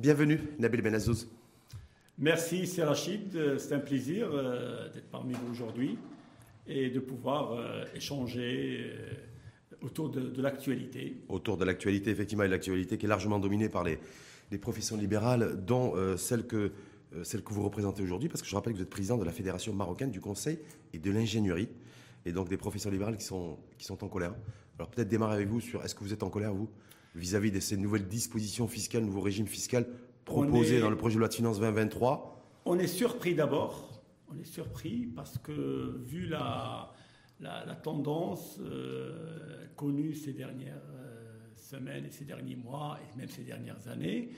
Bienvenue, 0.00 0.40
Nabil 0.58 0.80
Benazouz. 0.80 1.28
Merci, 2.16 2.66
c'est 2.66 2.82
Rachid. 2.82 3.58
C'est 3.58 3.74
un 3.74 3.80
plaisir 3.80 4.30
euh, 4.32 4.90
d'être 4.94 5.10
parmi 5.10 5.34
vous 5.34 5.52
aujourd'hui 5.52 5.98
et 6.66 6.88
de 6.88 7.00
pouvoir 7.00 7.52
euh, 7.52 7.84
échanger 7.94 8.78
euh, 8.80 9.10
autour 9.82 10.08
de, 10.08 10.40
l'actualité. 10.40 11.18
Autour 11.28 11.58
de 11.58 11.66
l'actualité, 11.66 12.08
effectivement, 12.08 12.44
et 12.44 12.48
l'actualité 12.48 12.96
qui 12.96 13.04
est 13.04 13.10
largement 13.10 13.38
dominée 13.38 13.68
par 13.68 13.84
les, 13.84 13.98
professions 14.58 14.96
libérales, 14.96 15.62
dont 15.66 15.92
celle, 16.16 16.46
que, 16.46 16.72
celle 17.22 17.42
que 17.42 17.52
vous 17.52 17.62
représentez 17.62 18.02
aujourd'hui, 18.02 18.30
parce 18.30 18.40
que 18.40 18.48
je 18.48 18.54
rappelle 18.54 18.72
que 18.72 18.78
vous 18.78 18.84
êtes 18.84 18.90
président 18.90 19.18
de 19.18 19.24
la 19.24 19.32
Fédération 19.32 19.74
marocaine 19.74 20.10
du 20.10 20.22
Conseil 20.22 20.60
et 20.94 20.98
de 20.98 21.10
l'ingénierie, 21.10 21.68
et 22.24 22.32
donc 22.32 22.48
des 22.48 22.56
professions 22.56 22.90
libérales 22.90 23.18
qui 23.18 23.24
sont, 23.24 23.58
qui 23.76 23.84
sont 23.84 24.02
en 24.02 24.08
colère. 24.08 24.34
Alors 24.78 24.88
peut-être 24.88 25.08
démarrer 25.08 25.34
avec 25.34 25.48
vous 25.48 25.60
sur 25.60 25.84
est-ce 25.84 25.94
que 25.94 26.02
vous 26.02 26.14
êtes 26.14 26.22
en 26.22 26.30
colère, 26.30 26.54
vous, 26.54 26.70
vis-à-vis 27.14 27.50
de 27.50 27.60
ces 27.60 27.76
nouvelles 27.76 28.06
dispositions 28.06 28.68
fiscales, 28.68 29.04
nouveaux 29.04 29.20
régimes 29.20 29.46
fiscal 29.46 29.86
proposés 30.24 30.80
dans 30.80 30.90
le 30.90 30.96
projet 30.96 31.14
de 31.14 31.20
loi 31.20 31.28
de 31.28 31.34
finances 31.34 31.58
2023 31.58 32.42
On 32.64 32.78
est 32.78 32.86
surpris 32.86 33.34
d'abord. 33.34 34.02
On 34.32 34.38
est 34.38 34.44
surpris 34.44 35.06
parce 35.06 35.38
que 35.38 36.00
vu 36.06 36.26
la, 36.26 36.92
la, 37.40 37.74
tendance 37.74 38.58
euh, 38.60 39.66
connue 39.76 40.14
ces 40.14 40.32
dernières 40.32 40.82
euh, 40.94 41.38
semaines 41.56 42.04
et 42.04 42.10
ces 42.10 42.24
derniers 42.24 42.54
mois 42.54 42.98
et 43.02 43.18
même 43.18 43.28
ces 43.28 43.42
dernières 43.42 43.88
années, 43.88 44.30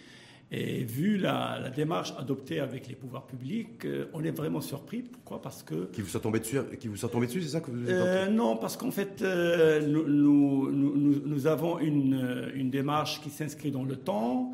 et 0.55 0.85
vu 0.85 1.17
la, 1.17 1.71
démarche 1.75 2.13
adoptée 2.19 2.61
avec 2.61 2.87
les 2.87 2.95
pouvoirs 2.95 3.27
publics, 3.27 3.87
euh, 3.87 4.11
on 4.13 4.23
est 4.23 4.31
vraiment 4.31 4.61
surpris. 4.61 5.01
Pourquoi? 5.01 5.41
Parce 5.41 5.63
que... 5.63 5.87
Qui 5.87 6.03
vous 6.03 6.09
soit 6.09 6.21
tombé 6.21 6.41
dessus, 6.41 6.59
qui 6.79 6.89
vous 6.89 6.97
soit 6.97 7.09
tombé 7.09 7.27
dessus 7.27 7.41
c'est 7.41 7.49
ça 7.49 7.61
que 7.61 7.71
vous 7.71 7.89
euh, 7.89 8.29
Non, 8.29 8.59
parce 8.59 8.77
qu'en 8.77 8.91
fait, 8.91 9.23
euh, 9.23 9.81
nous, 9.87 10.71
nous, 10.71 11.23
nous, 11.25 11.47
avons 11.47 11.79
une, 11.79 12.53
une 12.55 12.69
démarche 12.69 13.23
qui 13.23 13.31
s'inscrit 13.31 13.71
dans 13.71 13.85
le 13.85 13.97
temps, 13.97 14.53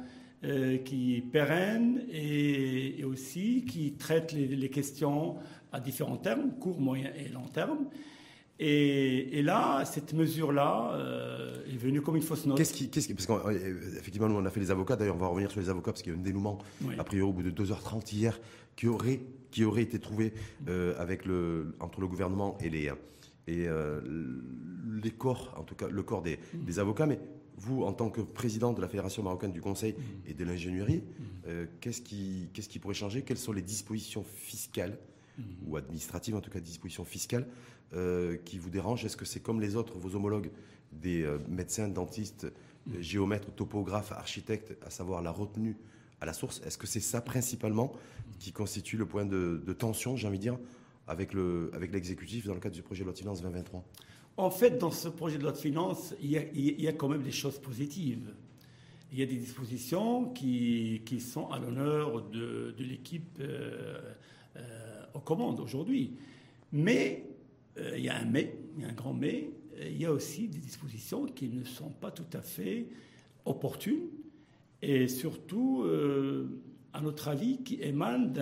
qui 0.84 1.16
est 1.16 1.20
pérenne 1.20 2.04
et, 2.12 3.02
aussi 3.02 3.64
qui 3.64 3.94
traite 3.94 4.32
les, 4.32 4.46
les, 4.46 4.68
questions 4.68 5.34
à 5.72 5.80
différents 5.80 6.16
termes, 6.16 6.52
court, 6.60 6.80
moyen 6.80 7.10
et 7.18 7.28
long 7.28 7.48
terme. 7.52 7.86
Et, 8.60 9.42
là, 9.42 9.84
cette 9.84 10.14
mesure-là 10.14 10.92
euh, 10.94 11.64
est 11.66 11.76
venue 11.76 12.02
comme 12.02 12.16
une 12.16 12.22
fausse 12.22 12.44
note. 12.46 12.56
Qu'est-ce 12.56 12.72
qui, 12.72 12.90
qu'est-ce 12.90 13.12
parce 13.12 13.26
qu'effectivement, 13.26 14.26
euh, 14.26 14.30
nous 14.30 14.36
on 14.36 14.44
a 14.44 14.50
fait 14.50 14.60
les 14.60 14.70
avocats. 14.70 14.96
D'ailleurs, 14.96 15.14
on 15.14 15.20
va 15.20 15.28
revenir 15.28 15.50
sur 15.50 15.60
les 15.60 15.68
avocats 15.68 15.92
parce 15.92 16.02
qu'il 16.02 16.12
y 16.12 16.16
a 16.16 16.18
un 16.18 16.22
dénouement 16.22 16.58
a 16.98 17.04
priori 17.04 17.28
au 17.28 17.32
bout 17.32 17.42
de 17.42 17.50
2h30 17.50 18.14
hier 18.14 18.40
qui 18.74 18.88
aurait 18.88 19.20
qui 19.50 19.64
aurait 19.64 19.82
été 19.82 19.98
trouvé 19.98 20.34
euh, 20.68 20.94
avec 20.98 21.24
le 21.24 21.74
entre 21.80 22.00
le 22.00 22.08
gouvernement 22.08 22.58
et 22.60 22.68
les 22.68 22.90
et 23.46 23.66
les 25.02 25.10
corps, 25.10 25.54
en 25.56 25.62
tout 25.62 25.74
cas 25.74 25.88
le 25.88 26.02
corps 26.02 26.20
des, 26.20 26.38
mm. 26.52 26.64
des, 26.64 26.78
avocats. 26.80 27.06
Mais 27.06 27.18
vous, 27.56 27.82
en 27.82 27.94
tant 27.94 28.10
que 28.10 28.20
président 28.20 28.74
de 28.74 28.80
la 28.82 28.88
Fédération 28.88 29.22
marocaine 29.22 29.52
du 29.52 29.62
Conseil 29.62 29.92
mm. 29.92 30.30
et 30.30 30.34
de 30.34 30.44
l'ingénierie, 30.44 31.02
mm. 31.46 31.50
qu'est-ce 31.80 32.02
qui 32.02 32.50
qu'est-ce 32.52 32.68
qui 32.68 32.80
pourrait 32.80 32.94
changer? 32.94 33.22
Quelles 33.22 33.38
sont 33.38 33.52
les 33.52 33.62
dispositions 33.62 34.24
fiscales 34.24 34.98
ou 35.64 35.76
administratives, 35.76 36.34
en 36.34 36.40
tout 36.40 36.50
cas 36.50 36.58
dispositions 36.58 37.04
fiscales 37.04 37.46
euh, 37.94 38.36
qui 38.44 38.58
vous 38.58 38.68
dérange 38.68 39.06
Est-ce 39.06 39.16
que 39.16 39.24
c'est 39.24 39.40
comme 39.40 39.62
les 39.62 39.74
autres, 39.74 39.96
vos 39.96 40.14
homologues, 40.14 40.50
des 40.92 41.22
euh, 41.22 41.38
médecins, 41.48 41.88
dentistes, 41.88 42.44
euh, 42.44 43.00
géomètres, 43.00 43.50
topographes, 43.50 44.12
architectes, 44.12 44.76
à 44.84 44.90
savoir 44.90 45.22
la 45.22 45.30
retenue 45.30 45.74
à 46.20 46.26
la 46.26 46.34
source? 46.34 46.60
Est-ce 46.66 46.76
que 46.76 46.86
c'est 46.86 47.00
ça 47.00 47.22
principalement 47.22 47.94
qui 48.38 48.52
constitue 48.52 48.98
le 48.98 49.06
point 49.06 49.24
de, 49.24 49.62
tension, 49.78 50.16
j'ai 50.16 50.28
envie 50.28 50.36
de 50.36 50.42
dire, 50.42 50.58
avec 51.06 51.32
l'exécutif 51.32 52.40
avec 52.40 52.46
dans 52.48 52.54
le 52.54 52.60
cadre 52.60 52.74
du 52.74 52.82
projet 52.82 53.00
de 53.00 53.04
loi 53.06 53.14
de 53.14 53.18
finances 53.18 53.40
2023 53.40 53.82
En 54.36 54.50
fait, 54.50 54.76
dans 54.76 54.90
ce 54.90 55.08
projet 55.08 55.38
de 55.38 55.44
loi 55.44 55.52
de 55.52 55.56
finances, 55.56 56.14
il 56.20 56.30
y 56.30 56.88
a, 56.88 56.92
quand 56.92 57.08
même 57.08 57.22
des 57.22 57.30
choses 57.30 57.58
positives. 57.58 58.34
Il 59.12 59.18
y 59.18 59.22
a 59.22 59.26
des 59.26 59.36
dispositions 59.36 60.26
qui, 60.26 61.00
qui 61.06 61.20
sont 61.20 61.48
à 61.48 61.58
l'honneur 61.58 62.20
de, 62.28 62.74
de 62.76 62.84
l'équipe 62.84 63.42
aux 65.14 65.20
commandes 65.20 65.60
aujourd'hui. 65.60 66.18
Mais 66.70 67.27
euh, 67.78 67.96
il 67.96 68.04
y 68.04 68.08
a 68.08 68.16
un 68.16 68.24
mais, 68.24 68.58
il 68.76 68.82
y 68.82 68.86
a 68.86 68.88
un 68.88 68.92
grand 68.92 69.14
mais, 69.14 69.50
il 69.80 69.96
y 69.96 70.06
a 70.06 70.12
aussi 70.12 70.48
des 70.48 70.58
dispositions 70.58 71.26
qui 71.26 71.48
ne 71.48 71.64
sont 71.64 71.90
pas 71.90 72.10
tout 72.10 72.26
à 72.32 72.42
fait 72.42 72.88
opportunes. 73.44 74.08
Et 74.82 75.08
surtout, 75.08 75.82
euh, 75.84 76.60
à 76.92 77.00
notre 77.00 77.28
avis, 77.28 77.62
qui 77.62 77.80
émanent 77.80 78.32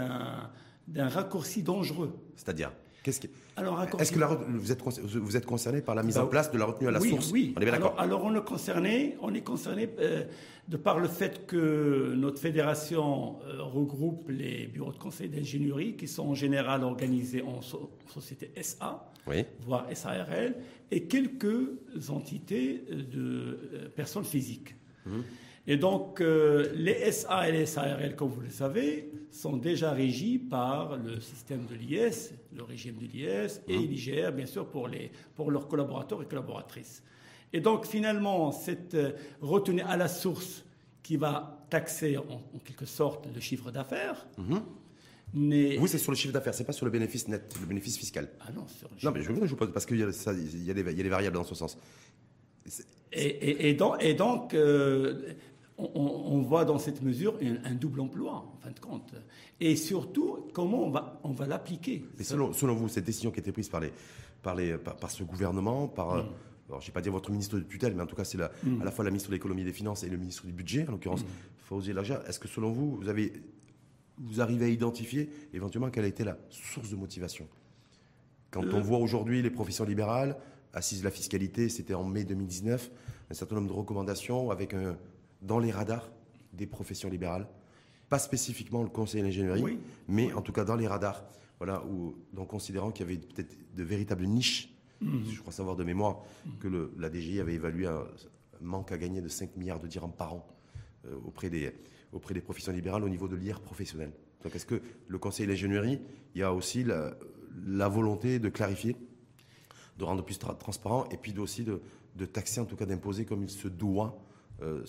d'un 0.89 1.09
raccourci 1.09 1.63
dangereux. 1.63 2.15
C'est-à-dire? 2.37 2.73
Qu'est-ce 3.06 3.28
alors, 3.55 3.87
Est-ce 4.00 4.11
que 4.11 4.19
vous, 4.19 4.72
êtes, 4.72 4.83
vous 4.83 5.37
êtes 5.37 5.47
concerné 5.47 5.81
par 5.81 5.94
la 5.94 6.03
mise 6.03 6.17
bah 6.17 6.25
en 6.25 6.27
place 6.27 6.50
de 6.50 6.59
la 6.59 6.65
retenue 6.65 6.89
à 6.89 6.91
la 6.91 6.99
source 6.99 7.31
Oui, 7.31 7.55
on 7.56 7.61
est 7.61 7.65
bien 7.65 7.75
alors, 7.75 7.94
alors, 8.00 8.25
on 8.25 8.34
est 8.34 8.44
concerné, 8.44 9.17
on 9.21 9.33
est 9.33 9.43
concerné 9.43 9.89
euh, 10.00 10.25
de 10.67 10.77
par 10.77 10.99
le 10.99 11.06
fait 11.06 11.47
que 11.47 12.15
notre 12.17 12.41
fédération 12.41 13.37
euh, 13.44 13.62
regroupe 13.62 14.28
les 14.28 14.67
bureaux 14.67 14.91
de 14.91 14.99
conseil 14.99 15.28
d'ingénierie 15.28 15.94
qui 15.94 16.09
sont 16.09 16.27
en 16.27 16.34
général 16.34 16.83
organisés 16.83 17.43
en, 17.43 17.61
société 18.12 18.50
SA, 18.61 19.09
voire 19.61 19.87
SARL, 19.94 20.56
et 20.91 21.05
quelques 21.05 21.77
entités 22.09 22.83
de 22.91 23.21
euh, 23.73 23.88
personnes 23.94 24.25
physiques. 24.25 24.75
Mmh. 25.06 25.21
Et 25.69 25.77
donc, 25.77 26.21
euh, 26.21 26.71
les 26.75 27.10
SA 27.10 27.49
et 27.49 27.53
les 27.53 27.66
SARL, 27.66 28.15
comme 28.15 28.28
vous 28.28 28.43
le 28.43 28.50
savez, 28.50 29.10
sont 29.32 29.56
déjà 29.56 29.91
régis 29.91 30.41
par 30.49 30.97
le 30.97 31.21
système 31.21 31.66
de 31.66 31.75
l'IS, 31.75 32.32
le 32.54 32.62
régime 32.62 32.97
de 32.97 33.06
l'IS, 33.06 33.60
et 33.66 33.76
mmh. 33.76 33.82
l'IGR, 33.82 34.32
bien 34.32 34.47
sûr, 34.47 34.69
pour, 34.69 34.87
les, 34.87 35.10
pour 35.34 35.50
leurs 35.50 35.66
collaborateurs 35.66 36.22
et 36.22 36.26
collaboratrices. 36.26 37.03
Et 37.53 37.60
donc, 37.60 37.84
finalement, 37.84 38.53
cette 38.53 38.94
euh, 38.94 39.12
retenue 39.41 39.82
à 39.82 39.97
la 39.97 40.06
source 40.06 40.65
qui 41.03 41.16
va 41.16 41.66
taxer, 41.69 42.16
en, 42.16 42.59
quelque 42.65 42.87
sorte, 42.87 43.26
le 43.32 43.41
chiffre 43.41 43.71
d'affaires, 43.71 44.26
mmh. 44.38 44.56
Mais... 45.34 45.76
Oui, 45.78 45.88
c'est 45.88 45.99
sur 45.99 46.12
le 46.12 46.16
chiffre 46.16 46.32
d'affaires, 46.32 46.55
c'est 46.55 46.65
pas 46.65 46.72
sur 46.72 46.87
le 46.87 46.93
bénéfice 46.93 47.26
net, 47.26 47.53
le 47.60 47.66
bénéfice 47.66 47.99
fiscal. 47.99 48.28
Ah 48.41 48.53
non, 48.55 48.65
sur 48.69 48.88
le 48.88 49.05
Non, 49.05 49.10
mais 49.12 49.22
je, 49.22 49.50
vous 49.50 49.56
pose 49.56 49.72
parce 49.72 49.84
qu'il 49.84 49.97
y, 49.97 50.00
y, 50.00 50.65
y, 50.65 50.71
a 50.71 50.75
des 50.75 51.09
variables 51.09 51.34
dans 51.34 51.44
ce 51.44 51.56
sens. 51.56 51.76
Et, 53.12 53.69
et, 53.69 53.75
donc, 53.75 53.97
et 54.00 54.15
donc 54.15 54.55
euh, 54.55 55.34
on, 55.78 56.42
voit 56.42 56.64
dans 56.64 56.78
cette 56.78 57.03
mesure 57.03 57.38
un, 57.64 57.75
double 57.75 58.00
emploi, 58.00 58.32
en 58.32 58.56
fin 58.62 58.70
de 58.70 58.81
compte. 58.81 59.14
Et 59.61 59.76
surtout, 59.76 60.49
comment 60.52 60.84
on 60.84 60.90
va, 60.90 61.20
on 61.23 61.32
va 61.32 61.46
l'appliquer. 61.46 62.05
Mais 62.17 62.25
selon, 62.25 62.50
vous, 62.75 62.88
cette 62.88 63.05
décision 63.05 63.31
qui 63.31 63.38
a 63.38 63.40
été 63.40 63.52
prise 63.52 63.69
par, 63.69 63.81
les, 63.81 63.93
par, 64.43 64.55
les, 64.55 64.78
par, 64.78 65.11
ce 65.11 65.23
gouvernement, 65.23 65.87
par, 65.87 66.17
mm. 66.17 66.28
alors, 66.69 66.81
je 66.81 66.87
ne 66.87 66.87
vais 66.87 66.93
pas 66.93 67.02
dire 67.02 67.12
votre 67.12 67.31
ministre 67.31 67.58
de 67.58 67.64
tutelle, 67.64 67.94
mais 67.94 68.02
en 68.02 68.06
tout 68.06 68.17
cas, 68.17 68.25
c'est 68.25 68.38
mm. 68.38 68.81
à 68.81 68.84
la 68.84 68.90
fois 68.90 69.05
la 69.05 69.11
ministre 69.11 69.28
de 69.28 69.34
l'économie 69.34 69.62
et 69.62 69.67
des 69.67 69.73
finances 69.73 70.02
et 70.02 70.08
le 70.08 70.17
ministre 70.17 70.46
du 70.46 70.52
budget, 70.52 70.87
en 70.88 70.93
l'occurrence, 70.93 71.23
mm. 71.23 71.28
Fawzi 71.58 71.90
Est-ce 71.90 72.38
que 72.38 72.49
selon 72.49 72.70
vous, 72.72 72.96
vous, 72.96 73.08
avez, 73.08 73.32
vous 74.19 74.40
arrivez 74.40 74.67
à 74.67 74.69
identifier 74.69 75.29
éventuellement 75.52 75.90
quelle 75.90 76.05
a 76.05 76.08
été 76.08 76.25
la 76.25 76.38
source 76.49 76.90
de 76.90 76.96
motivation? 76.96 77.46
Quand 78.50 78.64
euh. 78.64 78.72
on 78.72 78.81
voit 78.81 78.99
aujourd'hui 78.99 79.43
les 79.43 79.50
professions 79.50 79.84
libérales, 79.84 80.38
assises 80.72 81.00
de 81.00 81.05
la 81.05 81.11
fiscalité, 81.11 81.69
c'était 81.69 81.94
en 81.94 82.05
mai 82.05 82.25
2019, 82.25 82.90
un 83.31 83.34
certain 83.34 83.56
nombre 83.56 83.69
de 83.69 83.72
recommandations 83.72 84.50
avec 84.50 84.75
un, 84.75 84.96
dans 85.46 85.58
les 85.58 85.70
radars 85.70 86.10
des 86.52 86.66
professions 86.66 87.08
libérales. 87.08 87.48
Pas 88.08 88.19
spécifiquement 88.19 88.82
le 88.82 88.88
conseil 88.88 89.22
d'ingénierie, 89.22 89.78
mais 90.08 90.32
en 90.32 90.43
tout 90.43 90.52
cas 90.52 90.64
dans 90.64 90.76
les 90.76 90.87
radars. 90.87 91.25
Voilà, 91.58 91.82
où, 91.87 92.14
donc 92.34 92.48
considérant 92.48 92.90
qu'il 92.90 93.06
y 93.06 93.10
avait 93.10 93.19
peut-être 93.19 93.56
de 93.75 93.82
véritables 93.82 94.26
niches, 94.26 94.75
mhm. 95.00 95.25
je 95.31 95.40
crois 95.40 95.52
savoir 95.52 95.75
de 95.75 95.84
mémoire 95.84 96.22
que 96.60 96.69
le, 96.69 96.93
la 96.98 97.10
DGI 97.10 97.40
avait 97.40 97.54
évalué 97.54 97.87
un 97.87 98.04
manque 98.60 98.93
à 98.93 98.98
gagner 98.98 99.22
de 99.22 99.28
5 99.28 99.56
milliards 99.56 99.81
de 99.81 99.87
dirhams 99.87 100.12
par 100.12 100.34
an 100.34 100.46
euh, 101.06 101.16
auprès, 101.25 101.48
des, 101.48 101.72
auprès 102.12 102.34
des 102.34 102.43
professions 102.43 102.72
libérales 102.72 103.04
au 103.04 103.08
niveau 103.08 103.26
de 103.26 103.37
l'IR 103.37 103.60
professionnel. 103.60 104.12
Donc 104.43 104.54
est-ce 104.54 104.66
que 104.66 104.82
le 105.08 105.19
conseil 105.19 105.46
d'ingénierie, 105.46 106.00
il 106.34 106.40
y 106.40 106.44
a 106.44 106.52
aussi 106.52 106.84
la, 106.84 107.88
volonté 107.88 108.38
de 108.38 108.48
clarifier, 108.50 108.96
de 109.98 110.04
rendre 110.04 110.22
plus 110.22 110.38
transparent 110.38 111.06
et 111.10 111.16
puis 111.16 111.37
aussi 111.38 111.64
de, 111.64 111.81
de 112.16 112.26
taxer, 112.26 112.60
en 112.60 112.66
tout 112.66 112.76
cas 112.76 112.87
d'imposer 112.87 113.25
comme 113.25 113.43
il 113.43 113.50
se 113.50 113.69
doit 113.69 114.22
euh, 114.62 114.85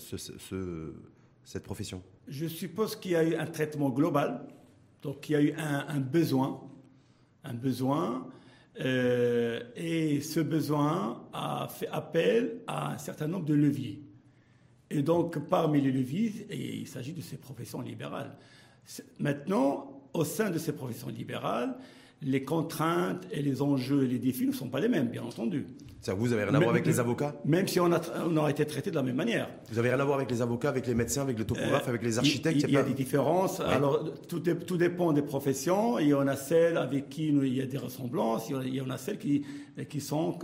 cette 1.44 1.62
profession 1.62 2.02
Je 2.26 2.46
suppose 2.46 2.96
qu'il 2.96 3.12
y 3.12 3.16
a 3.16 3.24
eu 3.24 3.34
un 3.34 3.46
traitement 3.46 3.90
global, 3.90 4.46
donc 5.02 5.28
il 5.28 5.32
y 5.32 5.36
a 5.36 5.42
eu 5.42 5.54
un, 5.56 6.00
besoin, 6.00 6.60
un 7.44 7.54
besoin, 7.54 8.28
euh, 8.80 9.62
et 9.76 10.20
ce 10.20 10.40
besoin 10.40 11.28
a 11.32 11.68
fait 11.68 11.88
appel 11.88 12.60
à 12.66 12.92
un 12.92 12.98
certain 12.98 13.26
nombre 13.26 13.46
de 13.46 13.54
leviers. 13.54 14.02
Et 14.90 15.02
donc, 15.02 15.38
parmi 15.48 15.80
les 15.80 15.92
leviers, 15.92 16.46
il 16.50 16.88
s'agit 16.88 17.12
de 17.12 17.20
ces 17.20 17.36
professions 17.36 17.80
libérales. 17.80 18.36
Maintenant, 19.18 20.02
au 20.14 20.24
sein 20.24 20.50
de 20.50 20.58
ces 20.58 20.72
professions 20.72 21.08
libérales, 21.08 21.76
les 22.22 22.42
contraintes 22.42 23.26
et 23.30 23.42
les 23.42 23.62
enjeux 23.62 24.04
et 24.04 24.08
les 24.08 24.18
défis 24.18 24.46
ne 24.46 24.52
sont 24.52 24.68
pas 24.68 24.80
les 24.80 24.88
mêmes, 24.88 25.08
bien 25.08 25.22
entendu. 25.22 25.66
Ça, 26.00 26.14
vous 26.14 26.32
avez 26.32 26.44
rien 26.44 26.54
à 26.54 26.58
voir 26.58 26.70
avec 26.70 26.86
les 26.86 27.00
avocats 27.00 27.34
Même 27.44 27.66
si 27.66 27.80
on 27.80 27.92
a, 27.92 28.00
on 28.24 28.44
a 28.44 28.50
été 28.50 28.64
traité 28.64 28.90
de 28.90 28.96
la 28.96 29.02
même 29.02 29.16
manière. 29.16 29.48
Vous 29.70 29.78
avez 29.78 29.90
rien 29.90 29.98
à 29.98 30.04
voir 30.04 30.18
avec 30.18 30.30
les 30.30 30.42
avocats, 30.42 30.68
avec 30.68 30.86
les 30.86 30.94
médecins, 30.94 31.22
avec 31.22 31.38
les 31.38 31.44
topographes, 31.44 31.86
euh, 31.86 31.90
avec 31.90 32.02
les 32.02 32.18
architectes 32.18 32.62
Il, 32.62 32.70
y 32.70 32.76
a, 32.76 32.82
des 32.82 32.94
différences. 32.94 33.60
Alors, 33.60 34.04
tout, 34.28 34.40
tout, 34.40 34.76
dépend 34.76 35.12
des 35.12 35.22
professions. 35.22 35.98
Il 35.98 36.08
y 36.08 36.14
en 36.14 36.28
a 36.28 36.36
celles 36.36 36.76
avec 36.76 37.08
qui 37.08 37.28
il 37.28 37.54
y 37.54 37.60
a 37.60 37.66
des 37.66 37.78
ressemblances. 37.78 38.48
Il 38.48 38.74
y 38.74 38.80
en 38.80 38.90
a 38.90 38.96
celles 38.96 39.18
qui, 39.18 39.44
qui 39.88 40.00
sont 40.00 40.38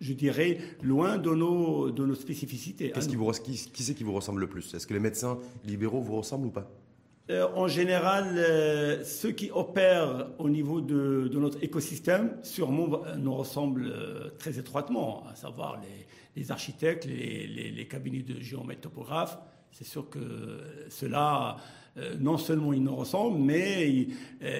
je 0.00 0.12
dirais, 0.12 0.58
loin 0.82 1.18
de 1.18 1.30
nos, 1.30 1.90
de 1.90 2.06
nos 2.06 2.14
spécificités. 2.14 2.92
Qu'est-ce 2.92 3.08
qui, 3.08 3.16
vous, 3.16 3.30
qui, 3.32 3.68
qui 3.72 3.82
c'est 3.82 3.94
qui 3.94 4.04
vous 4.04 4.12
ressemble 4.12 4.40
le 4.40 4.46
plus? 4.46 4.72
Est-ce 4.72 4.86
que 4.86 4.94
les 4.94 5.00
médecins 5.00 5.38
libéraux 5.66 6.00
vous 6.00 6.16
ressemblent 6.16 6.46
ou 6.46 6.50
pas? 6.50 6.70
En 7.30 7.68
général, 7.68 8.34
euh, 8.36 9.04
ceux 9.04 9.32
qui 9.32 9.50
opèrent 9.50 10.28
au 10.38 10.48
niveau 10.48 10.80
de, 10.80 11.28
notre 11.34 11.62
écosystème, 11.62 12.38
sûrement, 12.42 13.02
nous 13.18 13.34
ressemblent 13.34 13.92
euh, 13.92 14.30
très 14.38 14.58
étroitement, 14.58 15.24
à 15.30 15.34
savoir 15.34 15.78
les, 16.36 16.50
architectes, 16.50 17.04
les, 17.04 17.86
cabinets 17.90 18.22
de 18.22 18.40
géomètres 18.40 18.82
topographes. 18.82 19.38
C'est 19.72 19.84
sûr 19.84 20.08
que 20.08 20.18
ceux-là, 20.88 21.56
non 22.20 22.38
seulement 22.38 22.72
ils 22.72 22.82
nous 22.82 22.94
ressemblent, 22.94 23.38
mais 23.38 24.08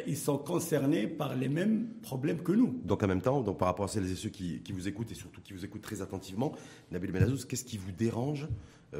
ils, 0.06 0.16
sont 0.16 0.38
concernés 0.38 1.06
par 1.06 1.36
les 1.36 1.48
mêmes 1.48 1.88
problèmes 2.02 2.42
que 2.42 2.52
nous. 2.52 2.80
Donc 2.84 3.02
en 3.02 3.06
même 3.06 3.22
temps, 3.22 3.40
donc 3.42 3.58
par 3.58 3.68
rapport 3.68 3.84
à 3.84 3.88
celles 3.88 4.10
et 4.10 4.16
ceux 4.16 4.30
qui, 4.30 4.62
vous 4.72 4.88
écoutent, 4.88 5.10
et 5.12 5.14
surtout 5.14 5.40
qui 5.40 5.52
vous 5.52 5.64
écoutent 5.64 5.82
très 5.82 6.02
attentivement, 6.02 6.52
Nabil 6.90 7.12
Benazouz, 7.12 7.44
qu'est-ce 7.44 7.64
qui 7.64 7.78
vous 7.78 7.92
dérange 7.92 8.48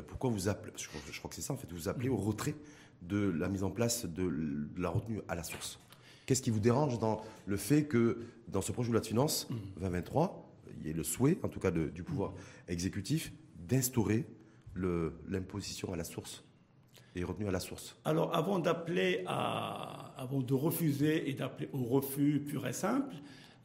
Pourquoi 0.06 0.31
vous 0.31 0.49
appelez 0.49 0.73
je, 0.76 0.88
crois 0.88 1.29
que 1.29 1.35
c'est 1.35 1.43
ça, 1.43 1.52
en 1.52 1.56
fait, 1.56 1.70
vous 1.73 1.88
appelez 1.88 2.08
au 2.08 2.17
retrait 2.17 2.55
de 3.02 3.19
la 3.19 3.49
mise 3.49 3.64
en 3.64 3.70
place 3.70 4.06
de 4.06 4.31
la 4.76 4.90
retenue 4.90 5.20
à 5.29 5.35
la 5.35 5.43
source. 5.43 5.79
Qu'est-ce 6.26 6.43
qui 6.43 6.50
vous 6.50 6.61
dérange 6.61 6.99
dans 6.99 7.23
le 7.46 7.56
fait 7.56 7.85
que 7.85 8.19
dans 8.49 8.61
ce 8.61 8.70
projet 8.73 8.88
de 8.88 8.93
loi 8.93 9.00
de 9.00 9.06
finances 9.06 9.49
2023, 9.79 10.26
mmh. 10.26 10.70
il 10.81 10.87
y 10.87 10.90
ait 10.90 10.93
le 10.93 11.02
souhait, 11.02 11.38
en 11.43 11.49
tout 11.49 11.61
cas 11.61 11.70
du 11.70 12.02
pouvoir 12.02 12.35
exécutif, 12.69 13.32
d'instaurer 13.67 14.26
l'imposition 14.75 15.93
à 15.93 15.96
la 15.96 16.05
source 16.05 16.44
retenue 17.25 17.49
à 17.49 17.50
la 17.50 17.61
source 17.61 17.97
Alors 18.05 18.35
avant 18.35 18.59
d'appeler 18.59 19.25
à, 19.26 20.15
avant 20.17 20.41
de 20.41 20.55
refuser 20.55 21.29
et 21.29 21.35
d'appeler 21.35 21.69
au 21.73 21.85
refus 21.85 22.44
pur 22.47 22.67
et 22.67 22.73
simple, 22.73 23.15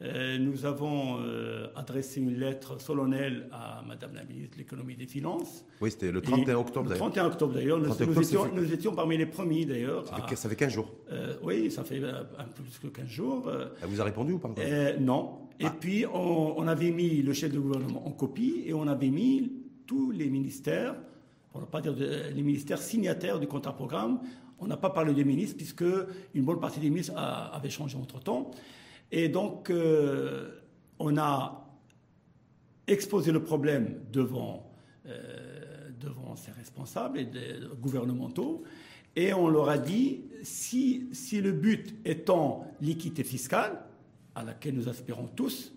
euh, 0.02 0.38
nous 0.38 0.66
avons 0.66 1.20
euh, 1.20 1.68
adressé 1.76 2.20
une 2.20 2.36
lettre 2.36 2.80
solennelle 2.80 3.48
à 3.52 3.82
Madame 3.86 4.14
la 4.14 4.24
ministre 4.24 4.54
de 4.54 4.58
l'économie 4.58 4.94
et 4.94 4.96
des 4.96 5.06
finances. 5.06 5.64
Oui, 5.80 5.90
c'était 5.90 6.10
le 6.10 6.20
31 6.20 6.56
octobre 6.56 6.88
d'ailleurs. 6.88 7.06
Le 7.06 7.12
31 7.12 7.26
octobre 7.26 7.54
d'ailleurs. 7.54 7.78
Nous, 7.78 8.72
étions, 8.72 8.94
parmi 8.94 9.16
les 9.16 9.26
premiers 9.26 9.64
d'ailleurs. 9.64 10.04
Ça, 10.34 10.48
fait 10.48 10.56
15 10.56 10.72
jours. 10.72 10.92
Euh, 11.12 11.36
oui, 11.42 11.70
ça 11.70 11.84
fait 11.84 12.02
un 12.02 12.44
peu 12.44 12.62
plus 12.64 12.78
que 12.80 12.88
15 12.88 13.06
jours. 13.06 13.50
Elle 13.82 13.88
vous 13.88 14.00
a 14.00 14.04
répondu 14.04 14.32
ou 14.32 14.38
pas 14.38 14.50
Non. 14.98 15.38
Et 15.60 15.66
ah. 15.66 15.74
puis 15.78 16.04
on, 16.12 16.66
avait 16.66 16.90
mis 16.90 17.22
le 17.22 17.32
chef 17.32 17.52
de 17.52 17.60
gouvernement 17.60 18.06
en 18.06 18.10
copie 18.10 18.64
et 18.66 18.74
on 18.74 18.88
avait 18.88 19.10
mis 19.10 19.52
tous 19.86 20.10
les 20.10 20.28
ministères, 20.28 20.96
pour 21.54 21.60
ne 21.60 21.66
pas 21.66 21.80
dire 21.80 21.94
les 21.94 22.42
ministères 22.42 22.82
signataires 22.82 23.38
du 23.38 23.46
contrat 23.46 23.76
programme. 23.76 24.18
On 24.58 24.66
n'a 24.66 24.76
pas 24.76 24.90
parlé 24.90 25.14
des 25.14 25.24
ministres 25.24 25.56
puisque 25.56 25.84
une 26.34 26.42
bonne 26.42 26.58
partie 26.58 26.80
des 26.80 26.90
ministres 26.90 27.16
avaient 27.16 27.70
changé 27.70 27.96
entre 27.96 28.18
temps. 28.18 28.50
Et 29.12 29.28
donc, 29.28 29.70
euh, 29.70 30.50
on 30.98 31.16
a 31.16 31.64
exposé 32.88 33.30
le 33.30 33.40
problème 33.40 34.00
devant, 34.10 34.68
euh, 35.06 35.90
devant 36.00 36.34
ces 36.34 36.50
responsables 36.50 37.20
et 37.20 37.24
des 37.24 37.60
gouvernementaux, 37.80 38.64
et 39.14 39.32
on 39.32 39.46
leur 39.46 39.68
a 39.68 39.78
dit, 39.78 40.24
si, 40.42 41.08
si 41.12 41.40
le 41.40 41.52
but 41.52 41.94
étant 42.04 42.66
l'équité 42.80 43.22
fiscale, 43.22 43.80
à 44.34 44.42
laquelle 44.42 44.74
nous 44.74 44.88
aspirons 44.88 45.28
tous, 45.28 45.72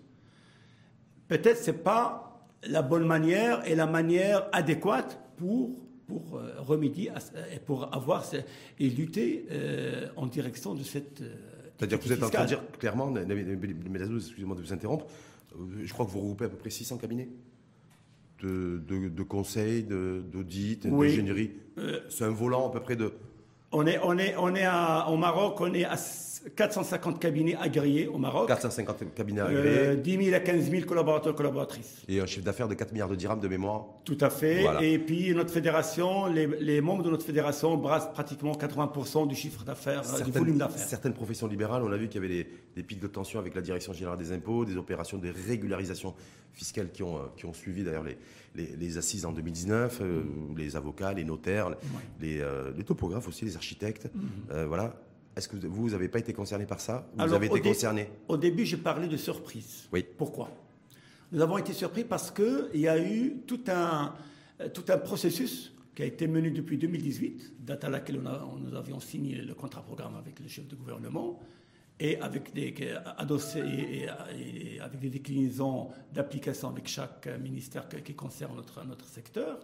peut-être 1.28 1.62
ce 1.62 1.70
n'est 1.70 1.76
pas 1.76 2.48
la 2.64 2.82
bonne 2.82 3.06
manière 3.06 3.64
et 3.64 3.76
la 3.76 3.86
manière 3.86 4.48
adéquate 4.50 5.20
pour, 5.38 5.70
pour 6.06 6.36
euh, 6.36 6.60
remédier 6.60 7.10
et 7.54 7.58
pour 7.58 7.94
avoir 7.94 8.24
et 8.78 8.90
lutter 8.90 9.46
en 10.16 10.26
direction 10.26 10.74
de 10.74 10.82
cette 10.82 11.22
c'est-à-dire 11.78 12.00
que 12.00 12.04
vous 12.06 12.12
êtes 12.12 12.22
en 12.24 12.30
train 12.30 12.42
de 12.42 12.48
dire 12.48 12.62
clairement, 12.72 13.14
excusez-moi 13.14 14.56
de 14.56 14.62
vous 14.62 14.72
interrompre, 14.72 15.06
euh, 15.54 15.82
je 15.84 15.92
crois 15.92 16.04
que 16.06 16.10
vous 16.10 16.18
regroupez 16.20 16.46
à 16.46 16.48
peu 16.48 16.56
près 16.56 16.70
600 16.70 16.98
cabinets 16.98 17.28
de, 18.42 18.82
de, 18.86 19.08
de 19.08 19.22
conseils, 19.22 19.84
d'audit, 19.84 20.86
d'ingénierie. 20.86 21.52
Euh, 21.78 22.00
C'est 22.08 22.24
un 22.24 22.30
volant 22.30 22.68
à 22.68 22.72
peu 22.72 22.80
près 22.80 22.96
de... 22.96 23.12
On 23.70 23.86
est, 23.86 23.98
on 24.02 24.18
est, 24.18 24.34
on 24.36 24.54
est 24.54 24.64
à, 24.64 25.08
au 25.08 25.16
Maroc, 25.16 25.60
on 25.60 25.72
est 25.74 25.84
à 25.84 25.96
450 26.56 27.20
cabinets 27.20 27.56
agréés 27.56 28.06
au 28.06 28.18
Maroc. 28.18 28.48
450 28.48 29.14
cabinets 29.14 29.40
agréés. 29.40 29.96
10 29.96 30.16
euh, 30.16 30.22
000 30.24 30.36
à 30.36 30.40
15 30.40 30.70
000 30.70 30.86
collaborateurs, 30.86 31.34
collaboratrices. 31.34 32.02
Et 32.08 32.20
un 32.20 32.26
chiffre 32.26 32.44
d'affaires 32.44 32.68
de 32.68 32.74
4 32.74 32.92
milliards 32.92 33.08
de 33.08 33.16
dirhams 33.16 33.40
de 33.40 33.48
mémoire. 33.48 33.86
Tout 34.04 34.18
à 34.20 34.30
fait. 34.30 34.64
Et 34.82 34.98
puis 34.98 35.34
notre 35.34 35.52
fédération, 35.52 36.26
les, 36.26 36.80
membres 36.80 37.02
de 37.02 37.10
notre 37.10 37.24
fédération 37.24 37.76
brassent 37.76 38.12
pratiquement 38.12 38.52
80% 38.52 39.26
du 39.26 39.34
chiffre 39.34 39.64
d'affaires, 39.64 40.02
euh, 40.14 40.24
du 40.24 40.30
volume 40.30 40.58
d'affaires. 40.58 40.86
Certaines 40.86 41.14
professions 41.14 41.46
libérales, 41.46 41.82
on 41.82 41.92
a 41.92 41.96
vu 41.96 42.08
qu'il 42.08 42.22
y 42.22 42.24
avait 42.24 42.46
des, 42.74 42.82
pics 42.82 43.00
de 43.00 43.08
tension 43.08 43.40
avec 43.40 43.54
la 43.54 43.60
direction 43.60 43.92
générale 43.92 44.18
des 44.18 44.32
impôts, 44.32 44.64
des 44.64 44.76
opérations 44.76 45.18
de 45.18 45.32
régularisation 45.48 46.14
fiscale 46.52 46.90
qui 46.92 47.02
ont, 47.02 47.16
euh, 47.16 47.22
qui 47.36 47.46
ont 47.46 47.52
suivi 47.52 47.82
d'ailleurs 47.82 48.04
les, 48.04 48.16
les, 48.76 48.98
assises 48.98 49.24
en 49.24 49.32
2019, 49.32 50.02
les 50.56 50.76
avocats, 50.76 51.12
les 51.12 51.24
notaires, 51.24 51.70
les, 52.20 52.42
topographes 52.84 53.28
aussi, 53.28 53.44
les 53.44 53.56
architectes. 53.56 54.06
Mm-hmm. 54.06 54.64
voilà 54.64 54.94
est-ce 55.38 55.48
que 55.48 55.66
vous 55.66 55.90
n'avez 55.90 56.08
pas 56.08 56.18
été 56.18 56.32
concerné 56.32 56.66
par 56.66 56.80
ça 56.80 57.08
Vous 57.14 57.32
avez 57.32 57.46
été 57.46 57.60
concerné? 57.60 58.10
Au 58.26 58.36
début, 58.36 58.64
j'ai 58.64 58.76
parlé 58.76 59.08
de 59.08 59.16
surprise. 59.16 59.88
Oui. 59.92 60.04
Pourquoi? 60.16 60.50
Nous 61.30 61.40
avons 61.40 61.58
été 61.58 61.72
surpris 61.72 62.04
parce 62.04 62.30
qu'il 62.30 62.80
y 62.80 62.88
a 62.88 62.98
eu 62.98 63.36
tout 63.46 63.60
un, 63.68 64.14
tout 64.74 64.84
un 64.88 64.98
processus 64.98 65.72
qui 65.94 66.02
a 66.02 66.06
été 66.06 66.26
mené 66.26 66.50
depuis 66.50 66.76
2018, 66.76 67.54
date 67.60 67.84
à 67.84 67.88
laquelle 67.88 68.20
nous 68.20 68.76
avions 68.76 69.00
signé 69.00 69.36
le 69.36 69.54
contrat 69.54 69.82
programme 69.82 70.16
avec 70.16 70.40
le 70.40 70.48
chef 70.48 70.66
de 70.66 70.76
gouvernement, 70.76 71.40
et 72.00 72.18
avec 72.20 72.54
des, 72.54 72.74
et, 72.78 74.80
avec 74.80 75.00
des 75.00 75.10
déclinaisons 75.10 75.88
d'application 76.12 76.68
avec 76.68 76.86
chaque 76.86 77.28
ministère 77.40 77.88
qui 77.88 78.14
concerne 78.14 78.56
notre, 78.56 78.84
notre 78.84 79.06
secteur. 79.06 79.58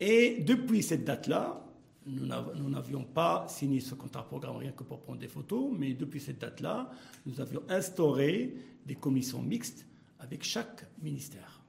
Et 0.00 0.38
depuis 0.40 0.82
cette 0.82 1.04
date-là, 1.04 1.67
nous 2.08 2.70
n'avions 2.70 3.04
pas 3.04 3.46
signé 3.48 3.80
ce 3.80 3.94
contrat 3.94 4.24
programme 4.24 4.56
rien 4.56 4.72
que 4.72 4.82
pour 4.82 5.00
prendre 5.00 5.18
des 5.18 5.28
photos, 5.28 5.70
mais 5.76 5.92
depuis 5.94 6.20
cette 6.20 6.40
date-là, 6.40 6.90
nous 7.26 7.40
avions 7.40 7.62
instauré 7.68 8.54
des 8.86 8.94
commissions 8.94 9.42
mixtes 9.42 9.86
avec 10.18 10.42
chaque 10.42 10.86
ministère. 11.02 11.62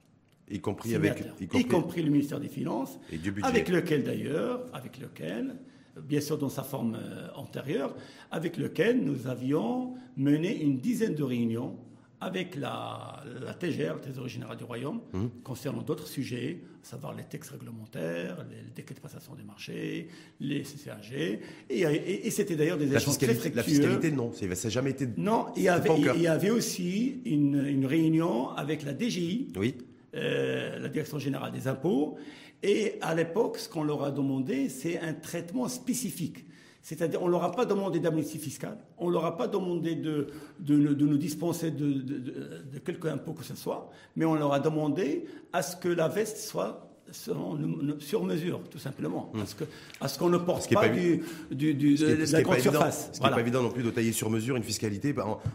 Y 0.50 0.60
compris, 0.60 0.94
avec, 0.96 1.22
y 1.52 1.64
compris... 1.64 2.02
le 2.02 2.10
ministère 2.10 2.40
des 2.40 2.48
Finances, 2.48 2.98
et 3.12 3.18
du 3.18 3.30
budget. 3.30 3.46
avec 3.46 3.68
lequel 3.68 4.02
d'ailleurs, 4.02 4.66
avec 4.72 4.98
lequel, 4.98 5.54
bien 6.02 6.20
sûr 6.20 6.38
dans 6.38 6.48
sa 6.48 6.64
forme 6.64 6.96
euh, 7.00 7.28
antérieure, 7.36 7.94
avec 8.32 8.56
lequel 8.56 9.04
nous 9.04 9.28
avions 9.28 9.94
mené 10.16 10.60
une 10.60 10.78
dizaine 10.78 11.14
de 11.14 11.22
réunions 11.22 11.78
avec 12.20 12.54
la, 12.56 13.22
la 13.40 13.54
TGR, 13.54 13.94
la 13.94 14.00
Trésorerie 14.00 14.30
Générale 14.30 14.56
du 14.56 14.64
Royaume, 14.64 15.00
hum. 15.14 15.30
concernant 15.42 15.82
d'autres 15.82 16.06
sujets, 16.06 16.60
à 16.82 16.86
savoir 16.86 17.14
les 17.14 17.24
textes 17.24 17.50
réglementaires, 17.50 18.44
les, 18.50 18.70
décrets 18.74 18.94
de 18.94 19.00
passation 19.00 19.34
des 19.34 19.42
marchés, 19.42 20.08
les 20.38 20.62
CCAG. 20.62 21.40
Et, 21.70 22.30
c'était 22.30 22.56
d'ailleurs 22.56 22.76
des 22.76 22.94
échanges 22.94 23.16
très 23.16 23.34
fructueux. 23.34 23.56
La 23.56 23.62
fiscalité, 23.62 24.12
non, 24.12 24.32
ça 24.32 24.46
n'a 24.46 24.70
jamais 24.70 24.90
été. 24.90 25.08
Non, 25.16 25.46
il 25.56 25.62
y 25.62 25.68
avait, 25.68 25.90
il 26.14 26.22
y 26.22 26.28
avait 26.28 26.50
aussi 26.50 27.22
une, 27.24 27.64
une, 27.66 27.86
réunion 27.86 28.50
avec 28.50 28.82
la 28.82 28.96
DGI, 28.96 29.52
oui. 29.56 29.76
euh, 30.14 30.78
la 30.78 30.88
Direction 30.88 31.18
Générale 31.18 31.52
des 31.52 31.68
Impôts. 31.68 32.18
Et 32.62 32.96
à 33.00 33.14
l'époque, 33.14 33.56
ce 33.56 33.68
qu'on 33.68 33.84
leur 33.84 34.04
a 34.04 34.10
demandé, 34.10 34.68
c'est 34.68 34.98
un 35.00 35.14
traitement 35.14 35.68
spécifique. 35.68 36.44
C'est-à-dire, 36.82 37.22
on 37.22 37.26
ne 37.26 37.32
leur 37.32 37.44
a 37.44 37.52
pas 37.52 37.66
demandé 37.66 38.00
d'amnistie 38.00 38.38
fiscale, 38.38 38.78
on 38.96 39.08
ne 39.08 39.12
leur 39.12 39.26
a 39.26 39.36
pas 39.36 39.48
demandé 39.48 39.94
de, 39.94 40.28
de, 40.60 40.74
nous 40.76 41.18
dispenser 41.18 41.70
de, 41.70 41.92
de, 41.92 42.78
quelque 42.78 43.06
impôt 43.08 43.32
que 43.32 43.44
ce 43.44 43.54
soit, 43.54 43.90
mais 44.16 44.24
on 44.24 44.34
leur 44.34 44.52
a 44.54 44.60
demandé 44.60 45.26
à 45.52 45.62
ce 45.62 45.76
que 45.76 45.88
la 45.88 46.08
veste 46.08 46.38
soit 46.38 46.90
sur 47.12 48.24
mesure, 48.24 48.60
tout 48.70 48.78
simplement. 48.78 49.30
Parce 49.34 49.54
que, 49.54 49.64
à 50.00 50.08
ce 50.08 50.18
qu'on 50.18 50.28
ne 50.28 50.38
porte 50.38 50.72
pas, 50.72 50.88
du, 50.88 51.22
du, 51.50 51.74
de, 51.74 52.32
la 52.32 52.42
grande 52.42 52.60
surface. 52.60 53.10
Ce 53.12 53.18
qui 53.18 53.24
n'est 53.24 53.30
pas 53.30 53.40
évident 53.40 53.62
non 53.62 53.70
plus 53.70 53.82
de 53.82 53.90
tailler 53.90 54.12
sur 54.12 54.30
mesure 54.30 54.56
une 54.56 54.62
fiscalité 54.62 55.14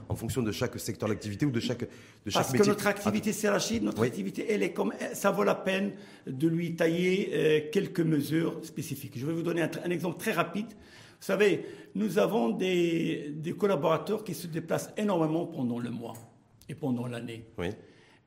en, 0.09 0.15
fonction 0.15 0.41
de 0.41 0.51
chaque 0.51 0.77
secteur 0.79 1.09
d'activité 1.09 1.45
ou 1.45 1.51
de 1.51 1.59
chaque, 1.59 1.81
de 2.25 2.29
chaque 2.29 2.43
Parce 2.43 2.53
que 2.53 2.67
notre 2.67 2.87
activité 2.87 3.33
c'est 3.33 3.79
notre 3.81 4.03
activité, 4.03 4.45
elle 4.49 4.63
est 4.63 4.73
comme, 4.73 4.93
ça 5.13 5.31
vaut 5.31 5.43
la 5.43 5.55
peine 5.55 5.91
de 6.27 6.47
lui 6.47 6.75
tailler 6.75 7.31
euh, 7.33 7.59
quelques 7.71 8.01
mesures 8.01 8.59
spécifiques. 8.63 9.13
Je 9.15 9.25
vais 9.25 9.33
vous 9.33 9.43
donner 9.43 9.61
un 9.61 9.89
exemple 9.89 10.17
très 10.17 10.31
rapide. 10.31 10.67
Vous 11.19 11.25
savez, 11.25 11.65
nous 11.95 12.17
avons 12.17 12.49
des, 12.49 13.33
collaborateurs 13.57 14.23
qui 14.23 14.33
se 14.33 14.47
déplacent 14.47 14.91
énormément 14.97 15.45
pendant 15.45 15.79
le 15.79 15.89
mois 15.89 16.13
et 16.69 16.75
pendant 16.75 17.07
l'année. 17.07 17.45
Oui. 17.57 17.69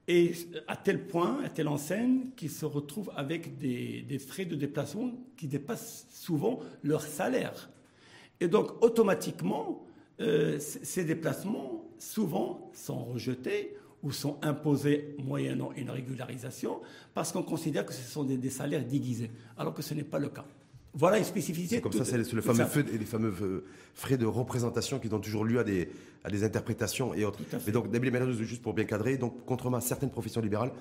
Et 0.09 0.33
à 0.67 0.77
tel 0.77 1.07
point, 1.07 1.43
à 1.45 1.51
telle 1.51 1.69
enseigne, 1.69 2.31
qu'ils 2.35 2.51
se 2.51 2.65
retrouvent 2.65 3.13
avec 3.15 3.59
des, 3.59 4.19
frais 4.19 4.47
de 4.47 4.57
déplacement 4.57 5.11
qui 5.37 5.49
dépassent 5.49 6.07
souvent 6.11 6.61
leur 6.83 7.03
salaire. 7.03 7.69
Et 8.41 8.49
donc, 8.49 8.83
automatiquement, 8.83 9.85
euh, 10.21 10.59
ces 10.59 11.05
déplacements, 11.05 11.85
souvent, 11.99 12.71
sont 12.73 13.05
rejetés 13.05 13.77
ou 14.03 14.11
sont 14.11 14.39
imposés 14.43 15.15
moyennant 15.19 15.73
une 15.77 15.91
régularisation 15.91 16.81
parce 17.13 17.33
qu'on 17.33 17.43
considère 17.43 17.85
que 17.85 17.93
ce 17.93 18.03
sont 18.03 18.25
des 18.25 18.51
salaires 18.51 18.85
déguisés, 18.85 19.31
alors 19.59 19.75
que 19.75 19.83
ce 19.83 19.93
n'est 19.93 20.05
pas 20.05 20.19
le 20.19 20.29
cas. 20.29 20.47
Voilà 20.95 21.19
une 21.19 21.25
spécificité. 21.25 21.77
C'est 21.77 21.83
comme 21.83 21.93
ça, 21.93 22.05
c'est 22.05 22.17
le 22.17 22.43
fameux 22.43 22.65
feu, 22.65 22.85
les 22.91 23.05
fameux 23.05 23.65
frais 23.95 24.17
de 24.17 24.27
représentation 24.27 24.99
qui 24.99 25.09
donnent 25.09 25.21
toujours 25.21 25.45
lieu 25.45 25.59
à 25.59 25.65
des, 25.65 25.91
à 26.25 26.31
des 26.31 26.45
interprétations 26.45 27.15
et 27.15 27.25
autres. 27.25 27.41
Mais 27.67 27.73
donc, 27.73 27.87
juste 28.41 28.63
pour 28.63 28.75
bien 28.75 28.85
cadrer, 28.85 29.19
donc, 29.19 29.45
contrairement 29.47 29.77
à 29.79 29.83
certaines 29.83 30.11
professions 30.11 30.41
libérales, 30.41 30.73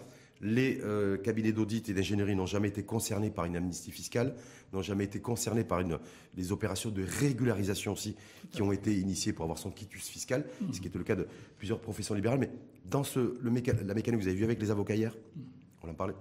les 0.42 0.80
euh, 0.84 1.18
cabinets 1.18 1.52
d'audit 1.52 1.90
et 1.90 1.94
d'ingénierie 1.94 2.36
n'ont 2.36 2.46
jamais 2.46 2.68
été 2.68 2.84
concernés 2.84 3.32
par 3.32 3.46
une 3.46 3.56
amnistie 3.56 3.92
fiscale, 3.92 4.36
n'ont 4.74 4.82
jamais 4.82 5.06
été 5.06 5.20
concernés 5.20 5.64
par 5.64 5.80
une, 5.80 5.98
les 6.36 6.52
opérations 6.52 6.92
de 6.92 7.04
régularisation 7.04 7.94
aussi 7.94 8.16
qui 8.52 8.62
ont 8.62 8.72
été 8.72 8.96
initiées 8.96 9.34
pour 9.34 9.44
avoir 9.44 9.58
son 9.58 9.72
quitus 9.72 10.08
fiscal, 10.08 10.46
mmh. 10.62 10.74
ce 10.74 10.82
qui 10.82 10.88
était 10.88 10.98
le 10.98 11.04
cas 11.04 11.16
de 11.16 11.28
plusieurs 11.58 11.80
professions 11.80 12.14
libérales. 12.14 12.40
Mais 12.40 12.52
dans 12.86 13.04
ce, 13.04 13.20
le 13.42 13.50
la 13.50 13.94
mécanique 13.94 14.06
que 14.06 14.24
vous 14.24 14.28
avez 14.28 14.38
vu 14.38 14.44
avec 14.44 14.62
les 14.62 14.72
avocats 14.72 14.96
hier, 14.96 15.16
mmh. 15.16 15.42
on 15.84 15.90
en 15.90 15.94
parlait, 15.96 16.16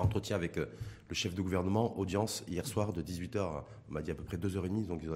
entretien 0.00 0.36
avec 0.36 0.56
euh, 0.58 0.66
le 1.08 1.14
chef 1.14 1.34
de 1.34 1.42
gouvernement, 1.42 1.98
audience 1.98 2.44
hier 2.48 2.66
soir 2.66 2.92
de 2.92 3.02
18h, 3.02 3.62
on 3.88 3.92
m'a 3.92 4.02
dit 4.02 4.10
à 4.10 4.14
peu 4.14 4.24
près 4.24 4.36
2h30, 4.36 4.86
donc 4.86 5.02
les 5.02 5.08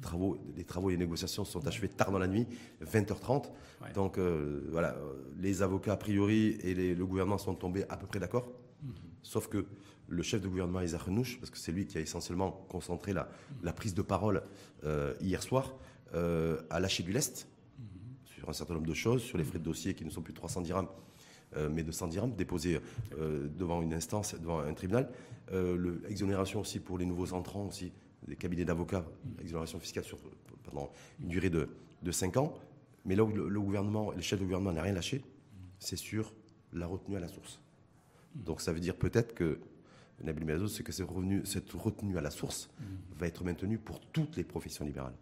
travaux, 0.00 0.38
les 0.56 0.64
travaux 0.64 0.90
et 0.90 0.92
les 0.92 0.98
négociations 0.98 1.44
sont 1.44 1.66
achevés 1.66 1.88
tard 1.88 2.10
dans 2.10 2.18
la 2.18 2.26
nuit, 2.26 2.46
20h30. 2.84 3.50
Donc 3.94 4.18
euh, 4.18 4.66
voilà, 4.70 4.96
les 5.38 5.62
avocats 5.62 5.92
a 5.92 5.96
priori 5.96 6.56
et 6.62 6.94
le 6.94 7.06
gouvernement 7.06 7.38
sont 7.38 7.54
tombés 7.54 7.84
à 7.88 7.96
peu 7.96 8.06
près 8.06 8.18
d'accord, 8.18 8.48
mhm. 8.82 8.92
sauf 9.22 9.48
que 9.48 9.66
le 10.08 10.22
chef 10.22 10.40
de 10.40 10.48
gouvernement 10.48 10.80
Isaac 10.80 11.02
Renouche, 11.02 11.38
parce 11.38 11.50
que 11.50 11.58
c'est 11.58 11.72
lui 11.72 11.86
qui 11.86 11.98
a 11.98 12.00
essentiellement 12.00 12.50
concentré 12.68 13.12
la, 13.12 13.28
la 13.62 13.72
prise 13.72 13.94
de 13.94 14.02
parole 14.02 14.42
euh, 14.84 15.14
hier 15.20 15.42
soir, 15.42 15.74
a 16.70 16.78
lâché 16.78 17.02
du 17.02 17.12
lest 17.12 17.48
mhm. 17.78 17.86
sur 18.24 18.48
un 18.48 18.52
certain 18.52 18.74
nombre 18.74 18.86
de 18.86 18.94
choses, 18.94 19.22
sur 19.22 19.36
les 19.36 19.44
frais 19.44 19.58
de 19.58 19.64
dossier 19.64 19.94
qui 19.94 20.04
ne 20.04 20.10
sont 20.10 20.22
plus 20.22 20.32
300 20.32 20.60
dirhams 20.60 20.86
euh, 20.86 20.88
mais 21.70 21.82
de 21.82 21.92
100 21.92 22.08
dirhams 22.08 22.34
déposés 22.34 22.80
euh, 23.18 23.48
devant 23.56 23.82
une 23.82 23.94
instance, 23.94 24.34
devant 24.34 24.60
un 24.60 24.74
tribunal. 24.74 25.10
Euh, 25.52 25.98
l'exonération 26.08 26.60
aussi 26.60 26.80
pour 26.80 26.98
les 26.98 27.06
nouveaux 27.06 27.32
entrants 27.32 27.66
aussi, 27.66 27.92
des 28.26 28.36
cabinets 28.36 28.64
d'avocats, 28.64 29.04
exonération 29.40 29.78
fiscale 29.78 30.04
sur, 30.04 30.18
pendant 30.62 30.90
une 31.20 31.28
durée 31.28 31.50
de, 31.50 31.68
de 32.02 32.12
5 32.12 32.36
ans. 32.38 32.54
Mais 33.04 33.14
là 33.16 33.24
où 33.24 33.32
le, 33.32 33.60
gouvernement, 33.60 34.12
le 34.12 34.22
chef 34.22 34.38
de 34.38 34.44
gouvernement 34.44 34.72
n'a 34.72 34.82
rien 34.82 34.94
lâché, 34.94 35.22
c'est 35.78 35.96
sur 35.96 36.32
la 36.72 36.86
retenue 36.86 37.16
à 37.16 37.20
la 37.20 37.28
source. 37.28 37.60
Donc 38.34 38.60
ça 38.60 38.72
veut 38.72 38.80
dire 38.80 38.96
peut-être 38.96 39.34
que 39.34 39.58
Nabil 40.22 40.44
Meazouz, 40.46 40.74
c'est 40.74 40.82
que 40.82 40.92
cette 40.92 41.72
retenue 41.72 42.16
à 42.16 42.20
la 42.22 42.30
source 42.30 42.70
va 43.16 43.26
être 43.26 43.44
maintenue 43.44 43.78
pour 43.78 44.00
toutes 44.00 44.36
les 44.36 44.44
professions 44.44 44.84
libérales. 44.84 45.14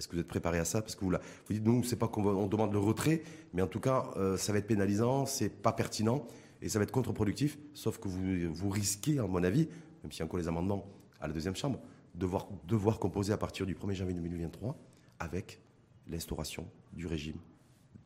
Est-ce 0.00 0.08
que 0.08 0.14
vous 0.14 0.20
êtes 0.22 0.28
préparé 0.28 0.58
à 0.58 0.64
ça? 0.64 0.80
Parce 0.80 0.94
que 0.94 1.04
vous, 1.04 1.10
vous 1.10 1.52
dites, 1.52 1.62
nous, 1.62 1.84
c'est 1.84 1.96
pas 1.96 2.08
qu'on 2.08 2.46
demande 2.46 2.72
le 2.72 2.78
retrait, 2.78 3.22
mais 3.52 3.60
en 3.60 3.66
tout 3.66 3.80
cas, 3.80 4.10
euh, 4.16 4.38
ça 4.38 4.50
va 4.50 4.58
être 4.58 4.66
pénalisant, 4.66 5.26
c'est 5.26 5.50
pas 5.50 5.72
pertinent 5.72 6.26
et 6.62 6.70
ça 6.70 6.78
va 6.78 6.84
être 6.84 6.90
contre-productif. 6.90 7.58
Sauf 7.74 7.98
que 7.98 8.08
vous, 8.08 8.50
vous 8.50 8.70
risquez, 8.70 9.18
à 9.18 9.26
mon 9.26 9.44
avis, 9.44 9.68
même 10.02 10.10
s'il 10.10 10.20
y 10.20 10.22
a 10.22 10.24
encore 10.24 10.38
les 10.38 10.48
amendements 10.48 10.86
à 11.20 11.28
la 11.28 11.34
deuxième 11.34 11.54
chambre, 11.54 11.80
de 12.14 12.20
devoir, 12.20 12.48
devoir 12.66 12.98
composer 12.98 13.34
à 13.34 13.36
partir 13.36 13.66
du 13.66 13.74
1er 13.74 13.92
janvier 13.92 14.14
2023 14.14 14.74
avec 15.18 15.60
l'instauration 16.08 16.66
du 16.94 17.06
régime 17.06 17.36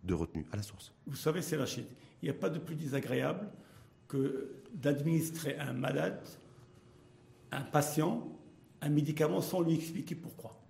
de 0.03 0.15
retenue 0.15 0.47
à 0.51 0.57
la 0.57 0.63
source. 0.65 0.93
Vous 1.07 1.15
savez, 1.15 1.43
c'est 1.43 1.57
Rachid, 1.57 1.87
il 2.23 2.25
n'y 2.25 2.31
a 2.31 2.39
pas 2.39 2.51
de 2.51 2.59
plus 2.59 2.75
désagréable 2.75 3.47
que 4.09 4.65
d'administrer 4.75 5.57
à 5.59 5.69
un 5.69 5.75
malade, 5.75 6.27
un 7.53 7.63
patient, 7.63 8.27
un 8.81 8.89
médicament 8.89 9.41
sans 9.41 9.61
lui 9.61 9.75
expliquer 9.77 10.17
pourquoi 10.17 10.64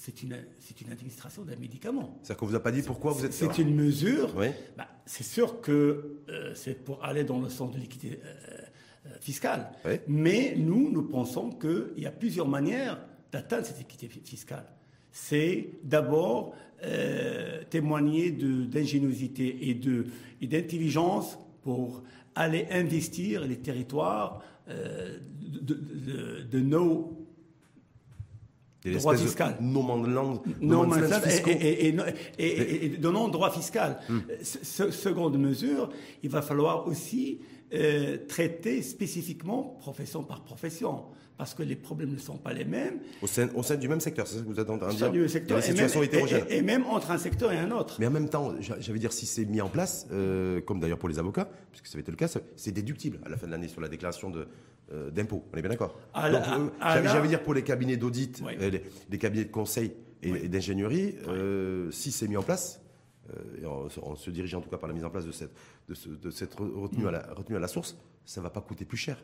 c'est 0.00 0.22
une, 0.22 0.34
c'est 0.58 0.80
une 0.80 0.90
administration 0.90 1.44
d'un 1.44 1.56
médicament. 1.56 2.18
C'est-à-dire 2.22 2.38
qu'on 2.38 2.46
ne 2.46 2.50
vous 2.52 2.56
a 2.56 2.62
pas 2.62 2.72
dit 2.72 2.80
pourquoi 2.80 3.12
vous 3.12 3.26
êtes... 3.26 3.34
C'est 3.34 3.58
une 3.58 3.74
mesure. 3.74 4.34
Bah, 4.78 4.88
c'est 5.04 5.22
sûr 5.22 5.60
que 5.60 6.22
euh, 6.30 6.54
c'est 6.54 6.72
pour 6.72 7.04
aller 7.04 7.22
dans 7.22 7.38
le 7.38 7.50
sens 7.50 7.70
de 7.70 7.78
l'équité 7.78 8.18
euh, 8.24 8.62
euh, 9.06 9.10
fiscale. 9.20 9.70
Mais 10.08 10.54
nous, 10.56 10.90
nous 10.90 11.02
pensons 11.02 11.50
qu'il 11.50 12.02
y 12.02 12.06
a 12.06 12.10
plusieurs 12.10 12.48
manières 12.48 12.98
d'atteindre 13.30 13.66
cette 13.66 13.82
équité 13.82 14.08
fiscale. 14.08 14.64
C'est 15.12 15.68
d'abord 15.84 16.54
témoigner 17.68 18.30
d'ingéniosité 18.30 19.68
et, 19.68 19.74
de, 19.74 20.06
et 20.40 20.46
d'intelligence 20.46 21.38
pour 21.62 22.02
aller 22.34 22.66
investir 22.70 23.46
les 23.46 23.58
territoires 23.58 24.42
de, 24.66 25.74
de, 25.74 26.42
de 26.50 26.60
nos 26.60 27.19
des 28.82 28.92
droit 28.92 29.16
fiscal. 29.16 29.56
Non 29.60 29.96
non 30.06 30.42
et, 31.46 31.88
et, 31.88 31.94
et, 32.38 32.84
et, 32.84 32.88
donnons 32.90 33.28
droit 33.28 33.50
fiscal. 33.50 33.98
Hmm. 34.08 34.20
seconde 34.42 35.38
mesure, 35.38 35.90
il 36.22 36.30
va 36.30 36.42
falloir 36.42 36.86
aussi 36.86 37.40
euh, 37.72 38.16
traiter 38.26 38.82
spécifiquement 38.82 39.76
profession 39.78 40.24
par 40.24 40.42
profession, 40.42 41.04
parce 41.38 41.54
que 41.54 41.62
les 41.62 41.76
problèmes 41.76 42.12
ne 42.12 42.18
sont 42.18 42.36
pas 42.36 42.52
les 42.52 42.64
mêmes. 42.64 42.98
Au 43.22 43.28
sein, 43.28 43.48
au 43.54 43.62
sein 43.62 43.76
du 43.76 43.88
même 43.88 44.00
secteur, 44.00 44.26
c'est 44.26 44.38
ça 44.38 44.42
que 44.42 44.48
vous 44.48 44.58
êtes 44.58 44.68
en 44.68 44.76
train 44.76 44.88
de 44.88 44.96
dire 44.96 45.06
Au 45.06 45.06
sein 45.06 45.12
du 45.12 45.28
secteur, 45.28 45.58
la 45.58 45.62
situation 45.62 46.02
hétérogène. 46.02 46.44
Et, 46.48 46.62
même 46.62 46.84
entre 46.86 47.12
un 47.12 47.18
secteur 47.18 47.52
et 47.52 47.58
un 47.58 47.70
autre. 47.70 47.96
Mais 48.00 48.08
en 48.08 48.10
même 48.10 48.28
temps, 48.28 48.54
j'allais 48.60 48.98
dire, 48.98 49.12
si 49.12 49.24
c'est 49.24 49.44
mis 49.44 49.60
en 49.60 49.68
place, 49.68 50.08
euh, 50.10 50.60
comme 50.62 50.80
d'ailleurs 50.80 50.98
pour 50.98 51.08
les 51.08 51.20
avocats, 51.20 51.48
puisque 51.70 51.86
ça 51.86 51.94
avait 51.94 52.02
été 52.02 52.10
le 52.10 52.16
cas, 52.16 52.28
c'est 52.56 52.72
déductible 52.72 53.20
à 53.24 53.28
la 53.28 53.36
fin 53.36 53.46
de 53.46 53.52
l'année 53.52 53.68
sur 53.68 53.80
la 53.80 53.88
déclaration 53.88 54.30
de, 54.30 54.48
d'impôts. 55.12 55.44
On 55.52 55.56
est 55.56 55.62
bien 55.62 55.70
d'accord 55.70 55.98
J'allais 56.14 57.28
dire 57.28 57.42
pour 57.42 57.54
les 57.54 57.62
cabinets 57.62 57.96
d'audit, 57.96 58.42
les, 59.10 59.18
cabinets 59.18 59.44
de 59.44 59.50
conseil 59.50 59.92
et, 60.22 60.48
d'ingénierie, 60.48 61.16
si 61.90 62.12
c'est 62.12 62.28
mis 62.28 62.36
en 62.36 62.42
place, 62.42 62.80
et 63.60 63.66
on, 63.66 64.16
se 64.16 64.30
dirige 64.30 64.54
en 64.54 64.60
tout 64.60 64.70
cas 64.70 64.78
par 64.78 64.88
la 64.88 64.94
mise 64.94 65.04
en 65.04 65.10
place 65.10 65.26
de 65.26 65.32
cette, 65.32 65.52
de, 65.88 66.30
cette 66.30 66.54
retenue, 66.54 67.06
à 67.06 67.10
la, 67.12 67.26
retenue 67.32 67.56
à 67.56 67.60
la 67.60 67.68
source, 67.68 67.96
ça 68.24 68.40
ne 68.40 68.44
va 68.44 68.50
pas 68.50 68.60
coûter 68.60 68.84
plus 68.84 68.96
cher 68.96 69.22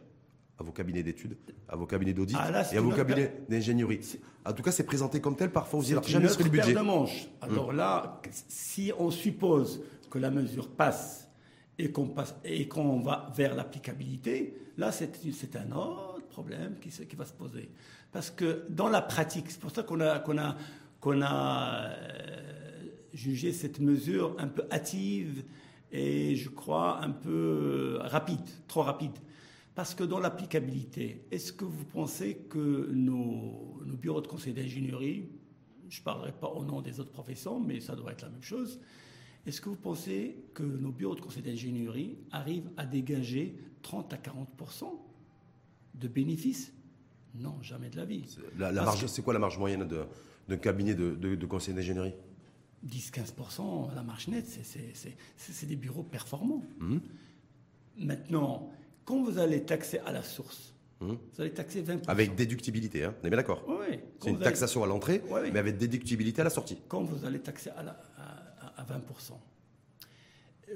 à 0.58 0.62
vos 0.62 0.73
cabinets 0.73 1.02
d'études, 1.02 1.37
à 1.68 1.76
vos 1.76 1.87
cabinets 1.87 2.14
d'audit 2.14 2.37
ah, 2.38 2.64
et 2.73 2.76
à 2.76 2.80
vos 2.80 2.90
cabinets 2.90 3.44
d'ingénierie. 3.49 4.00
En 4.44 4.52
tout 4.52 4.62
cas, 4.62 4.73
c'est 4.73 4.85
présenté 4.85 5.20
comme 5.20 5.37
tel. 5.37 5.50
Parfois, 5.50 5.80
vous 5.80 5.87
dites 5.87 6.08
jamais 6.08 6.28
sur 6.28 6.42
le 6.42 6.50
budget. 6.50 6.73
De 6.73 6.80
manche. 6.80 7.28
Alors 7.40 7.73
là, 7.73 8.20
si 8.49 8.92
on 8.99 9.11
suppose 9.11 9.82
que 10.11 10.18
la 10.18 10.30
mesure 10.30 10.68
passe 10.68 11.25
et 11.78 11.90
qu'on 11.90 12.14
qu'on 12.68 13.00
va 13.00 13.30
vers 13.35 13.54
l'applicabilité, 13.54 14.56
là, 14.76 14.92
c'est 14.92 15.56
un 15.56 15.73
autre 15.73 16.26
problème 16.28 16.76
qui, 16.80 16.90
qui, 16.90 17.16
va 17.16 17.25
se 17.25 17.33
poser. 17.33 17.71
Parce 18.12 18.30
que 18.30 18.64
dans 18.68 18.88
la 18.88 19.02
pratique, 19.02 19.50
c'est 19.50 19.61
pour 19.61 19.71
ça 19.71 19.83
qu'on 19.83 20.00
a 20.00 20.18
qu'on 20.21 20.38
a 20.38 20.56
qu'on 21.00 21.23
a 21.23 21.90
euh, 21.90 22.87
juger 23.12 23.52
cette 23.52 23.80
mesure 23.80 24.35
un 24.38 24.49
peu 24.49 24.64
hâtive 24.71 25.45
et 25.92 26.35
je 26.37 26.49
crois 26.49 27.02
un 27.02 27.11
peu 27.11 27.99
rapide, 28.00 28.49
trop 28.66 28.83
rapide. 28.83 29.16
Parce 29.75 29.95
que 29.95 30.04
dans 30.04 30.18
l'applicabilité, 30.18 31.26
est-ce 31.30 31.52
que 31.52 31.66
vous 31.66 31.85
pensez 31.85 32.47
que 32.49 32.90
nos, 32.92 33.78
bureaux 33.85 34.23
de 34.23 34.26
conseil 34.26 34.54
d'ingénierie, 34.54 35.28
je 35.88 36.00
ne 36.00 36.04
parlerai 36.04 36.33
pas 36.33 36.49
au 36.49 36.64
nom 36.64 36.80
des 36.80 36.99
autres 36.99 37.12
professions, 37.12 37.61
mais 37.61 37.80
ça 37.80 37.95
doit 37.95 38.12
être 38.12 38.23
la 38.23 38.30
même 38.30 38.42
chose, 38.42 38.80
est-ce 39.47 39.61
que 39.61 39.69
vous 39.69 39.76
pensez 39.76 40.37
que 40.55 40.62
nos 40.62 40.91
bureaux 40.91 41.15
de 41.15 41.21
conseil 41.21 41.43
d'ingénierie 41.43 42.19
arrivent 42.33 42.71
à 42.76 42.85
dégager 42.85 43.57
30 43.83 44.12
à 44.12 44.17
40% 44.17 44.85
de 45.95 46.09
bénéfices? 46.09 46.73
Non, 47.35 47.57
jamais 47.62 47.91
de 47.91 47.97
la 47.97 48.05
vie. 48.05 48.25
La, 48.59 48.73
marge, 48.73 49.07
c'est 49.07 49.23
quoi 49.23 49.33
la 49.35 49.38
marge 49.38 49.59
moyenne 49.59 49.88
d'un 50.49 50.57
cabinet 50.57 50.95
de, 50.95 51.15
de 51.15 51.47
conseil 51.47 51.75
d'ingénierie? 51.75 52.15
10-15% 52.87 53.91
à 53.91 53.95
la 53.95 54.03
marge 54.03 54.29
nette, 54.29 54.47
c'est 55.37 55.67
des 55.67 55.76
bureaux 55.76 56.03
performants. 56.03 56.62
Mmh. 56.79 56.99
Maintenant, 57.99 58.71
quand 59.05 59.23
vous 59.23 59.38
allez 59.38 59.62
taxer 59.62 59.99
à 60.00 60.12
la 60.12 60.23
source, 60.23 60.75
mmh. 61.00 61.07
vous 61.07 61.41
allez 61.41 61.53
taxer 61.53 61.83
20%. 61.83 62.03
Avec 62.09 62.35
déductibilité, 62.35 63.05
hein 63.05 63.15
on 63.23 63.26
est 63.26 63.31
bien 63.31 63.38
d'accord 63.38 63.65
Oui. 63.69 63.99
C'est 64.21 64.31
une 64.31 64.38
taxation 64.38 64.85
à 64.85 64.87
l'entrée, 64.87 65.23
mais 65.53 65.59
avec 65.59 65.79
déductibilité 65.79 66.41
à 66.41 66.45
la 66.45 66.50
sortie. 66.50 66.79
Quand 66.88 67.03
vous 67.03 67.25
allez 67.25 67.41
taxer 67.41 67.71
à, 67.71 67.83
à, 68.76 68.85
20%, 68.85 69.33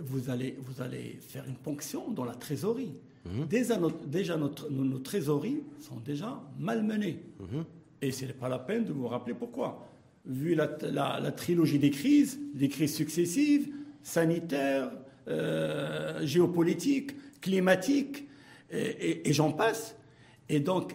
vous 0.00 0.30
allez, 0.30 0.56
vous 0.60 0.82
allez 0.82 1.18
faire 1.20 1.44
une 1.46 1.56
ponction 1.56 2.10
dans 2.10 2.24
la 2.24 2.34
trésorerie. 2.34 2.94
Mmh. 3.24 3.44
Déjà, 3.46 3.76
notre, 3.76 4.06
déjà 4.06 4.36
notre, 4.36 4.70
nos, 4.70 4.84
nos, 4.84 4.98
trésoreries 4.98 5.62
sont 5.80 5.96
déjà 5.96 6.40
malmenées. 6.58 7.22
Et 8.00 8.12
ce 8.12 8.24
n'est 8.24 8.32
pas 8.32 8.48
la 8.48 8.58
peine 8.58 8.84
de 8.84 8.92
vous 8.92 9.08
rappeler 9.08 9.34
pourquoi 9.34 9.86
vu 10.26 10.54
la, 10.54 11.32
trilogie 11.32 11.78
des 11.78 11.90
crises, 11.90 12.38
des 12.54 12.68
crises 12.68 12.94
successives, 12.94 13.68
sanitaires, 14.02 14.90
euh, 15.28 16.24
géopolitiques, 16.26 17.12
climatiques, 17.40 18.26
et, 18.70 19.32
j'en 19.32 19.52
passe. 19.52 19.96
Et 20.48 20.60
donc, 20.60 20.94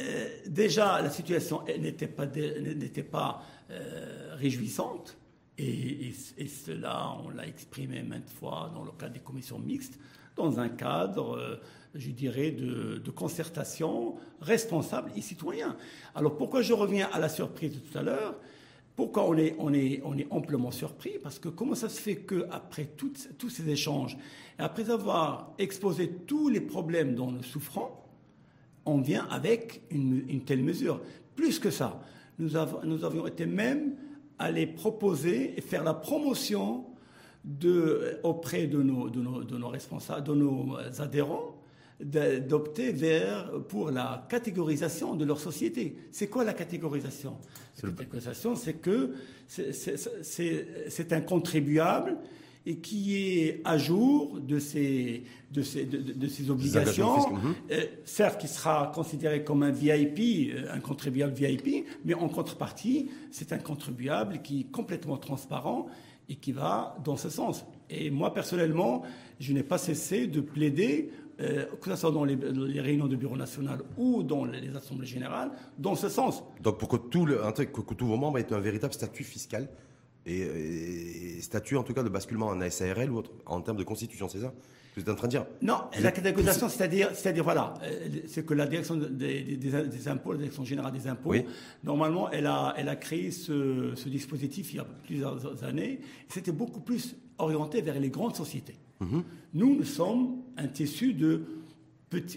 euh, 0.00 0.28
déjà, 0.46 1.00
la 1.00 1.10
situation 1.10 1.62
n'était 1.78 2.08
pas, 2.08 2.26
n'était 2.26 3.04
pas 3.04 3.42
euh, 3.70 4.34
réjouissante, 4.34 5.16
et, 5.56 6.12
cela, 6.12 7.16
on 7.24 7.30
l'a 7.30 7.46
exprimé 7.46 8.02
maintes 8.02 8.30
fois 8.30 8.70
dans 8.74 8.84
le 8.84 8.90
cadre 8.92 9.14
des 9.14 9.20
commissions 9.20 9.58
mixtes, 9.58 9.98
dans 10.36 10.58
un 10.58 10.68
cadre 10.68 11.60
je 11.94 12.10
dirais, 12.10 12.50
de, 12.50 13.10
concertation 13.10 14.16
responsable 14.40 15.12
et 15.16 15.20
citoyen. 15.20 15.76
Alors 16.14 16.36
pourquoi 16.36 16.62
je 16.62 16.72
reviens 16.72 17.08
à 17.12 17.18
la 17.18 17.28
surprise 17.28 17.74
de 17.74 17.78
tout 17.78 17.98
à 17.98 18.02
l'heure? 18.02 18.34
Pourquoi 18.96 19.28
on 19.28 19.36
est, 19.36 19.56
on, 19.58 19.72
est, 19.72 20.00
on 20.04 20.16
est 20.16 20.26
amplement 20.30 20.70
surpris? 20.70 21.18
Parce 21.22 21.38
que 21.38 21.48
comment 21.48 21.74
ça 21.74 21.88
se 21.88 22.00
fait 22.00 22.16
qu'après 22.16 22.86
tous 22.96 23.50
ces 23.50 23.68
échanges, 23.68 24.16
et 24.58 24.62
après 24.62 24.90
avoir 24.90 25.52
exposé 25.58 26.08
tous 26.26 26.48
les 26.48 26.60
problèmes 26.60 27.14
dont 27.14 27.30
nous 27.30 27.42
souffrons, 27.42 27.90
on 28.84 29.00
vient 29.00 29.26
avec 29.30 29.82
une, 29.90 30.44
telle 30.44 30.62
mesure? 30.62 31.00
Plus 31.34 31.58
que 31.58 31.70
ça, 31.70 32.00
nous, 32.38 32.56
avions 32.56 33.26
été 33.26 33.46
même 33.46 33.94
allés 34.38 34.66
proposer 34.66 35.54
et 35.56 35.60
faire 35.60 35.84
la 35.84 35.94
promotion 35.94 36.86
auprès 38.22 38.66
de 38.66 38.82
nos 38.82 39.68
responsables, 39.68 40.26
de 40.26 40.34
nos 40.34 40.76
adhérents, 40.98 41.60
d'opter 42.00 42.90
vers 42.90 43.52
pour 43.68 43.90
la 43.90 44.26
catégorisation 44.28 45.14
de 45.14 45.24
leur 45.24 45.38
société. 45.38 45.96
C'est 46.10 46.26
quoi 46.28 46.42
la 46.44 46.52
catégorisation? 46.52 47.36
La 47.82 47.90
catégorisation, 47.90 48.56
c'est 48.56 48.74
que 48.74 49.12
c'est 49.46 51.12
un 51.12 51.20
contribuable 51.20 52.16
et 52.66 52.76
qui 52.78 53.16
est 53.16 53.60
à 53.64 53.76
jour 53.76 54.40
de 54.40 54.58
ses, 54.58 55.24
de 55.50 55.62
ses, 55.62 55.84
de, 55.84 56.28
ses 56.28 56.50
obligations, 56.50 57.30
mhm. 57.30 57.54
euh, 57.70 57.84
certes 58.04 58.40
qui 58.40 58.48
sera 58.48 58.90
considéré 58.94 59.44
comme 59.44 59.62
un 59.62 59.70
VIP, 59.70 60.54
euh, 60.54 60.72
un 60.72 60.80
contribuable 60.80 61.34
VIP, 61.34 61.86
mais 62.04 62.14
en 62.14 62.28
contrepartie, 62.28 63.10
c'est 63.30 63.52
un 63.52 63.58
contribuable 63.58 64.40
qui 64.42 64.60
est 64.60 64.70
complètement 64.70 65.18
transparent 65.18 65.86
et 66.28 66.36
qui 66.36 66.52
va 66.52 66.96
dans 67.04 67.16
ce 67.16 67.28
sens. 67.28 67.66
Et 67.90 68.10
moi, 68.10 68.32
personnellement, 68.32 69.02
je 69.40 69.52
n'ai 69.52 69.62
pas 69.62 69.76
cessé 69.76 70.26
de 70.26 70.40
plaider 70.40 71.10
euh, 71.40 71.66
que 71.80 71.90
ce 71.90 71.96
soit 71.96 72.12
dans 72.12 72.24
les, 72.24 72.36
réunions 72.80 73.08
du 73.08 73.16
Bureau 73.16 73.36
national 73.36 73.80
ou 73.98 74.22
dans 74.22 74.44
les 74.44 74.74
assemblées 74.76 75.06
générales, 75.06 75.50
dans 75.78 75.96
ce 75.96 76.08
sens. 76.08 76.44
Donc 76.62 76.78
pour 76.78 76.88
que, 76.88 76.96
tout 76.96 77.26
le, 77.26 77.40
que, 77.52 77.80
que 77.80 77.94
tous 77.94 78.06
vos 78.06 78.16
membres 78.16 78.38
aient 78.38 78.52
un 78.52 78.60
véritable 78.60 78.94
statut 78.94 79.24
fiscal 79.24 79.68
et, 80.26 81.40
statut 81.40 81.76
en 81.76 81.82
tout 81.82 81.94
cas 81.94 82.02
de 82.02 82.08
basculement 82.08 82.48
en 82.48 82.70
SARL 82.70 83.10
ou 83.10 83.18
autre, 83.18 83.30
en 83.46 83.60
termes 83.60 83.76
de 83.76 83.84
constitution, 83.84 84.28
c'est 84.28 84.40
ça 84.40 84.52
vous 84.96 85.02
êtes 85.02 85.08
en 85.08 85.14
train 85.16 85.26
de 85.26 85.32
dire 85.32 85.46
Non, 85.60 85.78
la 86.00 86.12
catégorisation, 86.12 86.68
c'est-à-dire, 86.68 87.10
c'est-à-dire 87.14 87.42
voilà, 87.42 87.74
euh, 87.82 88.08
c'est 88.28 88.46
que 88.46 88.54
la 88.54 88.66
direction 88.66 88.94
des, 88.94 89.56
des, 89.56 90.08
impôts, 90.08 90.32
la 90.32 90.38
direction 90.38 90.64
générale 90.64 90.92
des 90.92 91.08
impôts, 91.08 91.34
normalement, 91.82 92.30
elle 92.30 92.46
a, 92.46 92.74
elle 92.76 92.88
a 92.88 92.94
créé 92.94 93.32
ce, 93.32 93.92
ce 93.96 94.08
dispositif 94.08 94.72
il 94.72 94.76
y 94.76 94.78
a 94.78 94.84
plusieurs 94.84 95.64
années. 95.64 96.00
C'était 96.28 96.52
beaucoup 96.52 96.80
plus 96.80 97.16
orienté 97.38 97.82
vers 97.82 97.98
les 97.98 98.10
grandes 98.10 98.36
sociétés. 98.36 98.76
Mhm. 99.00 99.24
Nous, 99.54 99.76
nous 99.76 99.84
sommes 99.84 100.42
un 100.56 100.68
tissu 100.68 101.12
de 101.12 101.42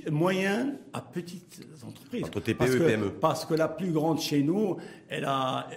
moyennes 0.09 0.77
à 0.93 1.01
petites 1.01 1.61
entreprises. 1.85 2.23
Entre 2.23 2.39
TPE 2.39 2.63
et 2.63 2.79
PME. 2.79 3.11
Parce 3.11 3.45
que 3.45 3.53
la 3.53 3.67
plus 3.67 3.91
grande 3.91 4.19
chez 4.19 4.41
nous, 4.41 4.77
elle 5.07 5.25
a 5.25 5.69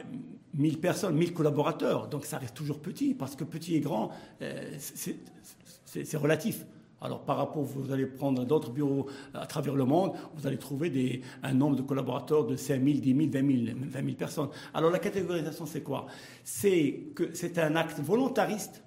1000 0.55 0.81
personnes, 0.81 1.17
1000 1.17 1.33
collaborateurs. 1.33 2.09
Donc 2.09 2.25
ça 2.25 2.39
reste 2.39 2.55
toujours 2.55 2.81
petit, 2.81 3.15
parce 3.15 3.37
que 3.37 3.45
petit 3.45 3.77
et 3.77 3.81
grand, 3.81 4.11
euh, 4.43 4.71
c'est 4.79 6.17
relatif. 6.17 6.65
Alors 7.03 7.25
par 7.25 7.39
rapport, 7.39 7.63
vous 7.63 7.93
allez 7.93 8.07
prendre 8.07 8.45
d'autres 8.45 8.71
bureaux 8.71 9.07
à 9.33 9.47
travers 9.47 9.75
le 9.75 9.85
monde, 9.85 10.13
vous 10.35 10.47
allez 10.47 10.59
trouver 10.59 10.91
des, 10.91 11.23
un 11.43 11.55
nombre 11.55 11.77
de 11.77 11.83
collaborateurs 11.83 12.45
de 12.45 12.57
5 12.57 12.85
000, 12.85 12.99
10 12.99 13.17
000, 13.17 13.31
20 13.33 13.65
000, 13.65 13.79
20 13.89 14.05
000 14.05 14.17
personnes. 14.17 14.49
Alors 14.75 14.91
la 14.91 14.99
catégorisation, 14.99 15.65
c'est 15.65 15.83
quoi? 15.83 16.07
C'est 16.45 17.07
que 17.15 17.35
c'est 17.35 17.59
un 17.59 17.75
acte 17.77 18.01
volontariste 18.01 18.83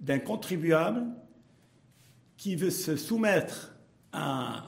d'un 0.00 0.18
contribuable 0.18 1.04
qui 2.36 2.56
veut 2.56 2.70
se 2.70 2.96
soumettre 2.96 3.72
à 4.12 4.64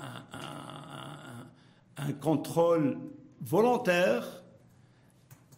un, 1.96 2.12
contrôle 2.20 2.98
volontaire, 3.40 4.43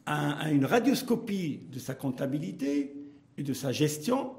à, 0.07 0.51
une 0.51 0.64
radioscopie 0.64 1.62
de 1.71 1.79
sa 1.79 1.95
comptabilité 1.95 2.95
et 3.37 3.42
de 3.42 3.53
sa 3.53 3.73
gestion 3.73 4.33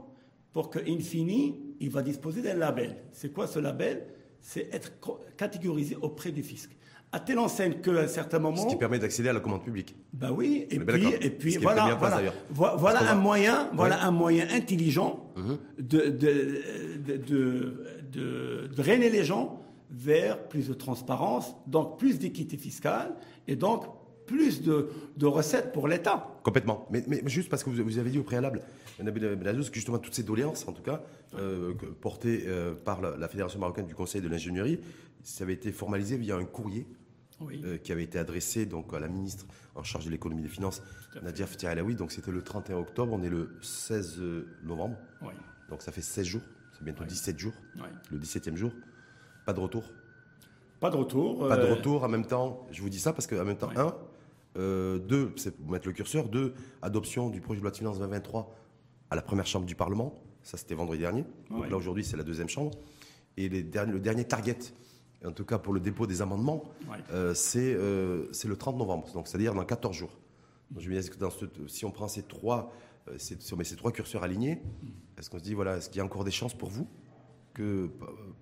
pour 0.54 0.70
qu'in 0.70 1.00
fine, 1.00 1.56
il 1.80 1.90
va 1.90 2.02
disposer 2.02 2.42
d'un 2.42 2.56
label. 2.56 2.96
C'est 3.12 3.32
quoi 3.32 3.48
ce 3.48 3.60
label? 3.60 4.08
C'est 4.42 4.74
être 4.74 4.92
catégorisé 5.36 5.96
auprès 6.02 6.32
du 6.32 6.42
fisc 6.42 6.72
à 7.12 7.20
telle 7.20 7.40
enseigne 7.40 7.76
qu'à 7.76 7.92
un 7.92 8.08
certain 8.08 8.40
moment. 8.40 8.58
Ce 8.58 8.68
qui 8.68 8.76
permet 8.76 9.00
d'accéder 9.00 9.30
à 9.30 9.34
la 9.34 9.40
commande 9.40 9.64
publique. 9.64 9.96
Ben 10.14 10.32
oui, 10.32 10.68
et 10.70 10.80
puis, 10.80 11.08
et 11.22 11.30
puis 11.30 11.58
voilà, 11.58 11.96
voilà, 11.96 12.34
voilà 12.50 13.12
un 13.12 13.16
moyen, 13.16 13.70
voilà 13.74 14.04
un 14.04 14.12
moyen 14.12 14.48
intelligent 14.52 15.32
mhm. 15.36 15.58
de, 15.80 16.10
de, 16.10 17.18
de, 17.18 17.86
de, 18.12 18.70
drainer 18.76 19.10
les 19.10 19.24
gens 19.24 19.62
vers 19.90 20.48
plus 20.50 20.68
de 20.68 20.74
transparence, 20.74 21.56
donc 21.66 21.98
plus 21.98 22.20
d'équité 22.20 22.58
fiscale 22.58 23.16
et 23.48 23.56
donc 23.56 23.86
plus 24.28 24.62
de, 24.62 24.90
de 25.18 25.26
recettes 25.26 25.72
pour 25.72 25.88
l'État. 25.88 26.28
Complètement. 26.44 26.88
Mais, 26.92 27.04
mais, 27.08 27.22
juste 27.26 27.50
parce 27.50 27.64
que 27.64 27.70
vous, 27.70 27.84
vous 27.84 27.98
avez 27.98 28.12
dit 28.12 28.20
au 28.20 28.24
préalable, 28.24 28.62
Nabil 29.00 29.22
que 29.22 29.74
justement 29.74 29.98
toutes 29.98 30.14
ces 30.14 30.24
doléances, 30.24 30.68
en 30.68 30.74
tout 30.74 30.84
cas, 30.84 31.02
euh, 31.36 31.74
portées 32.02 32.44
euh, 32.46 32.74
par 32.76 33.02
la, 33.02 33.18
la, 33.18 33.28
Fédération 33.28 33.60
marocaine 33.60 33.88
du 33.88 33.96
Conseil 33.96 34.22
de 34.22 34.28
l'ingénierie, 34.28 34.80
ça 35.24 35.44
avait 35.44 35.54
été 35.54 35.72
formalisé 35.72 36.18
via 36.18 36.36
un 36.36 36.46
courrier 36.46 36.86
euh, 37.42 37.78
qui 37.78 37.92
avait 37.92 38.04
été 38.04 38.20
adressé 38.20 38.66
donc, 38.66 38.94
à 38.94 39.00
la 39.00 39.08
ministre 39.08 39.46
en 39.76 39.84
charge 39.84 40.06
de 40.06 40.12
l'économie 40.12 40.42
et 40.42 40.46
des 40.46 40.50
finances, 40.50 40.82
Nadia 41.24 41.48
Ftia 41.48 41.72
Alaoui. 41.72 41.96
Donc 41.96 42.12
c'était 42.12 42.32
le 42.32 42.44
31 42.44 42.78
octobre, 42.78 43.14
on 43.14 43.24
est 43.24 43.30
le 43.30 43.58
16 43.62 44.22
novembre. 44.64 44.98
Donc 45.70 45.82
ça 45.82 45.92
fait 45.92 46.02
16 46.02 46.26
jours, 46.26 46.42
c'est 46.78 46.84
bientôt 46.84 47.04
17 47.04 47.38
jours, 47.40 47.54
le 48.12 48.18
17e 48.18 48.56
jour. 48.56 48.72
Pas 49.48 49.54
de 49.54 49.62
retour 49.62 49.84
Pas 50.82 50.90
de 50.90 50.98
retour. 50.98 51.48
Pas 51.48 51.56
de 51.56 51.62
euh, 51.62 51.74
retour 51.74 52.04
en 52.04 52.10
même 52.10 52.26
temps, 52.26 52.68
je 52.70 52.82
vous 52.82 52.90
dis 52.90 53.00
ça 53.00 53.14
parce 53.14 53.28
qu'en 53.28 53.46
même 53.46 53.56
temps, 53.56 53.70
un, 53.78 53.96
euh, 54.58 55.00
deux, 55.00 55.34
c'est 55.36 55.56
pour 55.56 55.72
mettre 55.72 55.88
le 55.88 55.94
curseur, 55.94 56.30
deux, 56.30 56.54
adoption 56.82 57.30
du 57.30 57.42
projet 57.42 57.60
de 57.60 57.64
loi 57.64 57.72
de 57.72 57.78
finances 57.78 58.00
2023 58.00 58.54
à 59.10 59.16
la 59.16 59.22
première 59.22 59.46
chambre 59.46 59.66
du 59.66 59.76
Parlement. 59.76 60.14
Ça, 60.44 60.58
c'était 60.58 60.76
vendredi 60.76 61.02
dernier. 61.02 61.26
là, 61.70 61.76
aujourd'hui, 61.76 62.04
c'est 62.04 62.18
la 62.18 62.24
deuxième 62.24 62.50
chambre. 62.50 62.72
Et 63.36 63.50
les 63.50 63.62
le 63.62 64.00
dernier 64.00 64.26
target 64.26 64.58
en 65.26 65.32
tout 65.32 65.46
cas 65.46 65.58
pour 65.58 65.74
le 65.74 65.80
dépôt 65.80 66.08
des 66.08 66.22
amendements, 66.22 66.64
euh, 67.12 67.34
euh, 67.56 68.28
c'est 68.32 68.48
le 68.48 68.56
30 68.56 68.78
novembre, 68.78 69.12
donc 69.14 69.28
c'est-à-dire 69.28 69.54
dans 69.54 69.66
14 69.66 69.96
jours. 69.96 70.18
je 70.78 70.90
me 70.90 71.00
dis, 71.00 71.10
que 71.10 71.18
si 71.68 71.86
on 71.86 71.92
prend 71.92 72.08
ces 72.08 72.24
trois, 72.24 72.72
euh, 73.08 73.16
ces, 73.18 73.38
ces 73.40 73.76
trois 73.76 73.92
curseurs 73.92 74.24
alignés, 74.24 74.62
est-ce 75.18 75.30
qu'on 75.30 75.40
se 75.40 75.44
dit, 75.44 75.54
voilà, 75.54 75.78
est-ce 75.78 75.90
qu'il 75.90 75.98
y 75.98 76.02
a 76.02 76.06
encore 76.06 76.24
des 76.24 76.32
chances 76.32 76.54
pour 76.54 76.70
vous 76.70 76.88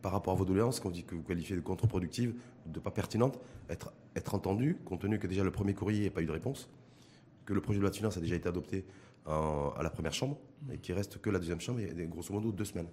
par 0.01 0.12
rapport 0.12 0.34
à 0.34 0.36
vos 0.36 0.45
doléances, 0.45 0.80
qu'on 0.80 0.89
dit 0.89 1.04
que 1.04 1.15
vous 1.15 1.23
qualifiez 1.23 1.56
de 1.56 1.62
contre-productives, 1.62 2.36
de 2.65 2.80
pas 2.80 2.91
pertinentes, 2.91 3.39
être, 3.69 3.93
être 4.15 4.36
entendu, 4.36 4.78
compte 4.86 5.01
tenu 5.01 5.19
que 5.19 5.28
déjà 5.28 5.43
le 5.43 5.51
premier 5.51 5.73
courrier 5.73 6.06
n'a 6.06 6.12
pas 6.12 6.21
eu 6.21 6.25
de 6.25 6.32
réponse, 6.32 6.69
que 7.45 7.54
le 7.54 7.62
projet 7.62 7.78
de 7.78 7.82
loi 7.82 7.91
de 7.91 7.95
finances 7.95 8.17
a 8.17 8.21
déjà 8.21 8.36
été 8.36 8.47
adopté 8.49 8.86
à 9.25 9.80
la 9.82 9.89
première 9.89 10.13
chambre, 10.13 10.38
et 10.71 10.78
qu'il 10.78 10.93
reste 10.93 11.19
que 11.19 11.30
la 11.30 11.39
deuxième 11.39 11.60
chambre, 11.60 11.80
a 11.80 12.06
grosso 12.06 12.32
modo 12.34 12.51
deux 12.51 12.65
semaines. 12.65 12.89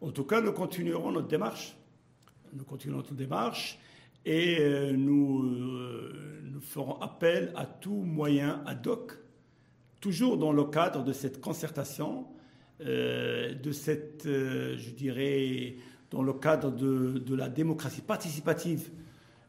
En 0.00 0.10
tout 0.10 0.24
cas, 0.24 0.40
nous 0.40 0.52
continuerons 0.52 1.12
notre 1.12 1.28
démarche 1.28 1.76
nous 2.52 2.64
continuons 2.64 2.98
notre 2.98 3.14
démarche 3.14 3.78
et 4.24 4.58
euh, 4.60 4.92
nous, 4.92 5.42
euh, 5.42 6.40
nous 6.44 6.60
ferons 6.60 7.00
appel 7.00 7.52
à 7.56 7.66
tout 7.66 8.02
moyen 8.02 8.62
ad 8.66 8.86
hoc, 8.86 9.18
toujours 10.00 10.36
dans 10.36 10.52
le 10.52 10.64
cadre 10.64 11.02
de 11.02 11.12
cette 11.12 11.40
concertation, 11.40 12.26
de 12.84 13.72
cette, 13.72 14.24
je 14.24 14.90
dirais, 14.90 15.76
dans 16.10 16.22
le 16.22 16.32
cadre 16.32 16.70
de, 16.70 17.18
de 17.18 17.34
la 17.34 17.48
démocratie 17.48 18.02
participative 18.02 18.90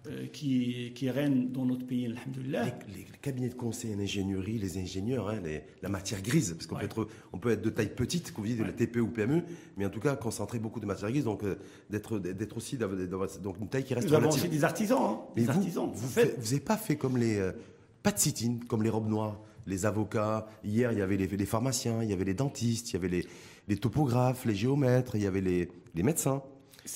euh, 0.06 0.28
qui, 0.28 0.92
qui 0.96 1.10
règne 1.10 1.50
dans 1.50 1.66
notre 1.66 1.86
pays, 1.86 2.08
alhamdoulilah. 2.08 2.66
Les, 2.66 2.94
les, 2.94 3.06
cabinets 3.22 3.48
de 3.48 3.54
conseil 3.54 3.96
en 3.96 4.00
ingénierie, 4.00 4.58
les 4.58 4.78
ingénieurs, 4.78 5.30
hein, 5.30 5.40
la 5.82 5.88
matière 5.88 6.22
grise, 6.22 6.54
parce 6.54 6.68
qu'on 6.68 6.76
peut, 6.76 6.84
être, 6.84 7.08
on 7.32 7.38
peut 7.38 7.52
être 7.52 7.62
de 7.62 7.70
taille 7.70 7.96
petite, 7.96 8.34
comme 8.34 8.44
vous 8.44 8.50
dites, 8.50 8.60
de 8.60 8.66
la 8.66 8.74
TPE 8.74 8.98
ou 9.00 9.08
PME, 9.08 9.44
mais 9.78 9.86
en 9.86 9.90
tout 9.90 10.02
cas 10.02 10.18
concentrer 10.18 10.60
beaucoup 10.60 10.82
de 10.82 10.86
matière 10.86 11.10
grise, 11.10 11.24
donc 11.24 11.46
euh, 11.46 11.56
d'être, 11.90 12.20
d'être 12.20 12.58
aussi 12.58 12.78
donc 12.78 13.60
une 13.62 13.70
taille 13.70 13.86
qui 13.86 13.94
reste 13.94 14.10
Nous 14.10 14.14
avons 14.14 14.28
aussi 14.28 14.50
des 14.50 14.66
artisans. 14.66 15.00
Hein, 15.02 15.20
des 15.38 15.44
vous, 15.44 15.52
artisans. 15.52 15.90
Vous 15.94 16.20
n'avez 16.20 16.60
pas 16.60 16.76
fait 16.76 16.98
comme 16.98 17.16
les... 17.16 17.38
Euh, 17.38 17.54
pas 18.02 18.12
de 18.12 18.20
sit 18.20 18.68
comme 18.68 18.84
les 18.84 18.90
robes 18.90 19.08
noires, 19.08 19.40
les 19.68 19.86
avocats. 19.86 20.48
Hier, 20.64 20.92
il 20.92 21.00
y 21.00 21.02
avait 21.02 21.18
les, 21.18 21.28
les, 21.28 21.46
pharmaciens, 21.46 22.04
il 22.04 22.10
y 22.10 22.14
avait 22.14 22.26
les 22.26 22.34
dentistes, 22.34 22.92
il 22.92 22.94
y 22.94 22.98
avait 22.98 23.10
les, 23.10 23.26
les 23.68 23.78
topographes, 23.78 24.46
les 24.46 24.56
géomètres, 24.56 25.16
il 25.16 25.24
y 25.24 25.28
avait 25.28 25.42
les, 25.42 25.70
les 25.96 26.04
médecins. 26.04 26.42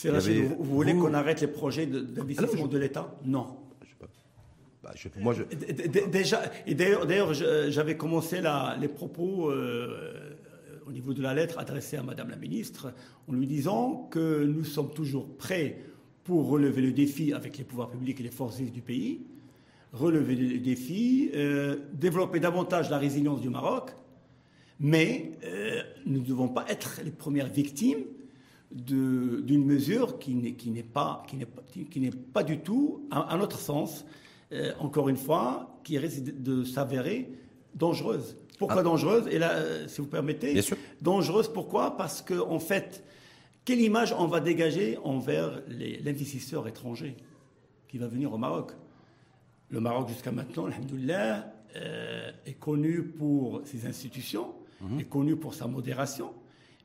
Avait... 0.05 0.41
Vous, 0.43 0.63
voulez 0.63 0.93
qu'on 0.93 1.13
arrête 1.13 1.41
les 1.41 1.47
projets 1.47 1.85
d'investissement 1.85 2.67
de 2.67 2.77
l'État? 2.77 3.15
Non. 3.25 3.47
Bah, 4.83 4.93
moi, 5.19 5.33
je... 5.33 5.43
Déjà, 6.07 6.43
et 6.65 6.75
d'ailleurs, 6.75 7.33
j'avais 7.33 7.97
commencé 7.97 8.41
les 8.79 8.87
propos 8.87 9.49
euh, 9.49 10.35
au 10.85 10.91
niveau 10.91 11.13
de 11.13 11.21
la 11.21 11.33
lettre 11.33 11.59
adressée 11.59 11.97
à 11.97 12.03
Madame 12.03 12.29
la 12.29 12.35
Ministre 12.35 12.93
en 13.27 13.33
lui 13.33 13.47
disant 13.47 14.07
que 14.11 14.43
nous 14.45 14.63
sommes 14.63 14.93
toujours 14.93 15.37
prêts 15.37 15.81
pour 16.23 16.47
relever 16.49 16.81
le 16.81 16.91
défi 16.91 17.33
avec 17.33 17.57
les 17.57 17.63
pouvoirs 17.63 17.89
publics 17.89 18.19
et 18.19 18.23
les 18.23 18.31
forces 18.31 18.57
vives 18.57 18.71
du 18.71 18.81
pays, 18.81 19.25
relever 19.97 20.35
le 20.35 20.59
défi, 20.59 21.31
euh, 21.33 21.77
développer 21.93 22.39
davantage 22.39 22.89
la 22.89 22.97
résilience 22.97 23.41
du 23.41 23.49
Maroc, 23.49 23.91
mais 24.79 25.31
euh, 25.43 25.81
nous 26.05 26.19
ne 26.19 26.25
devons 26.25 26.47
pas 26.47 26.65
être 26.69 27.01
les 27.03 27.11
premières 27.11 27.49
victimes 27.49 28.03
d'une 28.71 29.65
mesure 29.65 30.19
qui 30.19 30.35
n'est 30.35 30.83
pas, 30.83 31.23
qui 31.89 32.11
pas 32.33 32.43
du 32.43 32.59
tout, 32.59 33.07
à, 33.09 33.35
notre 33.37 33.59
sens, 33.59 34.05
euh, 34.51 34.73
encore 34.79 35.09
une 35.09 35.17
fois, 35.17 35.79
qui 35.83 35.97
risque 35.97 36.23
de, 36.23 36.63
s'avérer 36.63 37.31
dangereuse. 37.75 38.35
Pourquoi 38.59 38.79
ah. 38.79 38.83
dangereuse? 38.83 39.27
Et 39.31 39.39
là, 39.39 39.87
si 39.87 40.01
vous 40.01 40.07
permettez, 40.07 40.59
dangereuse 41.01 41.47
pourquoi? 41.47 41.95
Parce 41.95 42.21
qu'en 42.21 42.51
en 42.51 42.59
fait, 42.59 43.03
quelle 43.63 43.81
image 43.81 44.13
on 44.17 44.27
va 44.27 44.41
dégager 44.41 44.97
envers 45.03 45.61
l'investisseur 45.67 46.67
étranger 46.67 47.15
qui 47.87 47.97
va 47.97 48.07
venir 48.07 48.33
au 48.33 48.37
Maroc? 48.37 48.73
Le 49.69 49.79
Maroc, 49.79 50.09
jusqu'à 50.09 50.31
maintenant, 50.31 50.65
alhamdoulilah, 50.65 51.53
euh, 51.75 52.31
est 52.45 52.53
connu 52.53 53.03
pour 53.03 53.61
ses 53.65 53.85
institutions, 53.85 54.53
mhm. 54.81 54.99
est 54.99 55.09
connu 55.09 55.35
pour 55.35 55.53
sa 55.53 55.67
modération, 55.67 56.33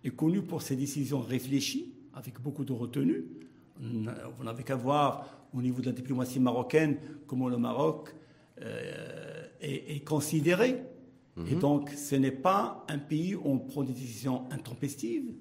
est 0.05 0.11
connu 0.11 0.43
pour 0.43 0.63
ses 0.63 0.77
décisions 0.77 1.21
réfléchies, 1.21 1.95
avec 2.15 2.41
beaucoup 2.41 2.65
de 2.65 2.73
retenue. 2.73 3.25
Vous 3.81 4.45
n'avez 4.45 4.63
qu'à 4.63 4.77
voir 4.77 5.27
au 5.55 5.61
niveau 5.61 5.81
de 5.81 5.87
la 5.87 5.93
diplomatie 5.93 6.39
marocaine 6.39 6.99
comment 7.27 7.49
le 7.49 7.57
Maroc 7.57 8.15
euh, 8.61 9.47
est, 9.61 10.05
considéré. 10.05 10.83
Et 11.49 11.55
mhm. 11.55 11.59
donc, 11.59 11.91
ce 11.91 12.15
n'est 12.15 12.31
pas 12.31 12.85
un 12.89 12.99
pays 12.99 13.35
où 13.35 13.43
on 13.45 13.59
prend 13.59 13.83
des 13.83 13.93
décisions 13.93 14.45
intempestives. 14.51 15.33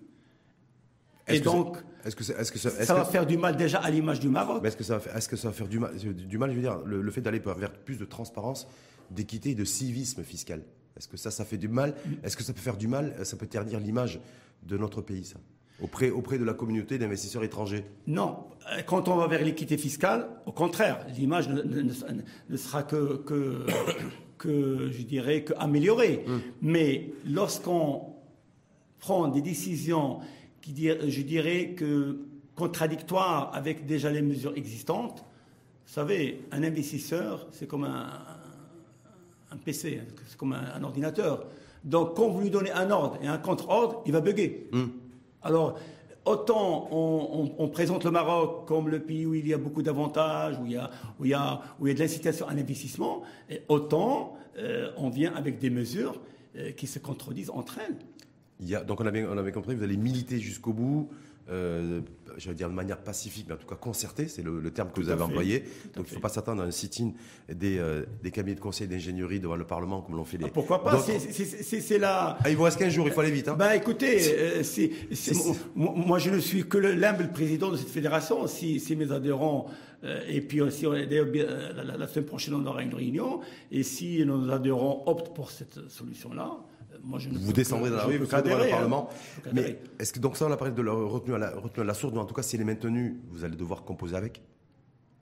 Et 1.33 1.39
donc, 1.39 1.77
est-ce 2.05 2.15
que, 2.15 2.23
est-ce 2.23 2.51
que 2.51 2.59
ça, 2.59 2.69
ça 2.69 2.93
va 2.93 3.05
faire 3.05 3.25
du 3.25 3.37
mal 3.37 3.55
déjà 3.55 3.79
à 3.79 3.89
l'image 3.89 4.19
du 4.19 4.29
Maroc 4.29 4.65
Est-ce 4.65 4.77
que, 4.77 4.83
ça 4.83 4.97
va, 4.97 5.17
est-ce 5.17 5.29
que 5.29 5.35
ça 5.35 5.49
va 5.49 5.53
faire 5.53 5.67
du 5.67 5.79
mal, 5.79 5.95
du 5.95 6.37
mal 6.37 6.49
Je 6.51 6.55
veux 6.55 6.61
dire, 6.61 6.79
le, 6.85 7.01
le 7.01 7.11
fait 7.11 7.21
d'aller 7.21 7.39
vers 7.39 7.71
plus 7.71 7.97
de 7.97 8.05
transparence, 8.05 8.67
d'équité 9.09 9.51
et 9.51 9.55
de 9.55 9.65
civisme 9.65 10.23
fiscal. 10.23 10.63
Est-ce 10.97 11.07
que 11.07 11.17
ça, 11.17 11.31
ça 11.31 11.45
fait 11.45 11.57
du 11.57 11.67
mal 11.67 11.95
Est-ce 12.23 12.35
que 12.35 12.43
ça 12.43 12.53
peut 12.53 12.61
faire 12.61 12.77
du 12.77 12.87
mal 12.87 13.15
Ça 13.23 13.37
peut 13.37 13.47
ternir 13.47 13.79
l'image 13.79 14.19
de 14.63 14.77
notre 14.77 15.01
pays, 15.01 15.25
ça 15.25 15.39
auprès, 15.81 16.09
auprès 16.09 16.37
de 16.37 16.43
la 16.43 16.53
communauté 16.53 16.97
d'investisseurs 16.97 17.43
étrangers? 17.43 17.85
Non. 18.07 18.45
Quand 18.85 19.07
on 19.07 19.15
va 19.15 19.27
vers 19.27 19.43
l'équité 19.43 19.77
fiscale, 19.77 20.27
au 20.45 20.51
contraire, 20.51 21.05
l'image 21.17 21.49
ne, 21.49 22.57
sera 22.57 22.83
que, 22.83 23.17
que, 23.17 23.65
que, 24.37 24.89
je 24.91 25.01
dirais, 25.03 25.43
que 25.43 25.53
améliorée. 25.57 26.23
Hum. 26.27 26.41
Mais 26.61 27.11
lorsqu'on 27.25 28.13
prend 28.99 29.27
des 29.27 29.41
décisions 29.41 30.19
qui, 30.61 30.87
je 30.87 31.21
dirais, 31.21 31.73
que 31.75 32.19
contradictoires 32.55 33.51
avec 33.53 33.85
déjà 33.85 34.11
les 34.11 34.21
mesures 34.21 34.53
existantes, 34.55 35.19
vous 35.19 35.93
savez, 35.93 36.41
un 36.51 36.63
investisseur, 36.63 37.47
c'est 37.51 37.67
comme 37.67 37.83
un, 37.83 38.07
un 39.51 39.57
PC, 39.57 39.99
hein, 40.01 40.13
c'est 40.27 40.37
comme 40.37 40.53
un, 40.53 40.83
ordinateur. 40.83 41.45
Donc, 41.83 42.15
quand 42.15 42.29
vous 42.29 42.41
lui 42.41 42.49
donnez 42.49 42.71
un 42.71 42.89
ordre 42.91 43.17
et 43.21 43.27
un 43.27 43.37
contre-ordre, 43.37 44.01
il 44.05 44.11
va 44.11 44.21
bugger. 44.21 44.69
Hmm. 44.71 44.87
Alors, 45.41 45.77
autant 46.25 46.87
on, 46.91 47.67
présente 47.69 48.05
le 48.05 48.11
Maroc 48.11 48.67
comme 48.67 48.89
le 48.89 48.99
pays 48.99 49.25
où 49.25 49.33
il 49.33 49.47
y 49.47 49.53
a 49.53 49.57
beaucoup 49.57 49.81
d'avantages, 49.81 50.57
où 50.59 50.65
il 50.65 50.73
y 50.73 50.77
a, 50.77 50.89
où 51.19 51.23
où 51.23 51.25
il 51.25 51.31
y 51.31 51.33
a 51.33 51.61
de 51.79 51.99
l'incitation 51.99 52.47
à 52.47 52.53
l'investissement, 52.53 53.23
autant 53.67 54.35
euh, 54.57 54.91
on 54.97 55.09
vient 55.09 55.33
avec 55.33 55.59
des 55.59 55.69
mesures 55.69 56.21
euh, 56.55 56.71
qui 56.71 56.85
se 56.85 56.99
contredisent 56.99 57.49
entre 57.49 57.79
elles. 57.79 57.97
Il 58.61 58.69
y 58.69 58.75
a, 58.75 58.83
donc 58.83 59.01
on 59.01 59.05
avait, 59.05 59.25
on 59.25 59.37
avait 59.37 59.51
compris, 59.51 59.75
vous 59.75 59.83
allez 59.83 59.97
militer 59.97 60.39
jusqu'au 60.39 60.73
bout, 60.73 61.09
euh, 61.49 62.01
je 62.37 62.47
vais 62.47 62.55
dire 62.55 62.69
de 62.69 62.73
manière 62.73 62.97
pacifique, 62.97 63.45
mais 63.47 63.55
en 63.55 63.57
tout 63.57 63.67
cas 63.67 63.75
concertée, 63.75 64.27
c'est 64.27 64.43
le, 64.43 64.71
terme 64.71 64.89
que 64.91 65.01
vous 65.01 65.09
avez 65.09 65.23
employé. 65.23 65.63
Donc 65.95 66.07
il 66.07 66.11
ne 66.11 66.15
faut 66.15 66.19
pas 66.19 66.29
s'attendre 66.29 66.61
à 66.61 66.65
un 66.65 66.71
sit-in 66.71 67.11
des, 67.49 67.77
euh, 67.77 68.05
des 68.23 68.31
cabinets 68.31 68.55
de 68.55 68.61
conseil 68.61 68.87
d'ingénierie 68.87 69.39
devant 69.39 69.55
le 69.55 69.65
Parlement 69.65 70.01
comme 70.01 70.15
l'ont 70.15 70.23
fait 70.23 70.37
les. 70.37 70.45
Ah, 70.45 70.49
pourquoi 70.53 70.83
pas 70.83 70.99
C'est 70.99 71.97
là. 71.97 72.37
Ah, 72.43 72.49
il 72.49 72.55
vous 72.55 72.63
reste 72.63 72.79
15 72.79 72.93
jours, 72.93 73.07
il 73.07 73.13
faut 73.13 73.21
aller 73.21 73.31
vite. 73.31 73.47
Hein. 73.47 73.55
Bah 73.57 73.75
écoutez, 73.75 74.19
euh, 74.37 74.63
moi, 75.75 76.19
je 76.19 76.29
ne 76.29 76.39
suis 76.39 76.63
que 76.63 76.77
l'humble 76.77 77.31
président 77.31 77.69
de 77.71 77.77
cette 77.77 77.89
fédération. 77.89 78.47
Si, 78.47 78.79
si 78.79 78.95
mes 78.95 79.11
adhérents. 79.11 79.67
Euh, 80.03 80.19
et 80.27 80.41
puis 80.41 80.61
aussi, 80.61 80.85
la, 80.85 81.97
la, 81.97 82.07
semaine 82.07 82.25
prochaine, 82.25 82.55
on 82.55 82.65
aura 82.65 82.81
une 82.81 82.93
réunion. 82.93 83.41
Et 83.71 83.83
si 83.83 84.25
nos 84.25 84.49
adhérents 84.49 85.03
optent 85.05 85.35
pour 85.35 85.51
cette 85.51 85.89
solution-là, 85.89 86.57
vous 87.03 87.53
descendrez 87.53 87.89
dans 87.89 87.97
la 87.97 88.05
rue, 88.05 88.17
vous 88.17 88.25
serez 88.25 88.41
devant 88.43 88.57
le 88.57 88.69
Parlement. 88.69 89.09
Mais 89.53 89.79
est-ce 89.99 90.13
que 90.13 90.19
donc 90.19 90.37
ça, 90.37 90.45
on 90.47 90.51
a 90.51 90.57
parlé 90.57 90.73
de 90.73 90.81
la 90.81 90.91
retenue 90.91 91.35
à 91.35 91.37
la, 91.37 91.55
retenue 91.55 91.83
à 91.83 91.85
la 91.85 91.93
sourde, 91.93 92.13
mais 92.15 92.21
en 92.21 92.25
tout 92.25 92.33
cas, 92.33 92.43
si 92.43 92.55
elle 92.55 92.61
est 92.61 92.65
maintenue, 92.65 93.19
vous 93.29 93.43
allez 93.43 93.55
devoir 93.55 93.83
composer 93.83 94.15
avec? 94.15 94.41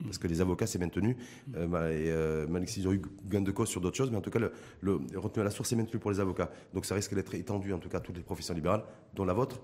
Parce 0.04 0.18
que 0.18 0.26
les 0.26 0.40
avocats, 0.40 0.66
c'est 0.66 0.78
maintenu. 0.78 1.16
Euh, 1.56 1.66
et 1.90 2.10
euh, 2.10 2.64
ils 2.76 2.88
ont 2.88 2.92
eu 2.92 3.02
gain 3.26 3.42
de 3.42 3.50
cause 3.50 3.68
sur 3.68 3.80
d'autres 3.80 3.96
choses, 3.96 4.10
mais 4.10 4.16
en 4.16 4.22
tout 4.22 4.30
cas, 4.30 4.38
le, 4.38 4.52
le 4.80 5.18
retenu 5.18 5.42
à 5.42 5.44
la 5.44 5.50
source, 5.50 5.68
c'est 5.68 5.76
maintenu 5.76 5.98
pour 5.98 6.10
les 6.10 6.20
avocats. 6.20 6.50
Donc 6.72 6.86
ça 6.86 6.94
risque 6.94 7.14
d'être 7.14 7.34
étendu, 7.34 7.72
en 7.72 7.78
tout 7.78 7.88
cas, 7.88 7.98
à 7.98 8.00
toutes 8.00 8.16
les 8.16 8.22
professions 8.22 8.54
libérales, 8.54 8.84
dont 9.14 9.24
la 9.24 9.34
vôtre. 9.34 9.60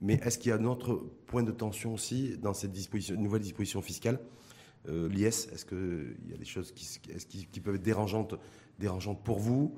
Mais 0.00 0.14
est-ce 0.24 0.38
qu'il 0.38 0.50
y 0.50 0.52
a 0.52 0.56
un 0.56 0.64
autre 0.64 0.94
point 1.26 1.42
de 1.42 1.52
tension 1.52 1.94
aussi 1.94 2.36
dans 2.38 2.54
cette 2.54 2.72
disposition, 2.72 3.16
nouvelle 3.16 3.42
disposition 3.42 3.82
fiscale 3.82 4.18
euh, 4.88 5.08
L'IS, 5.08 5.48
est-ce 5.52 5.64
qu'il 5.64 6.16
y 6.30 6.34
a 6.34 6.36
des 6.36 6.44
choses 6.44 6.72
qui, 6.72 6.86
qui, 7.28 7.46
qui, 7.46 7.60
peuvent 7.60 7.76
être 7.76 7.82
dérangeantes, 7.82 8.34
dérangeantes 8.78 9.22
pour 9.24 9.38
vous 9.38 9.74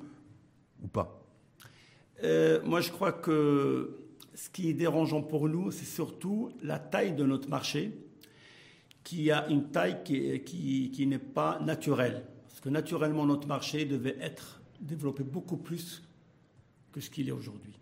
ou 0.82 0.88
pas? 0.88 1.27
Euh, 2.24 2.60
moi, 2.64 2.80
je 2.80 2.90
crois 2.90 3.12
que 3.12 3.98
ce 4.34 4.50
qui 4.50 4.68
est 4.68 4.74
dérangeant 4.74 5.22
pour 5.22 5.48
nous, 5.48 5.70
c'est 5.70 5.84
surtout 5.84 6.50
la 6.62 6.78
taille 6.78 7.12
de 7.12 7.24
notre 7.24 7.48
marché, 7.48 7.92
qui 9.04 9.30
a 9.30 9.48
une 9.48 9.70
taille 9.70 10.02
qui, 10.04 11.06
n'est 11.06 11.18
pas 11.18 11.58
naturelle. 11.60 12.24
Parce 12.48 12.60
que 12.60 12.68
naturellement, 12.68 13.24
notre 13.24 13.48
marché 13.48 13.84
devait 13.84 14.16
être 14.20 14.60
développé 14.80 15.22
beaucoup 15.22 15.56
plus 15.56 16.02
que 16.92 17.00
ce 17.00 17.08
qu'il 17.10 17.28
est 17.28 17.32
aujourd'hui. 17.32 17.78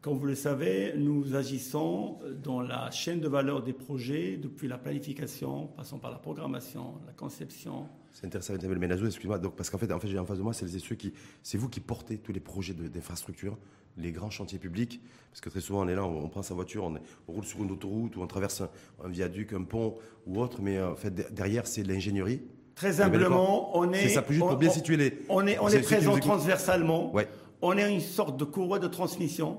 Comme 0.00 0.18
vous 0.18 0.26
le 0.26 0.34
savez, 0.34 0.92
nous 0.96 1.34
agissons 1.34 2.18
dans 2.42 2.60
la 2.60 2.90
chaîne 2.90 3.20
de 3.20 3.28
valeur 3.28 3.62
des 3.62 3.72
projets, 3.72 4.36
depuis 4.36 4.68
la 4.68 4.76
planification, 4.76 5.68
passant 5.68 5.98
par 5.98 6.10
la 6.10 6.18
programmation, 6.18 6.94
la 7.06 7.12
conception, 7.12 7.88
c'est 8.14 8.26
intéressant, 8.26 8.54
Menazou, 8.54 9.06
excuse-moi. 9.06 9.38
Donc, 9.38 9.56
parce 9.56 9.70
qu'en 9.70 9.78
fait, 9.78 9.90
en 9.92 9.98
fait, 9.98 10.06
j'ai 10.06 10.18
en 10.18 10.24
face 10.24 10.38
de 10.38 10.42
moi, 10.42 10.52
c'est 10.52 10.68
ceux 10.68 10.94
qui, 10.94 11.12
c'est 11.42 11.58
vous 11.58 11.68
qui 11.68 11.80
portez 11.80 12.16
tous 12.16 12.32
les 12.32 12.38
projets 12.38 12.72
d'infrastructure, 12.72 13.58
les 13.98 14.12
grands 14.12 14.30
chantiers 14.30 14.60
publics. 14.60 15.00
Parce 15.30 15.40
que 15.40 15.50
très 15.50 15.60
souvent, 15.60 15.84
on 15.84 15.88
est 15.88 15.96
là, 15.96 16.04
on, 16.04 16.28
prend 16.28 16.42
sa 16.42 16.54
voiture, 16.54 16.84
on, 16.84 16.94
roule 17.26 17.44
sur 17.44 17.64
une 17.64 17.72
autoroute 17.72 18.16
ou 18.16 18.22
on 18.22 18.26
traverse 18.28 18.62
un, 19.02 19.08
viaduc, 19.08 19.52
un 19.52 19.64
pont 19.64 19.96
ou 20.26 20.40
autre. 20.40 20.62
Mais 20.62 20.80
en 20.80 20.94
fait, 20.94 21.34
derrière, 21.34 21.66
c'est 21.66 21.82
l'ingénierie. 21.82 22.40
Très 22.76 23.00
humblement, 23.00 23.76
on 23.76 23.92
est. 23.92 24.02
C'est 24.02 24.14
ça, 24.14 24.22
plus 24.22 24.34
juste 24.34 24.46
pour 24.46 24.56
bien 24.56 24.70
situer 24.70 24.96
les. 24.96 25.18
On 25.28 25.44
est, 25.46 25.58
on 25.58 25.68
est 25.68 25.80
présent 25.80 26.16
transversalement. 26.16 27.12
Ouais. 27.12 27.28
On 27.62 27.76
est 27.76 27.92
une 27.92 28.00
sorte 28.00 28.36
de 28.36 28.44
courroie 28.44 28.78
de 28.78 28.88
transmission 28.88 29.58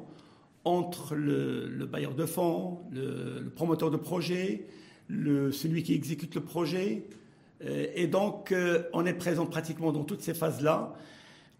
entre 0.64 1.16
le, 1.16 1.86
bailleur 1.86 2.16
de 2.16 2.26
fonds, 2.26 2.80
le, 2.92 3.50
promoteur 3.54 3.92
de 3.92 3.98
projet, 3.98 4.66
le, 5.10 5.52
celui 5.52 5.84
qui 5.84 5.94
exécute 5.94 6.36
le 6.36 6.42
projet, 6.42 7.06
euh, 7.06 7.25
et 7.62 8.08
donc, 8.08 8.52
euh, 8.52 8.84
on 8.94 9.06
est 9.06 9.14
présent 9.14 9.46
pratiquement 9.46 9.92
dans 9.92 10.04
toutes 10.04 10.22
ces 10.22 10.34
phases-là. 10.34 10.94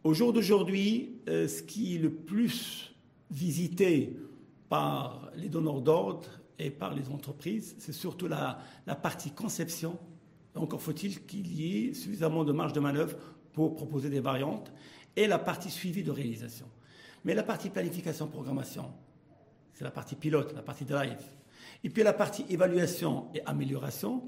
Au 0.04 0.14
jour 0.14 0.34
d'aujourd'hui, 0.34 1.18
euh, 1.30 1.48
ce 1.48 1.64
qui 1.64 1.96
est 1.96 2.00
le 2.00 2.12
plus 2.12 2.94
visité 3.32 4.16
par 4.70 5.32
les 5.36 5.50
donneurs 5.50 5.82
d'ordre 5.82 6.28
et 6.60 6.70
par 6.70 6.94
les 6.94 7.10
entreprises, 7.10 7.76
c'est 7.80 7.94
surtout 7.94 8.28
la, 8.28 8.60
partie 9.02 9.32
conception. 9.32 9.98
Encore 10.54 10.82
faut-il 10.82 11.26
qu'il 11.26 11.52
y 11.54 11.88
ait 11.88 11.94
suffisamment 11.94 12.44
de 12.44 12.52
marge 12.52 12.74
de 12.74 12.80
manœuvre 12.80 13.18
pour 13.54 13.76
proposer 13.76 14.10
des 14.10 14.20
variantes 14.20 14.72
et 15.16 15.28
la 15.28 15.40
partie 15.40 15.72
suivie 15.72 16.04
de 16.04 16.12
réalisation. 16.12 16.68
Mais 17.24 17.34
la 17.34 17.44
partie 17.44 17.70
planification-programmation, 17.70 18.92
c'est 19.74 19.84
la 19.84 19.92
partie 19.92 20.16
pilote, 20.16 20.54
la 20.54 20.62
partie 20.62 20.86
drive. 20.86 21.18
Et 21.84 21.90
puis 21.90 22.04
la 22.04 22.14
partie 22.14 22.46
évaluation 22.50 23.28
et 23.34 23.42
amélioration, 23.46 24.24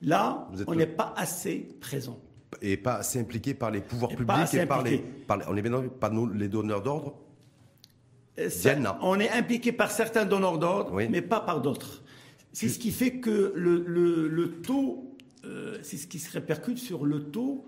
Là, 0.00 0.48
on 0.66 0.74
n'est 0.74 0.86
pas 0.86 1.12
assez 1.16 1.68
présent. 1.80 2.20
Et 2.62 2.76
pas 2.76 2.96
assez 2.96 3.20
impliqué 3.20 3.54
par 3.54 3.70
les 3.70 3.80
pouvoirs 3.80 4.10
publics 4.10 4.54
et 4.54 4.66
par 4.66 4.82
les, 4.82 5.04
On 5.48 5.56
est 5.56 5.62
bien 5.62 5.82
par 6.00 6.12
nous, 6.12 6.26
les 6.32 6.48
donneurs 6.48 6.82
d'ordre 6.82 7.14
euh, 8.38 8.48
On 9.02 9.20
est 9.20 9.30
impliqué 9.30 9.72
par 9.72 9.90
certains 9.90 10.24
donneurs 10.24 10.58
d'ordre, 10.58 10.94
mais 10.94 11.22
pas 11.22 11.40
par 11.40 11.60
d'autres. 11.60 12.02
C'est 12.52 12.68
ce 12.68 12.78
qui 12.78 12.90
fait 12.90 13.20
que 13.20 13.52
le, 13.54 14.60
taux, 14.62 15.16
euh, 15.44 15.78
c'est 15.82 15.96
ce 15.96 16.06
qui 16.06 16.18
se 16.18 16.32
répercute 16.32 16.78
sur 16.78 17.04
le 17.04 17.24
taux 17.24 17.66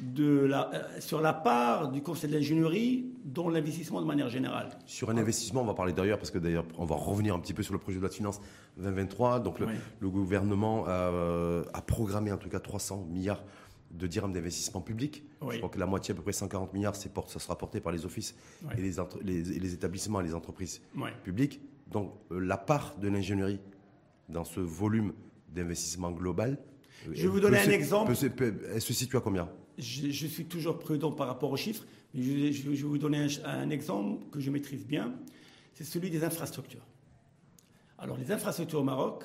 de 0.00 0.44
la, 0.46 0.70
euh, 0.72 1.00
sur 1.00 1.20
la 1.20 1.32
part 1.32 1.90
du 1.90 2.02
conseil 2.02 2.30
de 2.30 2.34
l'ingénierie 2.34 3.06
dans 3.24 3.48
l'investissement 3.48 4.00
de 4.00 4.06
manière 4.06 4.28
générale. 4.28 4.70
Sur 4.86 5.10
un 5.10 5.16
investissement, 5.16 5.62
on 5.62 5.66
va 5.66 5.74
parler 5.74 5.92
d'ailleurs, 5.92 6.18
parce 6.18 6.30
que 6.30 6.38
d'ailleurs, 6.38 6.64
on 6.78 6.84
va 6.84 6.96
revenir 6.96 7.34
un 7.34 7.38
petit 7.38 7.54
peu 7.54 7.62
sur 7.62 7.72
le 7.72 7.78
projet 7.78 7.96
de 7.96 8.00
loi 8.00 8.08
de 8.08 8.14
finances 8.14 8.40
2023. 8.78 9.40
Donc 9.40 9.58
le, 9.58 10.08
gouvernement 10.08 10.84
euh, 10.88 11.64
a, 11.72 11.82
programmé 11.82 12.32
en 12.32 12.38
tout 12.38 12.48
cas 12.48 12.60
300 12.60 13.06
milliards 13.10 13.42
de 13.90 14.06
dirhams 14.06 14.32
d'investissement 14.32 14.80
public. 14.80 15.24
Je 15.50 15.58
crois 15.58 15.68
que 15.68 15.78
la 15.78 15.86
moitié, 15.86 16.12
à 16.12 16.14
peu 16.14 16.22
près 16.22 16.32
140 16.32 16.72
milliards, 16.72 16.96
ça 16.96 17.38
sera 17.38 17.58
porté 17.58 17.80
par 17.80 17.92
les 17.92 18.06
offices 18.06 18.34
et 18.76 18.80
les, 18.80 18.94
les, 19.22 19.74
établissements 19.74 20.20
et 20.20 20.24
les 20.24 20.34
entreprises 20.34 20.80
publiques. 21.22 21.60
Donc 21.90 22.14
euh, 22.30 22.40
la 22.40 22.56
part 22.56 22.96
de 22.96 23.08
l'ingénierie 23.08 23.60
dans 24.28 24.44
ce 24.44 24.60
volume 24.60 25.12
d'investissement 25.48 26.10
global. 26.10 26.58
Je 27.04 27.22
vais 27.22 27.28
vous 27.28 27.40
donner 27.40 27.58
un 27.58 27.70
exemple. 27.70 28.12
elle 28.72 28.80
se 28.80 28.92
situe 28.92 29.16
à 29.16 29.20
combien? 29.20 29.48
Je, 29.78 30.26
suis 30.26 30.44
toujours 30.44 30.78
prudent 30.78 31.12
par 31.12 31.26
rapport 31.26 31.50
aux 31.50 31.56
chiffres, 31.56 31.84
mais 32.14 32.52
je, 32.52 32.68
vais 32.68 32.76
vous 32.76 32.98
donner 32.98 33.26
un, 33.44 33.70
exemple 33.70 34.26
que 34.30 34.40
je 34.40 34.50
maîtrise 34.50 34.86
bien, 34.86 35.14
c'est 35.74 35.84
celui 35.84 36.10
des 36.10 36.24
infrastructures. 36.24 36.86
Alors 37.98 38.16
les 38.16 38.32
infrastructures 38.32 38.80
au 38.80 38.84
Maroc, 38.84 39.24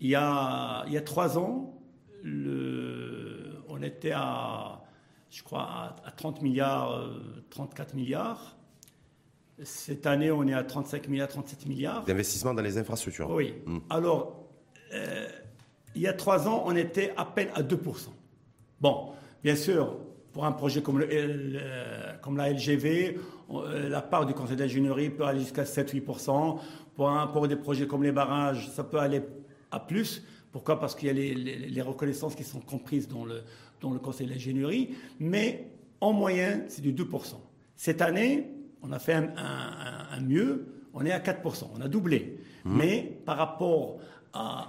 il 0.00 0.08
y 0.08 0.14
a, 0.14 0.84
il 0.86 0.92
y 0.92 0.96
a 0.96 1.02
trois 1.02 1.38
ans, 1.38 1.78
le, 2.22 3.62
on 3.68 3.82
était 3.82 4.12
à, 4.12 4.82
je 5.30 5.42
crois, 5.42 5.96
à, 6.04 6.10
30 6.10 6.42
milliards, 6.42 7.10
34 7.50 7.92
euh, 7.92 7.96
milliards. 7.96 8.56
Cette 9.62 10.06
année, 10.06 10.30
on 10.30 10.46
est 10.46 10.54
à 10.54 10.64
35 10.64 11.08
milliards, 11.08 11.28
37 11.28 11.66
milliards. 11.66 12.04
D'investissement 12.04 12.54
dans 12.54 12.62
les 12.62 12.78
infrastructures. 12.78 13.30
Oui. 13.30 13.54
Hmm. 13.66 13.78
Alors, 13.90 14.48
euh, 14.94 15.28
il 15.94 16.02
y 16.02 16.06
a 16.06 16.12
trois 16.12 16.48
ans, 16.48 16.62
on 16.66 16.74
était 16.76 17.12
à 17.16 17.24
peine 17.24 17.48
à 17.54 17.62
2%. 17.62 18.08
Bon, 18.80 19.12
bien 19.42 19.56
sûr, 19.56 19.96
pour 20.32 20.44
un 20.44 20.52
projet 20.52 20.82
comme, 20.82 21.00
le, 21.00 21.58
comme 22.22 22.36
la 22.36 22.50
LGV, 22.52 23.18
euh, 23.50 23.88
la 23.88 24.00
part 24.00 24.26
du 24.26 24.34
conseil 24.34 24.56
d'ingénierie 24.56 25.10
peut 25.10 25.24
aller 25.24 25.40
jusqu'à 25.40 25.64
7-8%. 25.64 26.58
Pour, 26.94 27.10
pour 27.32 27.48
des 27.48 27.56
projets 27.56 27.86
comme 27.86 28.02
les 28.02 28.12
barrages, 28.12 28.68
ça 28.70 28.84
peut 28.84 28.98
aller 28.98 29.22
à 29.70 29.80
plus. 29.80 30.22
Pourquoi? 30.52 30.78
Parce 30.78 30.94
qu'il 30.94 31.08
y 31.08 31.10
a 31.10 31.14
les, 31.14 31.82
reconnaissances 31.82 32.34
qui 32.34 32.44
sont 32.44 32.60
comprises 32.60 33.08
dans 33.08 33.24
le, 33.24 33.42
dans 33.80 33.92
le 33.92 33.98
conseil 33.98 34.26
d'ingénierie. 34.26 34.94
Mais 35.18 35.70
en 36.00 36.12
moyenne, 36.12 36.64
c'est 36.68 36.82
du 36.82 36.92
2%. 36.92 37.34
Cette 37.76 38.02
année, 38.02 38.50
on 38.82 38.92
a 38.92 38.98
fait 38.98 39.14
un, 39.14 40.20
mieux, 40.20 40.66
on 40.92 41.04
est 41.04 41.12
à 41.12 41.18
4%, 41.20 41.68
on 41.76 41.80
a 41.80 41.88
doublé. 41.88 42.38
Mmh. 42.64 42.76
Mais 42.76 43.20
par 43.24 43.36
rapport 43.36 43.98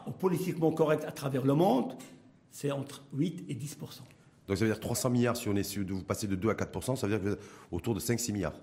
au 0.07 0.11
politiquement 0.11 0.71
correct 0.71 1.03
à 1.07 1.11
travers 1.11 1.45
le 1.45 1.53
monde, 1.53 1.95
c'est 2.51 2.71
entre 2.71 3.03
8 3.13 3.45
et 3.49 3.55
10%. 3.55 4.01
Donc 4.51 4.57
ça 4.57 4.65
veut 4.65 4.71
dire 4.71 4.81
300 4.81 5.11
milliards 5.11 5.37
si 5.37 5.47
on 5.47 5.55
est 5.55 5.79
de 5.79 5.93
vous 5.93 6.03
passez 6.03 6.27
de 6.27 6.35
2 6.35 6.49
à 6.49 6.53
4%, 6.55 6.97
ça 6.97 7.07
veut 7.07 7.13
dire 7.13 7.23
que 7.23 7.29
vous 7.29 7.33
êtes 7.35 7.41
autour 7.71 7.95
de 7.95 8.01
5-6 8.01 8.33
milliards. 8.33 8.59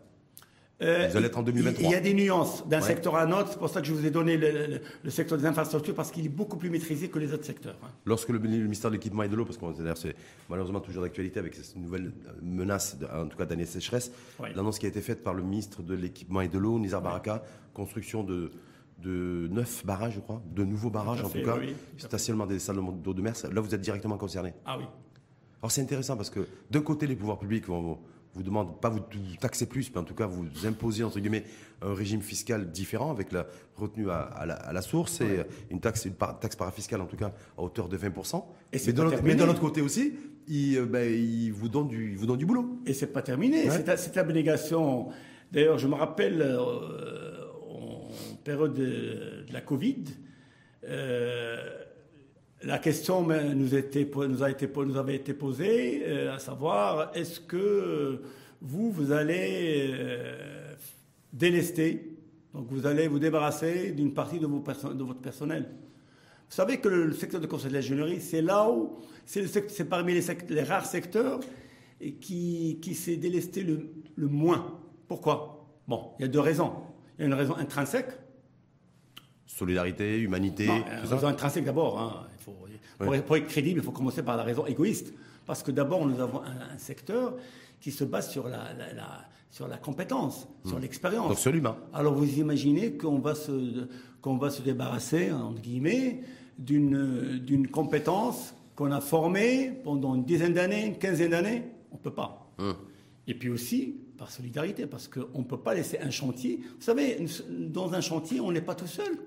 Euh, 0.83 1.09
vous 1.11 1.16
allez 1.16 1.29
être 1.29 1.38
en 1.38 1.42
2023. 1.42 1.83
Il 1.83 1.90
y 1.90 1.94
a 1.94 2.01
des 2.01 2.12
nuances 2.12 2.68
d'un 2.68 2.83
secteur 2.83 3.16
à 3.16 3.22
un 3.22 3.33
autre. 3.33 3.53
C'est 3.53 3.59
pour 3.59 3.70
ça 3.70 3.81
que 3.81 3.87
je 3.87 3.94
vous 3.94 4.05
ai 4.05 4.11
donné 4.11 4.37
le, 4.37 5.11
secteur 5.11 5.38
des 5.38 5.46
infrastructures 5.46 5.94
parce 5.94 6.11
qu'il 6.11 6.27
est 6.27 6.29
beaucoup 6.29 6.59
plus 6.59 6.68
maîtrisé 6.68 7.09
que 7.09 7.18
les 7.18 7.33
autres 7.33 7.46
secteurs. 7.46 7.79
Hein. 7.83 7.88
Lorsque 8.05 8.29
le, 8.29 8.38
ministère 8.38 8.90
de 8.90 8.96
l'équipement 8.96 9.22
et 9.22 9.31
de 9.31 9.35
l'eau, 9.35 9.46
parce 9.46 9.57
que 9.57 9.64
c'est 9.94 10.14
malheureusement 10.51 10.81
toujours 10.81 11.05
d'actualité 11.05 11.40
avec 11.40 11.55
cette 11.55 11.77
nouvelle 11.77 12.12
menace, 12.42 12.98
en 13.11 13.27
tout 13.27 13.38
cas 13.38 13.46
d'année 13.46 13.64
sécheresse, 13.64 14.12
l'annonce 14.55 14.79
qui 14.79 14.85
a 14.85 14.90
été 14.90 15.01
faite 15.01 15.24
par 15.24 15.33
le 15.33 15.42
ministre 15.42 15.83
de 15.83 15.94
l'équipement 15.94 16.42
et 16.42 16.48
de 16.48 16.59
l'eau, 16.59 16.79
Nizar 16.79 17.01
Baraka, 17.01 17.42
construction 17.72 18.24
de 18.24 18.51
de 18.98 19.46
neuf 19.53 19.87
barrages, 19.87 20.14
je 20.14 20.20
crois, 20.20 20.42
de 20.44 20.64
nouveaux 20.64 20.90
barrages 20.90 21.22
en 21.22 21.29
tout 21.29 21.42
cas, 21.42 21.57
stationnement 21.96 22.46
des 22.46 22.59
salles 22.59 22.81
d'eau 23.01 23.14
de 23.14 23.22
mer. 23.22 23.33
Là, 23.53 23.61
vous 23.61 23.72
êtes 23.72 23.81
directement 23.81 24.18
concerné. 24.18 24.53
Ah 24.66 24.77
oui. 24.77 24.87
Alors 25.62 25.71
c'est 25.71 25.83
intéressant 25.83 26.16
parce 26.16 26.31
que 26.31 26.47
d'un 26.71 26.81
côté, 26.83 27.07
les 27.07 27.16
pouvoirs 27.16 27.38
publics 27.38 27.66
vont 27.66 27.99
vous 28.35 28.42
demandent 28.42 28.81
pas 28.81 28.88
vous 28.88 29.01
taxer 29.40 29.66
plus, 29.66 29.90
mais 29.92 30.01
en 30.01 30.05
tout 30.05 30.14
cas 30.14 30.27
vous 30.27 30.47
imposer 30.66 31.03
entre 31.03 31.18
guillemets 31.18 31.44
un 31.83 31.94
régime 31.94 32.23
fiscal 32.23 32.71
différent 32.71 33.11
avec 33.11 33.33
la 33.33 33.47
retenue 33.77 34.11
à, 34.11 34.47
la, 34.47 34.83
source 34.83 35.21
et 35.21 35.40
une 35.71 35.81
taxe, 35.81 36.05
une 36.05 36.14
taxe 36.14 36.57
parafiscale 36.57 37.01
en 37.01 37.07
tout 37.07 37.16
cas 37.16 37.33
à 37.57 37.62
hauteur 37.62 37.88
de 37.88 37.97
20%. 37.97 38.44
Et 38.73 38.79
mais, 39.23 39.35
d'un 39.35 39.49
autre 39.49 39.61
côté 39.61 39.81
aussi, 39.81 40.14
il, 40.47 40.77
euh, 40.79 40.87
ben, 40.87 41.12
il, 41.12 41.51
vous 41.53 41.68
donne 41.68 41.88
du, 41.88 42.16
vous 42.16 42.27
donne 42.27 42.38
du 42.38 42.47
boulot. 42.47 42.81
Et 42.87 42.94
c'est 42.94 43.09
pas 43.09 43.23
terminé. 43.23 43.68
Cette, 43.71 44.16
abnégation. 44.16 45.09
D'ailleurs, 45.53 45.79
je 45.79 45.88
me 45.88 45.94
rappelle 45.94 46.42
euh, 46.42 47.44
en 47.71 48.11
période 48.44 48.75
de, 48.75 49.44
la 49.53 49.61
Covid. 49.61 50.05
Euh, 50.85 51.78
la 52.68 52.78
question 52.78 53.22
nous, 53.22 53.74
était, 53.74 54.07
nous, 54.28 54.42
a 54.42 54.50
été, 54.50 54.68
nous 54.76 54.96
avait 54.98 55.16
été 55.16 55.33
posée, 55.33 56.02
euh, 56.07 56.35
à 56.35 56.38
savoir, 56.38 57.11
est-ce 57.14 57.40
que 57.40 58.20
vous, 58.61 58.92
vous 58.92 59.11
allez 59.11 59.88
euh, 59.90 60.74
délester, 61.33 62.18
donc 62.52 62.66
vous 62.68 62.85
allez 62.85 63.09
vous 63.09 63.18
débarrasser 63.18 63.92
d'une 63.92 64.12
partie 64.12 64.38
de, 64.38 64.46
vos 64.46 64.59
de, 64.61 65.02
votre 65.02 65.20
personnel 65.20 65.62
Vous 65.62 66.54
savez 66.54 66.78
que 66.78 66.90
le 66.90 67.12
secteur 67.14 67.40
de 67.40 67.46
conseil 67.46 67.72
d'ingénierie, 67.72 68.20
c'est 68.20 68.42
là 68.42 68.70
où, 68.70 68.98
c'est 69.24 69.88
parmi 69.88 70.12
les, 70.12 70.24
les, 70.50 70.62
rares 70.62 70.85
secteurs 70.85 71.40
qui, 72.20 72.78
qui 72.83 72.94
s'est 72.94 73.16
délesté 73.16 73.62
le, 73.62 73.88
le 74.14 74.28
moins. 74.28 74.78
Pourquoi? 75.09 75.66
Bon, 75.87 76.11
il 76.18 76.22
y 76.22 76.24
a 76.26 76.28
deux 76.28 76.40
raisons. 76.40 76.74
Il 77.18 77.22
y 77.22 77.24
a 77.24 77.28
une 77.28 77.35
raison 77.35 77.57
intrinsèque, 77.57 78.11
Solidarité, 79.46 80.20
humanité. 80.20 80.66
Non, 80.66 80.85
raison 81.02 81.26
intrinsèque 81.26 81.64
d'abord. 81.64 81.98
Hein. 81.98 82.26
Pour, 82.44 83.14
être 83.14 83.46
crédible, 83.46 83.81
il 83.81 83.85
faut 83.85 83.92
commencer 83.92 84.22
par 84.22 84.37
la 84.37 84.42
raison 84.42 84.66
égoïste. 84.66 85.12
Parce 85.46 85.62
que 85.62 85.70
d'abord, 85.70 86.07
nous 86.07 86.20
avons 86.20 86.42
un, 86.42 86.79
secteur 86.79 87.35
qui 87.81 87.90
se 87.90 88.05
base 88.05 88.31
sur 88.31 88.48
la, 88.48 88.68
sur 89.51 89.68
la 89.68 89.79
compétence, 89.79 90.46
sur 90.64 90.79
hmm. 90.79 90.83
l'expérience. 90.83 91.29
Donc 91.29 91.38
sur 91.38 91.53
l'humain. 91.53 91.77
Alors 91.92 92.14
vous 92.14 92.38
imaginez 92.38 92.92
qu'on 92.96 93.18
va 93.18 93.35
se, 93.35 93.87
qu'on 94.20 94.37
va 94.37 94.51
se 94.51 94.62
débarrasser, 94.62 95.33
entre 95.33 95.61
guillemets, 95.61 96.20
d'une, 96.59 97.38
d'une 97.38 97.68
compétence 97.68 98.55
qu'on 98.77 98.92
a 98.92 99.01
formée 99.01 99.72
pendant 99.85 100.14
une 100.14 100.24
dizaine 100.24 100.53
d'années, 100.53 100.87
une 100.87 100.98
quinzaine 100.98 101.31
d'années 101.31 101.64
On 101.92 101.96
ne 101.96 102.01
peut 102.01 102.14
pas. 102.14 102.53
Hmm. 102.59 102.72
Et 103.27 103.35
puis 103.35 103.51
aussi, 103.51 103.96
par 104.16 104.31
solidarité, 104.31 104.87
parce 104.87 105.09
qu'on 105.09 105.38
ne 105.38 105.44
peut 105.44 105.61
pas 105.61 105.74
laisser 105.74 105.98
un 106.01 106.11
chantier. 106.11 106.61
Vous 106.77 106.85
savez, 106.85 107.24
dans 107.48 107.94
un 107.94 108.01
chantier, 108.01 108.40
on 108.40 108.53
n'est 108.53 108.62
pas 108.62 108.74
tout 108.74 108.87
seul. 108.87 109.18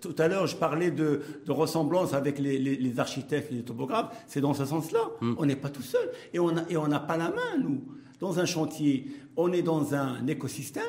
Tout 0.00 0.14
à 0.18 0.28
l'heure, 0.28 0.46
je 0.46 0.56
parlais 0.56 0.90
de, 0.90 1.22
ressemblance 1.48 2.12
avec 2.12 2.38
les, 2.38 3.00
architectes 3.00 3.50
et 3.52 3.56
les 3.56 3.62
topographes. 3.62 4.24
C'est 4.26 4.40
dans 4.40 4.54
ce 4.54 4.64
sens-là. 4.64 5.00
Hmm. 5.20 5.34
On 5.38 5.46
n'est 5.46 5.56
pas 5.56 5.70
tout 5.70 5.82
seul. 5.82 6.10
Et 6.34 6.38
on 6.38 6.88
n'a 6.88 7.00
pas 7.00 7.16
la 7.16 7.30
main, 7.30 7.58
nous. 7.62 7.82
Dans 8.20 8.38
un 8.38 8.44
chantier, 8.44 9.06
on 9.36 9.52
est 9.52 9.62
dans 9.62 9.94
un 9.94 10.26
écosystème. 10.26 10.82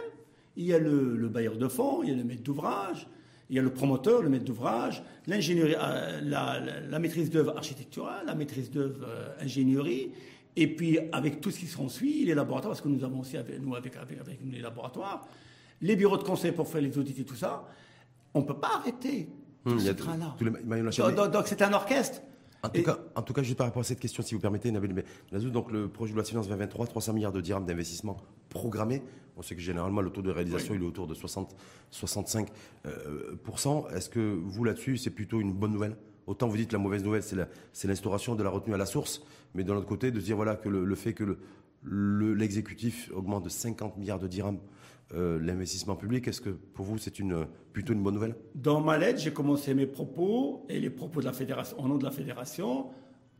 Il 0.58 0.66
y 0.66 0.74
a 0.74 0.80
le, 0.80 1.30
bailleur 1.30 1.56
de 1.56 1.68
fonds, 1.70 2.04
il 2.04 2.10
y 2.10 2.14
a 2.14 2.16
le 2.16 2.26
maître 2.26 2.44
d'ouvrage, 2.44 3.08
il 3.50 3.56
y 3.56 3.60
a 3.60 3.62
le 3.62 3.72
promoteur, 3.72 4.22
le 4.22 4.30
maître 4.30 4.44
d'ouvrage, 4.44 5.02
l'ingénierie, 5.28 5.76
euh, 5.80 6.20
la, 6.90 7.00
maîtrise 7.00 7.30
d'œuvre 7.30 7.56
architecturale, 7.56 8.26
la 8.26 8.36
maîtrise 8.36 8.70
d'œuvre 8.70 9.08
euh, 9.08 9.30
ingénierie, 9.40 10.12
et 10.58 10.68
puis 10.68 11.00
avec 11.14 11.40
tout 11.40 11.52
ce 11.52 11.60
qui 11.60 11.68
s'ensuit, 11.68 12.26
les 12.26 12.34
laboratoires, 12.34 12.72
parce 12.72 12.82
que 12.82 12.90
nous 12.90 13.04
avons 13.06 13.22
aussi, 13.22 13.38
avec, 13.38 13.62
nous, 13.62 13.74
avec, 13.74 13.96
avec, 13.96 14.20
avec 14.20 14.40
les 14.52 14.60
laboratoires, 14.60 15.26
les 15.82 15.96
bureaux 15.96 16.18
de 16.18 16.24
conseil 16.24 16.52
pour 16.52 16.68
faire 16.68 16.82
les 16.82 16.98
audits 16.98 17.16
et 17.18 17.24
tout 17.24 17.36
ça, 17.36 17.66
on 18.34 18.42
ne 18.42 18.46
peut 18.46 18.60
pas 18.60 18.76
arrêter 18.76 19.30
hum, 19.66 19.80
ce 19.80 19.92
train-là. 19.92 20.36
Donc 21.28 21.48
c'est 21.48 21.62
un 21.62 21.74
orchestre. 21.74 22.22
En 22.64 22.70
tout, 22.70 22.84
cas, 22.84 23.00
en 23.16 23.22
tout 23.24 23.34
cas, 23.34 23.42
juste 23.42 23.58
par 23.58 23.66
rapport 23.66 23.82
à 23.82 23.84
cette 23.84 24.00
question, 24.00 24.22
si 24.22 24.36
vous 24.36 24.40
permettez, 24.40 24.72
Nabil 24.72 25.04
donc 25.52 25.72
le 25.72 25.88
projet 25.88 26.12
de 26.12 26.16
loi 26.16 26.24
de 26.24 26.28
finances 26.28 26.48
2023, 26.48 26.86
300 26.86 27.14
milliards 27.14 27.32
de 27.32 27.42
dirhams 27.42 27.66
d'investissement 27.66 28.18
programmés. 28.50 29.02
On 29.36 29.42
sait 29.42 29.56
que 29.56 29.62
généralement, 29.62 30.02
le 30.02 30.12
taux 30.12 30.22
de 30.22 30.30
réalisation, 30.30 30.76
il 30.76 30.84
est 30.84 30.86
autour 30.86 31.08
de 31.08 31.16
60, 31.16 31.56
65%. 31.92 32.48
Euh, 32.86 33.96
Est-ce 33.96 34.10
que 34.10 34.20
vous, 34.20 34.64
là-dessus, 34.64 34.98
c'est 34.98 35.10
plutôt 35.10 35.42
une 35.42 35.54
bonne 35.54 35.72
nouvelle? 35.72 35.96
Autant 36.28 36.48
vous 36.48 36.58
dites 36.58 36.72
la 36.72 36.78
mauvaise 36.78 37.04
nouvelle, 37.04 37.24
c'est 37.24 37.88
l'instauration 37.88 38.36
de 38.36 38.44
la 38.44 38.52
retenue 38.52 38.76
à 38.76 38.78
la 38.78 38.86
source, 38.86 39.24
mais 39.56 39.64
de 39.64 39.74
l'autre 39.74 39.88
côté, 39.88 40.12
de 40.12 40.20
dire 40.20 40.36
voilà 40.36 40.56
que 40.56 40.70
le, 40.70 40.96
fait 40.96 41.14
que 41.14 41.40
l'exécutif 41.84 43.10
augmente 43.14 43.44
de 43.44 43.50
50 43.50 43.98
milliards 43.98 44.20
de 44.20 44.28
dirhams 44.28 44.60
euh, 45.14 45.40
l'investissement 45.40 45.96
public. 45.96 46.28
Est-ce 46.28 46.42
que 46.42 46.50
pour 46.50 46.86
vous, 46.86 46.98
c'est 46.98 47.20
une, 47.20 47.46
plutôt 47.74 47.94
une 47.94 48.04
bonne 48.04 48.16
nouvelle? 48.16 48.36
Dans 48.56 48.82
ma 48.82 48.98
lettre, 48.98 49.20
j'ai 49.20 49.34
commencé 49.34 49.74
mes 49.74 49.88
propos 49.88 50.66
et 50.70 50.80
les 50.80 50.90
propos 50.90 51.20
de 51.20 51.26
la 51.26 51.34
fédération, 51.34 51.80
au 51.80 51.88
nom 51.88 51.98
de 51.98 52.04
la 52.04 52.12
fédération 52.12 52.88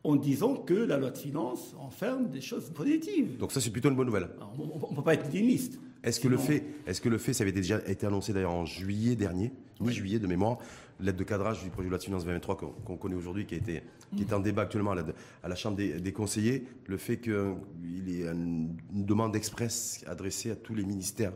en 0.04 0.16
disant 0.16 0.56
que 0.56 0.74
la 0.74 0.98
loi 0.98 1.10
de 1.10 1.18
finances 1.18 1.76
enferme 1.78 2.28
des 2.28 2.40
choses 2.40 2.70
positives. 2.70 3.36
Donc 3.38 3.52
ça, 3.52 3.60
c'est 3.60 3.70
plutôt 3.70 3.88
une 3.88 3.96
bonne 3.96 4.06
nouvelle. 4.06 4.28
on 4.58 4.90
ne 4.90 4.96
peut 4.96 5.02
pas 5.02 5.14
être 5.14 5.28
diniste. 5.28 5.78
Est-ce 6.04 6.18
que, 6.18 6.28
le 6.28 6.36
fait, 6.36 6.64
est-ce 6.86 7.00
que 7.00 7.08
le 7.08 7.18
fait, 7.18 7.32
ça 7.32 7.42
avait 7.42 7.52
déjà 7.52 7.80
été 7.86 8.06
annoncé 8.06 8.32
d'ailleurs 8.32 8.54
en 8.54 8.64
juillet 8.64 9.14
dernier, 9.14 9.52
mi-juillet 9.80 10.18
de 10.18 10.26
mémoire, 10.26 10.58
l'aide 10.98 11.16
de 11.16 11.24
cadrage 11.24 11.62
du 11.62 11.70
projet 11.70 11.86
de 11.86 11.90
loi 11.90 11.98
de 11.98 12.02
finances 12.02 12.24
2023 12.24 12.56
qu'on 12.84 12.96
connaît 12.96 13.14
aujourd'hui, 13.14 13.46
qui, 13.46 13.54
a 13.54 13.58
été, 13.58 13.82
qui 14.16 14.22
est 14.22 14.32
en 14.32 14.40
débat 14.40 14.62
actuellement 14.62 14.92
à 14.92 14.96
la, 14.96 15.04
à 15.42 15.48
la 15.48 15.54
Chambre 15.54 15.76
des, 15.76 16.12
conseillers, 16.12 16.64
le 16.86 16.96
fait 16.96 17.18
qu'il 17.18 17.32
y 17.84 18.22
ait 18.22 18.26
une, 18.26 18.76
demande 18.92 19.36
express 19.36 20.04
adressée 20.08 20.50
à 20.50 20.56
tous 20.56 20.74
les 20.74 20.84
ministères 20.84 21.32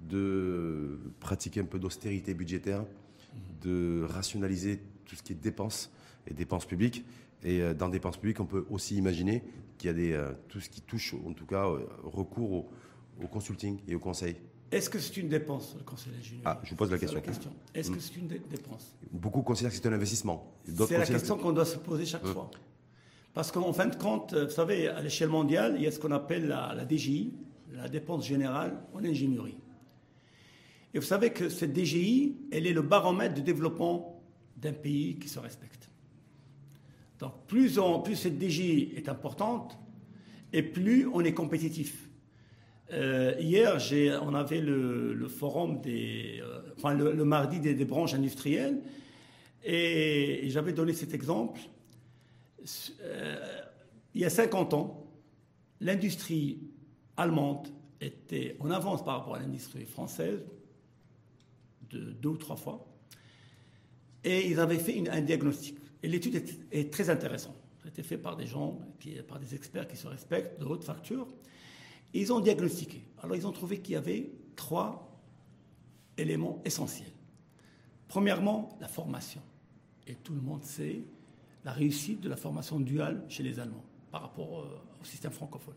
de 0.00 0.98
pratiquer 1.20 1.60
un 1.60 1.64
peu 1.64 1.78
d'austérité 1.78 2.34
budgétaire, 2.34 2.84
de 3.62 4.04
rationaliser 4.08 4.80
tout 5.06 5.16
ce 5.16 5.22
qui 5.22 5.32
est 5.32 5.36
dépenses 5.36 5.92
et 6.26 6.34
dépenses 6.34 6.66
publiques. 6.66 7.04
Et 7.42 7.60
euh, 7.60 7.74
dans 7.74 7.88
dépenses 7.88 8.16
publiques, 8.16 8.40
on 8.40 8.46
peut 8.46 8.66
aussi 8.70 8.96
imaginer 8.96 9.42
qu'il 9.78 9.88
y 9.88 9.90
a 9.90 9.94
des, 9.94 10.12
euh, 10.12 10.32
tout 10.48 10.60
ce 10.60 10.68
qui 10.68 10.80
touche, 10.80 11.14
en 11.26 11.32
tout 11.32 11.46
cas, 11.46 11.66
euh, 11.66 11.86
recours 12.02 12.52
au 12.52 12.70
au 13.22 13.26
consulting 13.26 13.78
et 13.86 13.94
au 13.94 13.98
conseil 13.98 14.36
Est-ce 14.70 14.90
que 14.90 14.98
c'est 14.98 15.16
une 15.16 15.28
dépense, 15.28 15.74
le 15.78 15.84
conseil 15.84 16.12
d'ingénierie 16.12 16.42
Ah, 16.44 16.60
je 16.62 16.70
vous 16.70 16.76
pose 16.76 16.90
la 16.90 16.98
question. 16.98 17.20
Est-ce 17.74 17.90
que 17.90 18.00
c'est 18.00 18.16
une 18.16 18.28
dépense? 18.28 18.94
Beaucoup 19.12 19.42
considèrent 19.42 19.70
que 19.70 19.76
c'est 19.76 19.86
un 19.86 19.92
investissement. 19.92 20.52
C'est 20.66 20.98
la 20.98 21.06
question 21.06 21.36
qu'on 21.36 21.52
doit 21.52 21.64
se 21.64 21.78
poser 21.78 22.06
chaque 22.06 22.26
fois. 22.26 22.50
Parce 23.32 23.50
qu'en 23.50 23.72
fin 23.72 23.86
de 23.86 23.96
compte, 23.96 24.32
vous 24.34 24.50
savez, 24.50 24.88
à 24.88 25.00
l'échelle 25.00 25.28
mondiale, 25.28 25.74
il 25.76 25.82
y 25.82 25.86
a 25.88 25.90
ce 25.90 25.98
qu'on 25.98 26.12
appelle 26.12 26.46
la, 26.46 26.72
la, 26.74 26.86
DGI, 26.86 27.34
la 27.72 27.88
dépense 27.88 28.24
générale 28.24 28.76
en 28.94 29.04
ingénierie. 29.04 29.56
Et 30.94 31.00
vous 31.00 31.04
savez 31.04 31.30
que 31.30 31.48
cette 31.48 31.76
DGI, 31.76 32.36
elle 32.52 32.68
est 32.68 32.72
le 32.72 32.82
baromètre 32.82 33.34
de 33.34 33.40
développement 33.40 34.22
d'un 34.56 34.72
pays 34.72 35.16
qui 35.18 35.28
se 35.28 35.40
respecte. 35.40 35.90
Donc 37.18 37.32
plus, 37.48 37.78
plus 38.04 38.16
cette 38.16 38.38
DGI 38.38 38.92
est 38.96 39.08
importante, 39.08 39.76
et 40.52 40.62
plus 40.62 41.08
on 41.12 41.20
est 41.22 41.34
compétitif. 41.34 42.03
Euh, 42.92 43.34
hier, 43.40 43.78
on 44.22 44.34
avait 44.34 44.60
le, 44.60 45.26
forum 45.28 45.80
euh, 45.86 46.60
le, 46.94 47.24
mardi 47.24 47.60
des, 47.60 47.84
branches 47.84 48.14
industrielles, 48.14 48.80
et, 49.64 50.44
j'avais 50.48 50.72
donné 50.72 50.92
cet 50.92 51.14
exemple. 51.14 51.60
Euh, 53.00 53.60
il 54.14 54.20
y 54.20 54.24
a 54.24 54.30
50 54.30 54.74
ans, 54.74 55.06
l'industrie 55.80 56.60
allemande 57.16 57.68
était 58.00 58.56
en 58.60 58.70
avance 58.70 59.04
par 59.04 59.18
rapport 59.18 59.36
à 59.36 59.38
l'industrie 59.38 59.84
française 59.84 60.40
de 61.90 61.98
deux 62.12 62.30
ou 62.30 62.36
trois 62.36 62.56
fois, 62.56 62.86
et 64.22 64.48
ils 64.48 64.60
avaient 64.60 64.78
fait 64.78 65.08
un 65.08 65.20
diagnostic. 65.20 65.76
Et 66.02 66.08
l'étude 66.08 66.42
est, 66.70 66.92
très 66.92 67.08
intéressante. 67.08 67.56
Ça 67.78 67.86
a 67.86 67.88
été 67.88 68.02
fait 68.02 68.18
par 68.18 68.36
des 68.36 68.46
gens, 68.46 68.78
par 69.26 69.38
des 69.38 69.54
experts 69.54 69.88
qui 69.88 69.96
se 69.96 70.06
respectent, 70.06 70.60
de 70.60 70.66
haute 70.66 70.84
facture. 70.84 71.26
Ils 72.14 72.32
ont 72.32 72.40
diagnostiqué. 72.40 73.02
Alors, 73.22 73.36
ils 73.36 73.46
ont 73.46 73.52
trouvé 73.52 73.80
qu'il 73.80 73.94
y 73.94 73.96
avait 73.96 74.30
trois 74.56 75.20
éléments 76.16 76.62
essentiels. 76.64 77.12
Premièrement, 78.08 78.78
la 78.80 78.88
formation. 78.88 79.40
Et 80.06 80.14
tout 80.14 80.34
le 80.34 80.40
monde 80.40 80.62
sait 80.62 81.02
la 81.64 81.72
réussite 81.72 82.20
de 82.20 82.28
la 82.28 82.36
formation 82.36 82.78
duale 82.78 83.24
chez 83.28 83.42
les 83.42 83.58
Allemands 83.58 83.84
par 84.10 84.22
rapport 84.22 84.60
euh, 84.60 85.00
au 85.00 85.04
système 85.04 85.32
francophone. 85.32 85.74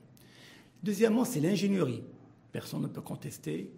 Deuxièmement, 0.83 1.25
c'est 1.25 1.39
l'ingénierie. 1.39 2.03
Personne 2.51 2.81
ne 2.81 2.87
peut 2.87 3.01
contester 3.01 3.71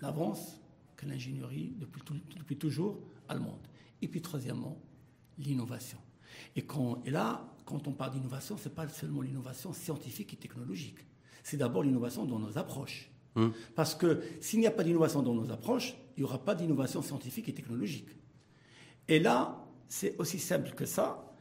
l'avance 0.00 0.60
que 0.96 1.06
l'ingénierie, 1.06 1.72
depuis, 1.78 2.02
depuis, 2.36 2.56
toujours, 2.56 3.00
allemande. 3.28 3.66
Et 4.00 4.08
puis, 4.08 4.20
troisièmement, 4.20 4.78
l'innovation. 5.38 5.98
Et, 6.54 6.64
et 7.04 7.10
là, 7.10 7.48
quand 7.64 7.88
on 7.88 7.92
parle 7.92 8.12
d'innovation, 8.12 8.56
ce 8.56 8.68
n'est 8.68 8.74
pas 8.74 8.86
seulement 8.88 9.22
l'innovation 9.22 9.72
scientifique 9.72 10.34
et 10.34 10.36
technologique. 10.36 10.98
C'est 11.42 11.56
d'abord 11.56 11.82
l'innovation 11.82 12.24
dans 12.24 12.38
nos 12.38 12.58
approches. 12.58 13.10
Hum. 13.36 13.52
Parce 13.74 13.94
que 13.94 14.22
s'il 14.40 14.60
n'y 14.60 14.66
a 14.66 14.70
pas 14.70 14.84
d'innovation 14.84 15.22
dans 15.22 15.34
nos 15.34 15.50
approches, 15.50 15.94
il 16.16 16.20
n'y 16.20 16.24
aura 16.24 16.44
pas 16.44 16.54
d'innovation 16.54 17.02
scientifique 17.02 17.48
et 17.48 17.54
technologique. 17.54 18.08
Et 19.08 19.18
là, 19.18 19.66
c'est 19.88 20.16
aussi 20.18 20.38
simple 20.38 20.70
que 20.70 20.84
ça. 20.84 21.32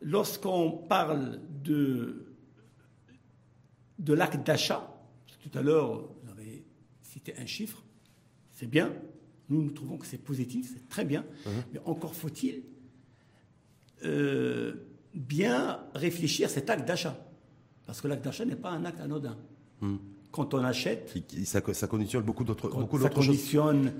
Lorsqu'on 0.00 0.70
parle 0.70 1.40
de, 1.62 2.26
de 3.98 4.12
l'acte 4.12 4.44
d'achat, 4.46 4.92
tout 5.40 5.56
à 5.58 5.62
l'heure, 5.62 6.08
vous 6.22 6.30
avez 6.30 6.64
cité 7.00 7.34
un 7.38 7.46
chiffre, 7.46 7.82
c'est 8.50 8.66
bien. 8.66 8.92
Nous, 9.48 9.62
nous 9.62 9.70
trouvons 9.70 9.96
que 9.96 10.06
c'est 10.06 10.22
positif, 10.22 10.72
c'est 10.74 10.88
très 10.88 11.04
bien. 11.04 11.24
Mais 11.72 11.80
encore 11.84 12.14
faut-il 12.14 12.64
euh, 14.04 14.74
bien 15.14 15.80
réfléchir 15.94 16.50
cet 16.50 16.68
acte 16.68 16.86
d'achat. 16.86 17.25
Parce 17.86 18.00
que 18.00 18.08
l'acte 18.08 18.24
d'achat 18.24 18.44
n'est 18.44 18.56
pas 18.56 18.70
un 18.70 18.84
acte 18.84 19.00
anodin. 19.00 19.36
Hum 19.80 19.98
quand 20.36 20.52
on 20.52 20.62
achète. 20.64 21.14
Ça, 21.44 21.62
ça 21.72 21.86
conditionne 21.86 22.22
beaucoup 22.22 22.44
d'autres 22.44 22.70
choses. 22.70 23.02
Ça 23.02 23.08
conditionne. 23.08 23.92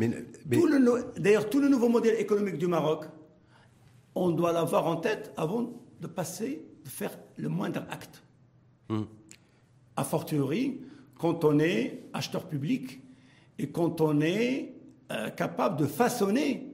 D'ailleurs, 1.17 1.49
tout 1.49 1.61
le 1.61 1.69
nouveau 1.69 1.89
modèle 1.89 2.21
économique 2.21 2.59
du 2.59 2.67
Maroc, 2.67 3.07
on 4.15 4.31
doit 4.31 4.53
l'avoir 4.53 4.87
en 4.87 4.97
tête 4.97 5.33
avant 5.39 5.73
de 5.99 6.07
passer, 6.07 6.63
de 6.85 6.89
faire 6.91 7.19
le 7.39 7.49
moindre 7.49 7.87
acte. 7.91 8.23
Hum. 8.91 9.07
A 9.97 10.05
fortiori, 10.05 10.83
quand 11.19 11.43
on 11.45 11.59
est 11.59 12.05
acheteur 12.13 12.47
public 12.47 13.01
et 13.59 13.71
quand 13.71 14.03
on 14.03 14.21
est 14.21 14.75
euh, 15.11 15.31
capable 15.31 15.79
de 15.79 15.87
façonner 15.87 16.71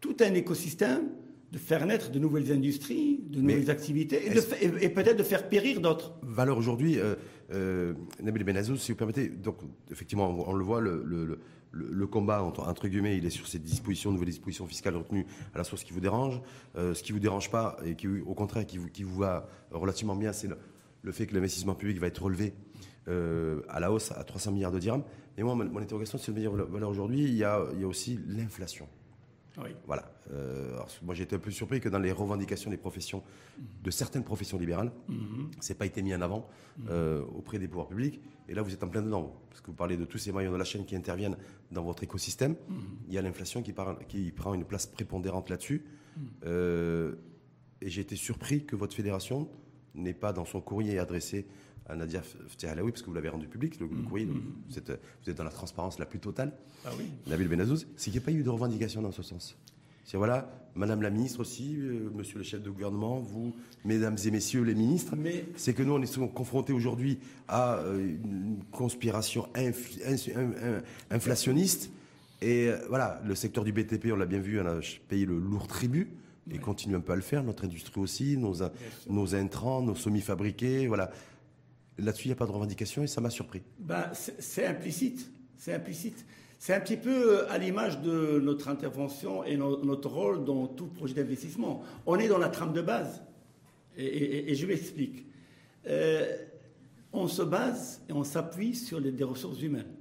tout 0.00 0.16
un 0.20 0.32
écosystème 0.34 1.08
de 1.54 1.58
faire 1.58 1.86
naître 1.86 2.10
de 2.10 2.18
nouvelles 2.18 2.50
industries, 2.50 3.20
de 3.28 3.40
nouvelles 3.40 3.70
activités, 3.70 4.20
et, 4.26 4.88
peut-être 4.88 5.16
de 5.16 5.22
faire 5.22 5.48
périr 5.48 5.80
d'autres. 5.80 6.14
Valeur 6.22 6.58
aujourd'hui, 6.58 6.98
euh, 6.98 7.14
euh, 7.52 7.94
Nabil 8.20 8.42
Benazouz, 8.42 8.80
si 8.80 8.90
vous 8.90 8.98
permettez, 8.98 9.28
donc 9.28 9.58
effectivement, 9.88 10.28
on, 10.48 10.52
le 10.52 10.64
voit, 10.64 10.80
le, 10.80 11.38
le, 11.70 12.06
combat, 12.08 12.42
entre, 12.42 12.88
guillemets, 12.88 13.16
il 13.16 13.24
est 13.24 13.30
sur 13.30 13.46
ces 13.46 13.60
dispositions, 13.60 14.10
nouvelles 14.10 14.30
dispositions 14.30 14.66
fiscales 14.66 14.96
retenues 14.96 15.26
à 15.54 15.58
la 15.58 15.64
source 15.64 15.84
qui 15.84 15.92
vous 15.92 16.00
dérange. 16.00 16.40
Euh, 16.76 16.92
ce 16.92 17.04
qui 17.04 17.12
vous 17.12 17.20
dérange 17.20 17.52
pas, 17.52 17.76
et 17.84 17.94
qui, 17.94 18.08
au 18.08 18.34
contraire, 18.34 18.66
qui 18.66 18.78
vous, 18.78 18.88
qui 18.88 19.04
vous 19.04 19.16
va 19.16 19.48
relativement 19.70 20.16
bien, 20.16 20.32
c'est 20.32 20.48
le, 20.48 21.12
fait 21.12 21.26
que 21.26 21.34
l'investissement 21.34 21.76
public 21.76 21.98
va 22.00 22.08
être 22.08 22.22
relevé 22.22 22.52
euh, 23.06 23.60
à 23.68 23.78
la 23.78 23.92
hausse 23.92 24.10
à 24.10 24.24
300 24.24 24.50
milliards 24.50 24.72
de 24.72 24.80
dirhams. 24.80 25.04
Et 25.38 25.44
moi, 25.44 25.54
mon, 25.54 25.78
interrogation, 25.78 26.18
c'est 26.18 26.32
de 26.32 26.36
me 26.36 26.40
dire, 26.40 26.66
voilà, 26.68 26.88
aujourd'hui, 26.88 27.22
il 27.22 27.34
y 27.34 27.44
a, 27.44 27.64
il 27.74 27.80
y 27.80 27.84
a 27.84 27.86
aussi 27.86 28.18
l'inflation. 28.26 28.88
Voilà. 29.86 30.10
Euh, 30.30 30.78
moi, 31.02 31.14
j'étais 31.14 31.36
un 31.36 31.38
peu 31.38 31.50
surpris 31.50 31.80
que 31.80 31.88
dans 31.88 31.98
les 31.98 32.12
revendications 32.12 32.70
des 32.70 32.76
professions, 32.76 33.22
de 33.82 33.90
certaines 33.90 34.24
professions 34.24 34.58
libérales, 34.58 34.92
mm 35.08 35.50
c'est 35.60 35.78
pas 35.78 35.86
été 35.86 36.02
mis 36.02 36.14
en 36.14 36.20
avant 36.20 36.48
euh, 36.88 37.22
auprès 37.34 37.58
des 37.58 37.68
pouvoirs 37.68 37.88
publics. 37.88 38.20
Et 38.48 38.54
là, 38.54 38.62
vous 38.62 38.72
êtes 38.72 38.82
en 38.82 38.88
plein 38.88 39.02
dedans, 39.02 39.34
parce 39.48 39.60
que 39.60 39.68
vous 39.68 39.76
parlez 39.76 39.96
de 39.96 40.04
tous 40.04 40.18
ces 40.18 40.32
maillons 40.32 40.52
de 40.52 40.56
la 40.56 40.64
chaîne 40.64 40.84
qui 40.84 40.96
interviennent 40.96 41.36
dans 41.70 41.82
votre 41.82 42.02
écosystème. 42.02 42.56
Mhm. 42.68 42.82
Il 43.08 43.14
y 43.14 43.18
a 43.18 43.22
l'inflation 43.22 43.62
qui, 43.62 43.72
qui, 44.08 44.30
prend 44.32 44.54
une 44.54 44.64
place 44.64 44.86
prépondérante 44.86 45.48
là-dessus. 45.48 45.84
Mhm. 46.16 46.22
Euh, 46.44 47.14
et 47.80 47.88
j'ai 47.90 48.02
été 48.02 48.16
surpris 48.16 48.64
que 48.64 48.76
votre 48.76 48.94
fédération 48.94 49.48
n'ait 49.94 50.14
pas 50.14 50.32
dans 50.32 50.44
son 50.44 50.60
courrier 50.60 50.98
adressé 50.98 51.46
à 51.86 51.96
Nadia 51.96 52.22
Ftihalaoui, 52.48 52.92
parce 52.92 53.02
que 53.02 53.08
vous 53.08 53.14
l'avez 53.14 53.28
rendu 53.28 53.46
public, 53.46 53.78
le, 53.78 53.86
mm. 53.86 54.04
courrier, 54.04 54.26
vous, 54.26 54.78
êtes, 54.78 54.90
vous, 55.22 55.30
êtes, 55.30 55.36
dans 55.36 55.44
la 55.44 55.50
transparence 55.50 55.98
la 55.98 56.06
plus 56.06 56.18
totale. 56.18 56.52
Ah 56.84 56.90
oui. 56.98 57.04
Nabil 57.26 57.48
Benazouz, 57.48 57.86
c'est 57.96 58.10
qu'il 58.10 58.20
n'y 58.20 58.24
a 58.24 58.26
pas 58.26 58.32
eu 58.32 58.42
de 58.42 58.50
revendication 58.50 59.02
dans 59.02 59.12
ce 59.12 59.22
sens. 59.22 59.56
C'est 60.04 60.18
voilà, 60.18 60.50
Madame 60.74 61.02
la 61.02 61.10
ministre 61.10 61.40
aussi, 61.40 61.76
euh, 61.78 62.10
Monsieur 62.14 62.38
le 62.38 62.44
chef 62.44 62.62
de 62.62 62.68
gouvernement, 62.68 63.20
vous, 63.20 63.54
Mesdames 63.84 64.16
et 64.24 64.30
Messieurs 64.30 64.62
les 64.62 64.74
ministres, 64.74 65.14
Mais... 65.16 65.46
c'est 65.56 65.72
que 65.72 65.82
nous 65.82 65.94
on 65.94 66.02
est 66.02 66.06
souvent 66.06 66.28
confrontés 66.28 66.72
aujourd'hui 66.72 67.18
à 67.48 67.76
euh, 67.76 67.98
une 67.98 68.58
conspiration 68.70 69.48
inflationniste. 71.10 71.90
Et 72.42 72.68
euh, 72.68 72.76
voilà, 72.88 73.22
le 73.24 73.34
secteur 73.34 73.64
du 73.64 73.72
BTP, 73.72 74.08
on 74.12 74.16
l'a 74.16 74.26
bien 74.26 74.40
vu, 74.40 74.60
on 74.60 74.66
a 74.66 74.80
payé 75.08 75.24
le 75.24 75.38
lourd 75.38 75.68
tribut 75.68 76.10
et 76.50 76.58
continue 76.58 76.96
un 76.96 77.00
peu 77.00 77.12
à 77.12 77.16
le 77.16 77.22
faire. 77.22 77.42
Notre 77.42 77.64
industrie 77.64 78.00
aussi, 78.00 78.36
nos, 78.36 78.56
nos 79.08 79.34
intrants, 79.34 79.80
nos 79.80 79.94
semi-fabriqués, 79.94 80.86
voilà. 80.86 81.10
Là-dessus, 81.98 82.26
il 82.26 82.28
n'y 82.28 82.32
a 82.32 82.36
pas 82.36 82.46
de 82.46 82.52
revendication 82.52 83.02
et 83.02 83.06
ça 83.06 83.20
m'a 83.20 83.30
surpris. 83.30 83.62
Ben, 83.78 84.10
c'est 84.12 84.66
implicite. 84.66 85.30
C'est 85.56 85.74
implicite. 85.74 86.24
C'est 86.58 86.74
un 86.74 86.80
petit 86.80 86.96
peu 86.96 87.10
euh, 87.10 87.50
à 87.50 87.58
l'image 87.58 88.00
de 88.00 88.40
notre 88.40 88.68
intervention 88.68 89.44
et 89.44 89.56
notre 89.56 90.10
rôle 90.10 90.44
dans 90.44 90.66
tout 90.66 90.86
projet 90.86 91.14
d'investissement. 91.14 91.82
On 92.06 92.18
est 92.18 92.28
dans 92.28 92.38
la 92.38 92.48
trame 92.48 92.72
de 92.72 92.82
base. 92.82 93.22
Et, 93.96 94.54
je 94.54 94.66
m'explique. 94.66 95.24
Euh, 95.86 96.36
on 97.12 97.28
se 97.28 97.42
base 97.42 98.02
et 98.08 98.12
on 98.12 98.24
s'appuie 98.24 98.74
sur 98.74 98.98
les, 98.98 99.12
des 99.12 99.24
ressources 99.24 99.62
humaines. 99.62 99.92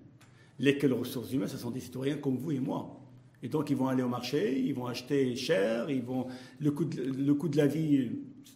Lesquelles 0.57 0.93
ressources 0.93 1.31
humaines? 1.31 1.49
Ce 1.49 1.57
sont 1.57 1.69
des 1.69 1.79
citoyens 1.79 2.17
comme 2.17 2.37
vous 2.37 2.51
et 2.51 2.59
moi. 2.59 2.99
Et 3.43 3.49
donc, 3.49 3.69
ils 3.69 3.75
vont 3.75 3.89
aller 3.89 4.01
au 4.01 4.07
marché, 4.07 4.57
ils 4.57 4.73
vont 4.73 4.87
acheter 4.87 5.35
cher, 5.35 5.89
ils 5.89 6.01
vont, 6.01 6.27
le, 6.59 6.71
coût 6.71 6.85
de, 6.85 7.03
le 7.03 7.33
coût 7.33 7.49
de 7.49 7.57
la 7.57 7.67
vie 7.67 8.09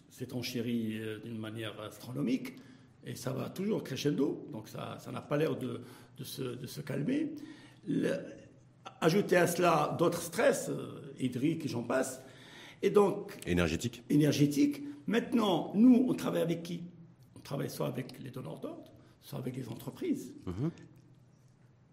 s'est 0.08 0.32
enchéri 0.32 0.98
euh, 0.98 1.18
d'une 1.20 1.38
manière 1.38 1.78
astronomique 1.82 2.54
et 3.08 3.16
ça 3.16 3.32
va 3.32 3.48
toujours 3.48 3.82
crescendo, 3.82 4.46
donc 4.52 4.68
ça 4.68 5.00
n'a 5.10 5.22
pas 5.22 5.36
l'air 5.38 5.56
de, 5.56 5.80
de, 6.18 6.24
se, 6.24 6.80
calmer. 6.82 7.34
ajouter 9.00 9.36
à 9.36 9.46
cela 9.46 9.96
d'autres 9.98 10.20
stress, 10.20 10.68
euh, 10.68 11.14
hydriques 11.18 11.64
et 11.64 11.68
j'en 11.68 11.82
passe, 11.82 12.22
et 12.82 12.90
donc... 12.90 13.38
Énergétique. 13.46 14.04
Énergétique. 14.10 14.82
Maintenant, 15.06 15.72
nous, 15.74 16.06
on 16.08 16.14
travaille 16.14 16.42
avec 16.42 16.62
qui? 16.62 16.82
On 17.34 17.40
travaille 17.40 17.70
soit 17.70 17.86
avec 17.86 18.22
les 18.22 18.30
donneurs 18.30 18.60
d'ordre, 18.60 18.92
soit 19.22 19.38
avec 19.38 19.56
les 19.56 19.68
entreprises. 19.68 20.34
Mhm. 20.46 20.70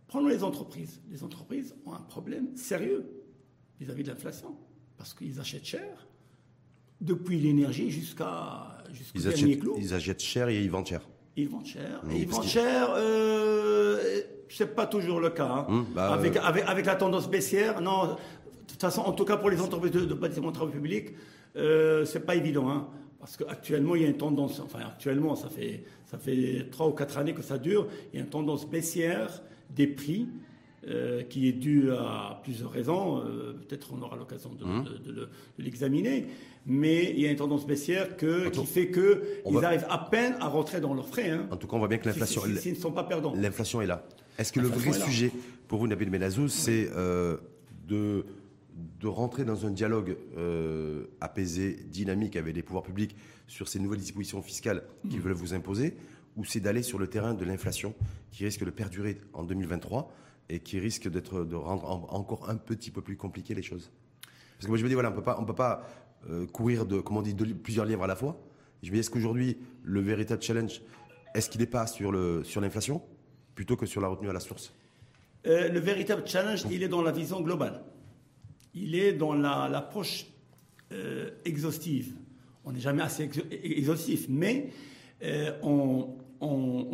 Prenons 0.07 0.27
les 0.27 0.43
entreprises. 0.43 1.01
Les 1.09 1.23
entreprises 1.23 1.75
ont 1.85 1.93
un 1.93 2.01
problème 2.01 2.55
sérieux 2.57 3.05
vis-à-vis 3.79 4.03
-vis 4.03 4.05
de 4.05 4.11
l'inflation, 4.11 4.57
parce 4.97 5.13
qu'ils 5.13 5.39
achètent 5.39 5.65
cher, 5.65 6.07
depuis 7.01 7.39
l'énergie 7.39 7.89
jusqu'à 7.89 8.83
jusqu'au 8.91 9.19
dernier 9.19 9.57
clou. 9.57 9.75
Ils 9.77 9.93
achètent 9.93 10.21
cher 10.21 10.49
et 10.49 10.61
ils 10.61 10.69
vendent 10.69 10.87
cher. 10.87 11.01
Ils 11.37 11.49
vendent 11.49 11.65
cher. 11.65 12.01
et 12.11 12.19
ils 12.19 12.27
vendent 12.27 12.45
cher, 12.45 12.93
euh, 12.95 14.21
c'est 14.49 14.73
pas 14.73 14.87
toujours 14.87 15.19
le 15.19 15.29
cas. 15.31 15.47
Hein. 15.47 15.65
Hum, 15.67 15.85
bah, 15.93 16.13
avec, 16.13 16.37
avec, 16.37 16.63
avec, 16.65 16.85
la 16.85 16.95
tendance 16.95 17.29
baissière, 17.29 17.81
non. 17.81 18.05
De 18.05 18.15
toute 18.67 18.81
façon, 18.81 19.01
en 19.01 19.11
tout 19.11 19.25
cas 19.25 19.37
pour 19.37 19.49
les 19.49 19.61
entreprises 19.61 19.91
de, 19.91 20.05
de 20.05 20.13
bâtiments 20.13 20.49
de 20.49 20.55
travaux 20.55 20.71
publics, 20.71 21.09
euh, 21.57 22.05
c'est 22.05 22.25
pas 22.25 22.35
évident. 22.35 22.69
Hein, 22.69 22.87
parce 23.19 23.37
qu'actuellement, 23.37 23.95
il 23.95 24.03
y 24.03 24.05
a 24.05 24.07
une 24.07 24.17
tendance, 24.17 24.59
enfin 24.59 24.79
actuellement, 24.85 25.35
ça 25.35 25.49
fait, 25.49 25.83
ça 26.05 26.17
fait 26.17 26.67
3 26.71 26.87
ou 26.87 26.91
4 26.91 27.17
années 27.17 27.33
que 27.33 27.41
ça 27.41 27.57
dure, 27.57 27.87
il 28.13 28.17
y 28.17 28.21
a 28.21 28.23
une 28.23 28.29
tendance 28.29 28.69
baissière 28.69 29.41
des 29.69 29.87
prix 29.87 30.27
euh, 30.87 31.23
qui 31.23 31.47
est 31.47 31.53
due 31.53 31.91
à 31.91 32.39
plusieurs 32.43 32.71
raisons. 32.71 33.19
Euh, 33.19 33.53
peut-être 33.53 33.91
on 33.93 34.01
aura 34.01 34.15
l'occasion 34.15 34.53
de, 34.53 34.63
hum. 34.63 34.85
de 35.05 35.29
l'examiner 35.57 36.27
mais 36.65 37.11
il 37.11 37.19
y 37.19 37.27
a 37.27 37.31
une 37.31 37.37
tendance 37.37 37.67
baissière 37.67 38.17
que, 38.17 38.49
qui 38.49 38.65
fait 38.65 38.89
qu'ils 38.89 39.63
arrivent 39.63 39.85
à 39.89 39.99
peine 39.99 40.35
à 40.39 40.47
rentrer 40.47 40.81
dans 40.81 40.93
leurs 40.93 41.07
frais. 41.07 41.29
Hein. 41.29 41.47
En 41.51 41.57
tout 41.57 41.67
cas, 41.67 41.75
on 41.75 41.79
voit 41.79 41.87
bien 41.87 41.99
que 41.99 42.07
l'inflation. 42.07 42.41
S'ils 42.57 42.73
ne 42.73 42.77
sont 42.77 42.91
pas 42.91 43.03
perdants. 43.03 43.33
L'inflation 43.35 43.81
est 43.81 43.85
là. 43.85 44.03
Est-ce 44.37 44.51
que 44.51 44.59
le 44.59 44.67
vrai 44.67 44.91
sujet 44.93 45.31
pour 45.67 45.79
vous, 45.79 45.87
Nabil 45.87 46.09
Menazouz, 46.09 46.51
c'est 46.51 46.89
euh, 46.95 47.37
de, 47.87 48.25
de 48.99 49.07
rentrer 49.07 49.45
dans 49.45 49.65
un 49.65 49.71
dialogue 49.71 50.17
euh, 50.37 51.05
apaisé, 51.21 51.79
dynamique 51.87 52.35
avec 52.35 52.55
les 52.55 52.63
pouvoirs 52.63 52.83
publics 52.83 53.15
sur 53.47 53.67
ces 53.67 53.79
nouvelles 53.79 53.99
dispositions 53.99 54.41
fiscales 54.41 54.83
qu'ils 55.09 55.19
mm. 55.19 55.23
veulent 55.23 55.33
vous 55.33 55.53
imposer, 55.53 55.95
ou 56.35 56.45
c'est 56.45 56.59
d'aller 56.59 56.83
sur 56.83 56.99
le 56.99 57.07
terrain 57.07 57.33
de 57.33 57.45
l'inflation 57.45 57.93
qui 58.31 58.43
risque 58.43 58.65
de 58.65 58.69
perdurer 58.71 59.17
en 59.33 59.43
2023 59.43 60.11
et 60.49 60.59
qui 60.59 60.79
risque 60.79 61.09
d'être 61.09 61.43
de 61.43 61.55
rendre 61.55 62.13
encore 62.13 62.49
un 62.49 62.55
petit 62.55 62.91
peu 62.91 63.01
plus 63.01 63.17
compliqué 63.17 63.53
les 63.53 63.63
choses 63.63 63.91
Parce 64.53 64.65
que 64.65 64.67
moi 64.69 64.77
je 64.77 64.83
me 64.83 64.89
dis 64.89 64.93
voilà, 64.93 65.11
on 65.11 65.15
peut 65.15 65.23
pas, 65.23 65.37
on 65.39 65.45
peut 65.45 65.55
pas 65.55 65.87
euh, 66.29 66.47
courir 66.47 66.85
de, 66.85 66.99
comment 66.99 67.19
on 67.19 67.23
dit, 67.23 67.35
plusieurs 67.35 67.85
livres 67.85 68.03
à 68.03 68.07
la 68.07 68.15
fois. 68.15 68.39
Je 68.81 68.89
me 68.89 68.95
dis, 68.95 68.99
est-ce 68.99 69.09
qu'aujourd'hui, 69.09 69.57
le 69.83 70.01
véritable 70.01 70.41
challenge, 70.41 70.81
est-ce 71.33 71.49
qu'il 71.49 71.61
n'est 71.61 71.67
pas 71.67 71.87
sur 71.87 72.11
l'inflation 72.11 72.95
sur 72.95 73.03
plutôt 73.53 73.75
que 73.75 73.85
sur 73.85 74.01
la 74.01 74.07
retenue 74.07 74.29
à 74.29 74.33
la 74.33 74.39
source? 74.39 74.73
Euh, 75.45 75.69
Le 75.69 75.79
véritable 75.79 76.27
challenge, 76.27 76.65
il 76.71 76.83
est 76.83 76.87
dans 76.87 77.01
la 77.01 77.11
vision 77.11 77.41
globale. 77.41 77.83
Il 78.73 78.95
est 78.95 79.13
dans 79.13 79.33
l'approche 79.33 80.27
exhaustive. 81.45 82.15
On 82.63 82.71
n'est 82.71 82.79
jamais 82.79 83.01
assez 83.01 83.29
exhaustif, 83.51 84.27
mais 84.29 84.69
en, 85.61 86.17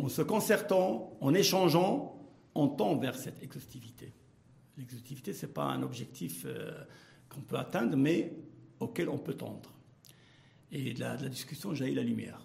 se 0.08 0.22
concertant, 0.22 1.16
en 1.20 1.34
échangeant, 1.34 2.21
on 2.54 2.68
tend 2.68 2.96
vers 2.96 3.14
cette 3.14 3.42
exhaustivité. 3.42 4.12
L'exhaustivité, 4.78 5.32
ce 5.32 5.46
n'est 5.46 5.52
pas 5.52 5.64
un 5.64 5.82
objectif 5.82 6.46
qu'on 7.28 7.40
peut 7.40 7.56
atteindre, 7.56 7.96
mais 7.96 8.32
auquel 8.80 9.08
on 9.08 9.18
peut 9.18 9.34
tendre. 9.34 9.72
Et 10.70 10.94
de 10.94 11.00
la, 11.00 11.16
discussion 11.16 11.74
jaillit 11.74 11.94
la 11.94 12.02
lumière. 12.02 12.40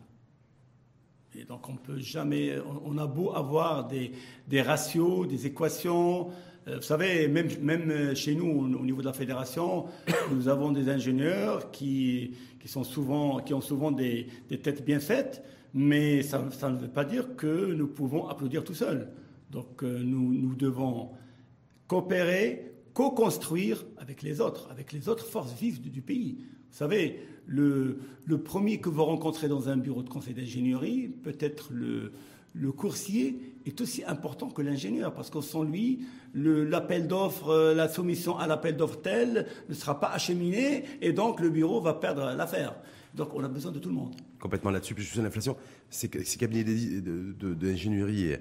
Et 1.35 1.43
donc 1.43 1.69
on 1.69 1.75
peut 1.75 1.99
jamais, 1.99 2.57
on, 2.85 2.97
a 2.97 3.05
beau 3.05 3.33
avoir 3.33 3.87
des, 3.87 4.11
des 4.47 4.61
ratios, 4.61 5.27
des 5.27 5.45
équations. 5.45 6.29
Euh, 6.67 6.77
vous 6.77 6.81
savez, 6.81 7.27
même, 7.27 7.47
même 7.61 8.15
chez 8.15 8.33
nous, 8.33 8.49
au 8.49 8.83
niveau 8.83 9.01
de 9.01 9.05
la 9.05 9.13
fédération, 9.13 9.85
nous 10.31 10.47
avons 10.47 10.71
des 10.71 10.89
ingénieurs 10.89 11.71
qui, 11.71 12.33
qui, 12.59 12.67
sont 12.67 12.83
souvent, 12.83 13.39
qui 13.39 13.53
ont 13.53 13.61
souvent 13.61 13.91
des, 13.91 14.27
des 14.49 14.59
têtes 14.59 14.83
bien 14.83 14.99
faites, 14.99 15.43
mais 15.73 16.23
ça, 16.23 16.43
ça, 16.51 16.69
ne 16.69 16.77
veut 16.77 16.87
pas 16.87 17.05
dire 17.05 17.35
que 17.35 17.73
nous 17.73 17.87
pouvons 17.87 18.27
applaudir 18.27 18.63
tout 18.63 18.73
seuls. 18.73 19.07
Donc 19.51 19.83
euh, 19.83 20.01
nous, 20.03 20.55
devons 20.55 21.11
coopérer, 21.87 22.73
co-construire 22.93 23.85
avec 23.97 24.21
les 24.21 24.41
autres, 24.41 24.67
avec 24.71 24.91
les 24.91 25.09
autres 25.09 25.25
forces 25.25 25.53
vives 25.53 25.81
du, 25.81 26.01
pays. 26.01 26.37
Vous 26.71 26.77
savez, 26.77 27.19
le, 27.45 27.99
premier 28.43 28.79
que 28.79 28.89
vous 28.89 29.05
rencontrez 29.05 29.47
dans 29.47 29.69
un 29.69 29.77
bureau 29.77 30.03
de 30.03 30.09
conseil 30.09 30.33
d'ingénierie, 30.33 31.07
peut-être 31.07 31.69
le, 31.71 32.11
le 32.53 32.71
coursier, 32.71 33.39
est 33.65 33.79
aussi 33.81 34.03
important 34.03 34.49
que 34.49 34.61
l'ingénieur, 34.61 35.13
parce 35.13 35.29
que 35.29 35.41
sans 35.41 35.63
lui, 35.63 36.05
l'appel 36.33 37.07
d'offres, 37.07 37.49
euh, 37.49 37.73
la 37.73 37.87
soumission 37.87 38.37
à 38.37 38.47
l'appel 38.47 38.75
d'offres 38.75 39.01
tel 39.01 39.47
ne 39.69 39.73
sera 39.73 39.99
pas 39.99 40.07
acheminé, 40.07 40.83
et 41.01 41.13
donc 41.13 41.39
le 41.39 41.49
bureau 41.49 41.79
va 41.79 41.93
perdre 41.93 42.33
l'affaire. 42.35 42.75
Donc 43.17 43.33
on 43.33 43.43
a 43.43 43.47
besoin 43.47 43.71
de 43.71 43.79
tout 43.79 43.89
le 43.89 43.95
monde. 43.95 44.15
Complètement 44.39 44.69
là-dessus, 44.69 44.93
puis 44.93 45.03
sur 45.03 45.23
l'inflation, 45.23 45.57
ces, 45.89 46.07
cabinets 46.07 46.63
d'ingénierie 46.63 48.35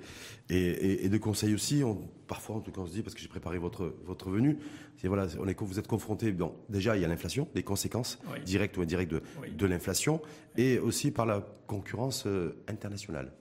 et, 0.50 1.04
et, 1.04 1.08
de 1.08 1.18
conseil 1.18 1.54
aussi, 1.54 1.82
on, 1.82 1.96
parfois 2.28 2.56
en 2.56 2.60
tout 2.60 2.70
cas 2.72 2.82
on 2.82 2.86
se 2.86 2.92
dit, 2.92 3.02
parce 3.02 3.14
que 3.14 3.22
j'ai 3.22 3.28
préparé 3.28 3.56
votre, 3.56 3.94
votre 4.04 4.28
venue, 4.28 4.58
voilà, 5.04 5.28
on 5.40 5.48
est, 5.48 5.58
vous 5.58 5.78
êtes 5.78 5.86
confronté, 5.86 6.30
bon, 6.30 6.54
déjà 6.68 6.94
il 6.94 7.00
y 7.00 7.04
a 7.06 7.08
l'inflation, 7.08 7.48
les 7.54 7.62
conséquences 7.62 8.18
directes 8.44 8.76
ou 8.76 8.82
indirectes 8.82 9.12
de, 9.12 9.22
de 9.56 9.66
l'inflation, 9.66 10.20
et 10.58 10.78
aussi 10.78 11.10
par 11.10 11.24
la 11.24 11.40
concurrence 11.66 12.26
euh, 12.26 12.62
internationale. 12.68 13.32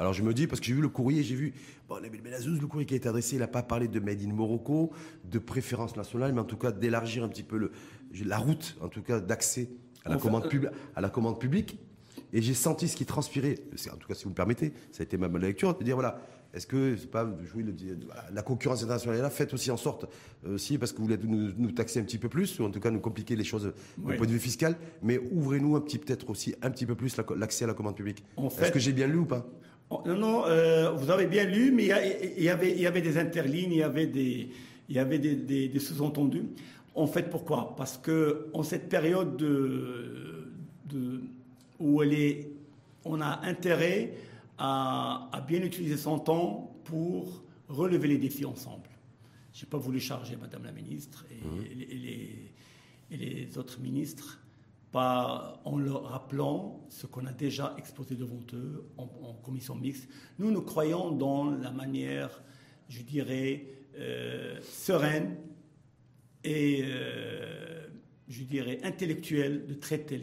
Alors 0.00 0.14
je 0.14 0.22
me 0.22 0.32
dis, 0.32 0.46
parce 0.46 0.60
que 0.60 0.66
j'ai 0.66 0.72
vu 0.72 0.80
le 0.80 0.88
courrier, 0.88 1.22
j'ai 1.22 1.34
vu, 1.34 1.52
bon, 1.86 2.00
Nabil 2.00 2.22
Benazouz, 2.22 2.58
le 2.58 2.66
courrier 2.66 2.86
qui 2.86 2.94
a 2.94 2.96
été 2.96 3.10
adressé, 3.10 3.36
il 3.36 3.40
n'a 3.40 3.46
pas 3.46 3.62
parlé 3.62 3.86
de 3.86 4.00
Made 4.00 4.22
in 4.22 4.32
Morocco, 4.32 4.92
de 5.30 5.38
préférence 5.38 5.94
nationale, 5.94 6.32
mais 6.32 6.40
en 6.40 6.44
tout 6.44 6.56
cas 6.56 6.72
d'élargir 6.72 7.22
un 7.22 7.28
petit 7.28 7.42
peu 7.42 7.58
le, 7.58 7.72
la 8.24 8.38
route, 8.38 8.76
en 8.80 8.88
tout 8.88 9.02
cas 9.02 9.20
d'accès 9.20 9.70
à, 10.04 10.10
la 10.10 10.16
commande 10.16 10.48
euh, 10.52 10.70
à 10.94 11.00
la 11.00 11.10
commande 11.10 11.38
publique. 11.38 11.78
Et 12.32 12.42
j'ai 12.42 12.54
senti 12.54 12.88
ce 12.88 12.96
qui 12.96 13.06
transpirait, 13.06 13.56
en 13.92 13.96
tout 13.96 14.06
cas 14.06 14.14
si 14.14 14.24
vous 14.24 14.30
me 14.30 14.34
permettez, 14.34 14.72
ça 14.92 15.02
a 15.02 15.04
été 15.04 15.16
ma 15.16 15.26
lecture, 15.38 15.76
de 15.76 15.82
dire 15.82 15.96
voilà, 15.96 16.20
est-ce 16.52 16.66
que 16.66 16.96
c'est 16.96 17.10
pas 17.10 17.28
jouer 17.44 17.62
le, 17.62 17.74
la 18.32 18.42
concurrence 18.42 18.82
internationale 18.82 19.20
là 19.20 19.30
Faites 19.30 19.54
aussi 19.54 19.70
en 19.70 19.76
sorte, 19.76 20.06
euh, 20.46 20.54
aussi 20.54 20.78
parce 20.78 20.92
que 20.92 20.98
vous 20.98 21.04
voulez 21.04 21.18
nous, 21.22 21.70
taxer 21.72 22.00
un 22.00 22.02
petit 22.02 22.18
peu 22.18 22.28
plus, 22.28 22.58
ou 22.58 22.64
en 22.64 22.70
tout 22.70 22.80
cas 22.80 22.90
nous 22.90 23.00
compliquer 23.00 23.36
les 23.36 23.44
choses 23.44 23.72
du 23.96 24.16
point 24.16 24.26
de 24.26 24.32
vue 24.32 24.40
fiscal, 24.40 24.76
mais 25.02 25.18
ouvrez-nous 25.32 25.76
un 25.76 25.80
petit 25.80 25.98
peut-être 25.98 26.28
aussi 26.30 26.54
un 26.62 26.70
petit 26.70 26.86
peu 26.86 26.94
plus 26.94 27.16
l'accès 27.36 27.64
à 27.64 27.68
la 27.68 27.74
commande 27.74 27.96
publique. 27.96 28.24
Est-ce 28.60 28.72
que 28.72 28.80
j'ai 28.80 28.92
bien 28.92 29.06
lu 29.06 29.18
ou 29.18 29.26
pas? 29.26 29.46
Oh, 29.90 30.02
Non, 30.06 30.16
non, 30.16 30.46
euh, 30.46 30.90
vous 30.92 31.10
avez 31.10 31.26
bien 31.26 31.44
lu, 31.44 31.72
mais 31.72 31.84
il 32.36 32.44
y, 32.44 32.48
avait, 32.48 32.72
il 32.72 32.80
y 32.80 32.86
avait 32.86 33.00
des 33.00 33.18
interlignes, 33.18 33.72
il 33.72 33.78
y 33.78 33.82
avait 33.82 34.06
des, 34.06 34.50
il 34.88 34.96
y 34.96 34.98
avait 34.98 35.18
des, 35.18 35.68
des 35.68 35.78
sous-entendus. 35.80 36.44
En 36.94 37.06
fait, 37.06 37.30
pourquoi? 37.30 37.74
Parce 37.76 37.96
que 37.96 38.50
en 38.52 38.62
cette 38.62 38.88
période 38.88 39.36
de, 39.36 40.50
où 41.78 42.02
elle 42.02 42.12
est, 42.12 42.50
on 43.04 43.20
a 43.20 43.40
intérêt 43.46 44.14
à, 44.58 45.44
bien 45.46 45.62
utiliser 45.62 45.96
son 45.96 46.18
temps 46.18 46.76
pour 46.84 47.42
relever 47.68 48.08
les 48.08 48.18
défis 48.18 48.44
ensemble. 48.44 48.88
Je 49.52 49.64
n'ai 49.64 49.70
pas 49.70 49.78
voulu 49.78 50.00
charger 50.00 50.36
Madame 50.36 50.64
la 50.64 50.72
ministre 50.72 51.24
et, 51.30 51.46
mmh. 51.46 51.62
les, 51.74 52.52
et 53.10 53.16
les, 53.16 53.58
autres 53.58 53.80
ministres 53.80 54.40
en 54.92 55.78
leur 55.78 56.04
rappelant 56.04 56.80
ce 56.88 57.06
qu'on 57.06 57.26
a 57.26 57.32
déjà 57.32 57.74
exposé 57.78 58.16
devant 58.16 58.40
eux 58.54 58.84
en, 58.96 59.34
commission 59.44 59.74
mixte. 59.74 60.08
Nous, 60.38 60.50
nous 60.50 60.62
croyons 60.62 61.12
dans 61.12 61.50
la 61.50 61.70
manière, 61.70 62.42
je 62.88 63.02
dirais, 63.02 63.66
euh, 63.96 64.58
sereine 64.62 65.36
et, 66.44 66.82
euh, 66.84 67.86
je 68.28 68.42
dirais, 68.44 68.80
intellectuelle 68.82 69.66
de 69.66 69.74
traiter 69.74 70.18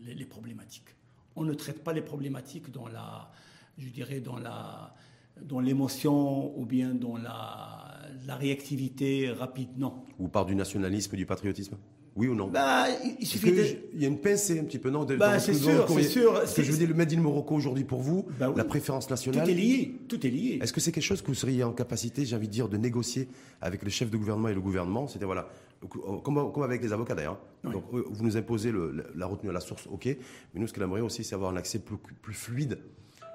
les, 0.00 0.24
problématiques. 0.24 0.88
On 1.36 1.44
ne 1.44 1.54
traite 1.54 1.82
pas 1.82 1.92
les 1.92 2.02
problématiques 2.02 2.70
dans 2.70 2.88
la, 2.88 3.30
je 3.78 3.88
dirais, 3.88 4.20
dans 4.20 4.38
la 4.38 4.94
dans 5.40 5.58
l'émotion 5.58 6.56
ou 6.56 6.64
bien 6.64 6.94
dans 6.94 7.16
la, 7.16 7.92
la 8.24 8.36
réactivité 8.36 9.30
rapide, 9.30 9.76
non. 9.76 10.04
Ou 10.20 10.28
par 10.28 10.46
du 10.46 10.54
nationalisme, 10.54 11.16
du 11.16 11.26
patriotisme? 11.26 11.76
Oui 12.16 12.28
ou 12.28 12.34
non 12.34 12.48
bah, 12.48 12.86
il 13.18 13.26
suffit 13.26 13.52
Il 13.92 14.00
y 14.00 14.04
a 14.04 14.08
une 14.08 14.18
pincée 14.18 14.60
un 14.60 14.64
petit 14.64 14.78
peu, 14.78 14.90
non 14.90 15.04
bah, 15.04 15.38
C'est 15.38 15.54
sûr, 15.54 15.88
c'est 15.88 16.02
sûr. 16.02 16.42
Ce 16.46 16.54
que 16.54 16.62
je 16.62 16.70
veux 16.70 16.78
dire, 16.78 16.88
le 16.88 16.94
Made 16.94 17.12
in 17.12 17.20
Morocco 17.20 17.54
aujourd'hui 17.54 17.84
pour 17.84 18.00
vous, 18.00 18.26
bah 18.38 18.52
la 18.56 18.64
préférence 18.64 19.10
nationale. 19.10 19.44
Tout 19.44 19.50
est 19.50 19.54
lié, 19.54 19.94
tout 20.08 20.26
est 20.26 20.30
lié. 20.30 20.58
Est-ce 20.62 20.72
que 20.72 20.80
c'est 20.80 20.92
quelque 20.92 21.04
chose 21.04 21.22
que 21.22 21.26
vous 21.26 21.34
seriez 21.34 21.64
en 21.64 21.72
capacité, 21.72 22.24
j'ai 22.24 22.36
envie 22.36 22.46
de 22.46 22.52
dire, 22.52 22.68
de 22.68 22.76
négocier 22.76 23.28
avec 23.60 23.82
le 23.82 23.90
chef 23.90 24.10
de 24.10 24.16
gouvernement 24.16 24.48
et 24.48 24.54
le 24.54 24.60
gouvernement? 24.60 25.08
C'était 25.08 25.24
voilà, 25.24 25.48
comme, 25.88 26.52
comme, 26.52 26.62
avec 26.62 26.82
les 26.82 26.92
avocats 26.92 27.14
d'ailleurs. 27.14 27.40
Donc 27.64 27.84
vous 27.90 28.24
nous 28.24 28.36
imposez 28.36 28.70
le, 28.70 29.04
la 29.16 29.26
retenue 29.26 29.50
à 29.50 29.52
la 29.52 29.60
source, 29.60 29.88
ok. 29.90 30.06
Mais 30.06 30.60
nous, 30.60 30.66
ce 30.66 30.72
que 30.72 30.80
aimerions 30.80 31.06
aussi, 31.06 31.24
c'est 31.24 31.34
avoir 31.34 31.50
un 31.50 31.56
accès 31.56 31.78
plus, 31.78 31.96
plus 31.96 32.34
fluide 32.34 32.78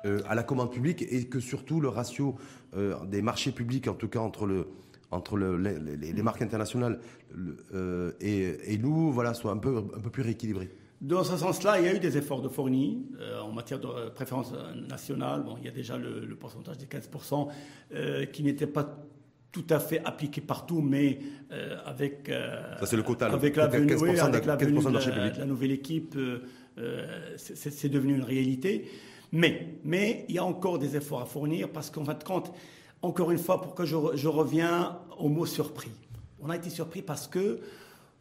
euh, 0.06 0.22
à 0.30 0.36
la 0.36 0.44
commande 0.44 0.72
publique 0.72 1.06
et 1.10 1.26
que 1.26 1.42
surtout 1.42 1.82
le 1.82 1.90
ratio 1.90 2.36
euh, 2.78 2.96
des 3.06 3.22
marchés 3.22 3.52
publics, 3.52 3.88
en 3.90 3.96
tout 3.96 4.08
cas 4.08 4.20
entre 4.20 4.46
le 4.46 4.68
entre 5.12 5.38
les, 5.38 6.24
marques 6.24 6.42
internationales 6.42 7.00
euh, 7.74 8.12
et, 8.22 8.78
nous, 8.78 9.12
voilà, 9.12 9.34
soit 9.34 9.52
un 9.52 9.58
peu, 9.58 9.78
un 9.78 10.00
peu 10.00 10.10
plus 10.10 10.24
rééquilibré. 10.24 10.70
Dans 11.02 11.24
ce 11.24 11.38
sens-là, 11.38 11.80
il 11.80 11.86
y 11.86 11.88
a 11.88 11.96
eu 11.96 12.00
des 12.00 12.18
efforts 12.18 12.42
de 12.42 12.50
fournis 12.50 13.06
euh, 13.20 13.40
en 13.40 13.52
matière 13.52 13.80
de 13.80 14.10
préférence 14.10 14.54
nationale. 14.90 15.44
Bon, 15.44 15.56
il 15.58 15.66
y 15.66 15.70
a 15.70 15.72
déjà 15.72 15.98
le, 15.98 16.36
pourcentage 16.36 16.78
des 16.78 16.86
15% 16.86 17.48
euh, 17.94 18.26
qui 18.26 18.44
n'était 18.44 18.68
pas 18.68 18.98
tout 19.52 19.66
à 19.70 19.80
fait 19.80 20.02
appliqué 20.06 20.42
partout, 20.42 20.82
mais 20.82 21.18
avec, 21.86 22.30
Ça, 22.30 22.86
c'est 22.86 22.96
le 22.96 23.02
quota, 23.02 23.32
avec 23.32 23.56
la 23.56 23.66
venue, 23.66 23.92
avec 24.20 24.46
la, 24.46 24.56
venue 24.56 24.78
de, 24.78 25.40
la, 25.40 25.46
nouvelle 25.46 25.72
équipe, 25.72 26.16
c'est 27.36 27.90
devenu 27.90 28.16
une 28.16 28.24
réalité. 28.24 28.88
Mais, 29.32 29.76
mais 29.84 30.26
il 30.30 30.36
y 30.36 30.38
a 30.38 30.44
encore 30.44 30.78
des 30.78 30.96
efforts 30.96 31.22
à 31.22 31.26
fournir 31.26 31.70
parce 31.70 31.90
qu'en 31.90 32.06
fin 32.06 32.14
de 32.14 32.24
compte, 32.24 32.52
encore 33.02 33.32
une 33.32 33.38
fois, 33.38 33.62
pour 33.62 33.76
que 33.76 33.86
je, 33.86 33.96
reviens 34.28 35.00
au 35.18 35.30
mot 35.30 35.46
surpris. 35.46 35.92
On 36.42 36.50
a 36.50 36.56
été 36.56 36.70
surpris 36.70 37.02
parce 37.02 37.28
que 37.28 37.60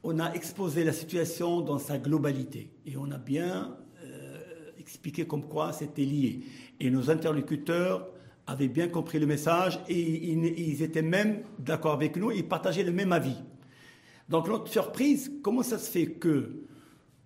on 0.04 0.20
a 0.20 0.32
exposé 0.32 0.84
la 0.84 0.92
situation 0.92 1.60
dans 1.60 1.78
sa 1.78 1.98
globalité 1.98 2.70
et 2.86 2.96
on 2.96 3.10
a 3.10 3.18
bien 3.18 3.76
euh, 4.04 4.38
expliqué 4.78 5.26
comme 5.26 5.42
quoi 5.42 5.72
c'était 5.72 6.04
lié. 6.04 6.40
Et 6.78 6.90
nos 6.90 7.10
interlocuteurs 7.10 8.08
avaient 8.46 8.68
bien 8.68 8.88
compris 8.88 9.18
le 9.18 9.26
message 9.26 9.80
et 9.88 10.00
ils, 10.00 10.82
étaient 10.82 11.02
même 11.02 11.42
d'accord 11.58 11.92
avec 11.92 12.16
nous, 12.16 12.30
ils 12.30 12.46
partageaient 12.46 12.84
le 12.84 12.92
même 12.92 13.12
avis. 13.12 13.36
Donc 14.28 14.48
notre 14.48 14.68
surprise, 14.68 15.32
comment 15.42 15.62
ça 15.62 15.78
se 15.78 15.90
fait 15.90 16.06
que 16.06 16.62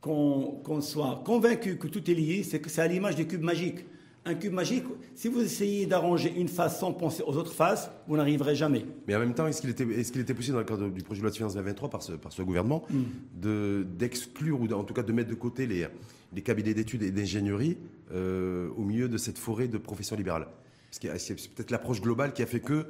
qu'on 0.00 0.80
soit 0.80 1.22
convaincu 1.24 1.78
que 1.78 1.86
tout 1.86 2.10
est 2.10 2.14
lié, 2.14 2.42
c'est 2.42 2.60
que 2.60 2.68
c'est 2.68 2.80
à 2.80 2.88
l'image 2.88 3.14
du 3.14 3.26
cube 3.26 3.42
magique 3.42 3.84
un 4.24 4.34
cube 4.34 4.52
magique, 4.52 4.84
si 5.14 5.28
vous 5.28 5.40
essayez 5.40 5.86
d'arranger 5.86 6.32
une 6.36 6.48
face 6.48 6.78
sans 6.78 6.92
penser 6.92 7.22
aux 7.26 7.36
autres 7.36 7.52
faces, 7.52 7.90
vous 8.06 8.16
n'arriverez 8.16 8.54
jamais. 8.54 8.84
Mais 9.08 9.16
en 9.16 9.18
même 9.18 9.34
temps, 9.34 9.46
est-ce 9.48 9.60
qu'il 9.60 9.70
était, 9.70 9.84
est 9.84 10.16
était, 10.16 10.34
possible 10.34 10.54
dans 10.54 10.60
le 10.60 10.64
cadre 10.64 10.88
du 10.88 11.02
projet 11.02 11.20
de 11.20 11.24
loi 11.24 11.30
de 11.30 11.36
finances 11.36 11.54
2023 11.54 11.90
par 11.90 12.02
ce, 12.02 12.12
par 12.12 12.32
ce 12.32 12.42
gouvernement 12.42 12.84
hmm. 12.90 13.82
d'exclure 13.96 14.60
ou 14.60 14.72
en 14.72 14.84
tout 14.84 14.94
cas 14.94 15.02
de 15.02 15.12
mettre 15.12 15.30
de 15.30 15.34
côté 15.34 15.66
les, 15.66 15.88
les 16.32 16.42
cabinets 16.42 16.74
d'études 16.74 17.02
et 17.02 17.10
d'ingénierie 17.10 17.78
euh, 18.12 18.68
au 18.76 18.84
milieu 18.84 19.08
de 19.08 19.16
cette 19.16 19.38
forêt 19.38 19.66
de 19.66 19.78
professions 19.78 20.16
libérales? 20.16 20.46
Parce 21.00 21.18
c'est 21.18 21.54
peut-être 21.54 21.70
l'approche 21.70 22.00
globale 22.00 22.32
qui 22.32 22.42
a 22.42 22.46
fait 22.46 22.60
que 22.60 22.86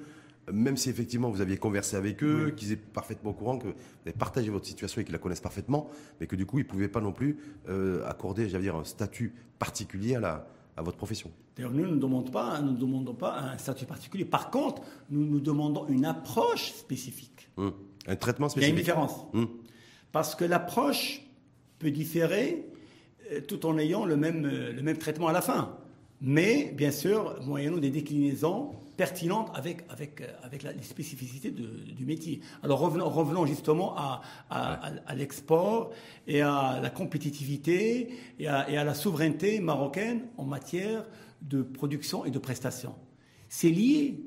même 0.52 0.76
si 0.76 0.90
effectivement 0.90 1.30
vous 1.30 1.40
aviez 1.40 1.56
conversé 1.56 1.96
avec 1.96 2.22
eux, 2.24 2.52
qu'ils 2.56 2.72
étaient 2.72 2.90
parfaitement 2.92 3.30
au 3.30 3.32
courant, 3.32 3.58
que 3.58 3.68
vous 3.68 3.74
avez 4.04 4.12
partagé 4.12 4.50
votre 4.50 4.66
situation 4.66 5.00
et 5.00 5.04
qu'ils 5.04 5.12
la 5.12 5.20
connaissent 5.20 5.40
parfaitement, 5.40 5.88
mais 6.20 6.26
que 6.26 6.34
du 6.34 6.46
coup 6.46 6.58
ils 6.58 6.64
ne 6.64 6.68
pouvaient 6.68 6.88
pas 6.88 7.00
non 7.00 7.12
plus 7.12 7.38
euh, 7.68 8.04
accorder, 8.08 8.48
j'allais 8.48 8.64
dire, 8.64 8.74
un 8.74 8.84
statut 8.84 9.32
particulier 9.60 10.16
à 10.16 10.20
la, 10.20 10.48
à 10.76 10.82
votre 10.82 10.96
profession. 10.96 11.30
D'ailleurs, 11.56 11.72
nous 11.72 11.86
ne 11.86 11.96
demandons 11.96 12.30
pas, 12.30 12.60
nous 12.60 12.72
demandons 12.72 13.14
pas 13.14 13.38
un 13.38 13.58
statut 13.58 13.84
particulier. 13.84 14.24
Par 14.24 14.50
contre, 14.50 14.82
nous 15.10 15.24
nous 15.24 15.40
demandons 15.40 15.86
une 15.88 16.04
approche 16.04 16.72
spécifique. 16.72 17.48
Hum. 17.56 17.72
Un 18.06 18.16
traitement 18.16 18.48
spécifique. 18.48 18.72
Il 18.72 18.74
y 18.74 18.76
a 18.76 18.78
une 18.78 18.84
différence. 18.84 19.26
Hum. 19.34 19.48
Parce 20.12 20.34
que 20.34 20.44
l'approche 20.44 21.22
peut 21.78 21.90
différer 21.90 22.66
euh, 23.32 23.40
tout 23.40 23.66
en 23.66 23.78
ayant 23.78 24.04
le 24.04 24.16
même, 24.16 24.46
euh, 24.46 24.72
le 24.72 24.82
même 24.82 24.98
traitement 24.98 25.28
à 25.28 25.32
la 25.32 25.42
fin. 25.42 25.76
Mais, 26.20 26.72
bien 26.76 26.90
sûr, 26.90 27.40
moyennant 27.42 27.78
des 27.78 27.90
déclinaisons 27.90 28.70
pertinentes 28.96 29.50
avec, 29.54 29.84
avec, 29.88 30.20
euh, 30.20 30.26
avec 30.42 30.62
les 30.62 30.82
spécificités 30.82 31.50
du 31.50 32.04
métier. 32.04 32.40
Alors 32.62 32.80
revenons, 32.80 33.08
revenons 33.08 33.46
justement 33.46 33.96
à, 33.96 34.22
à, 34.50 35.14
l'export 35.14 35.90
et 36.26 36.42
à 36.42 36.80
la 36.82 36.90
compétitivité 36.90 38.14
et 38.38 38.48
à, 38.48 38.68
et 38.70 38.76
à 38.76 38.84
la 38.84 38.94
souveraineté 38.94 39.60
marocaine 39.60 40.28
en 40.36 40.44
matière 40.44 41.04
de 41.40 41.62
production 41.62 42.24
et 42.24 42.30
de 42.30 42.38
prestation. 42.38 42.94
C'est 43.48 43.70
lié, 43.70 44.22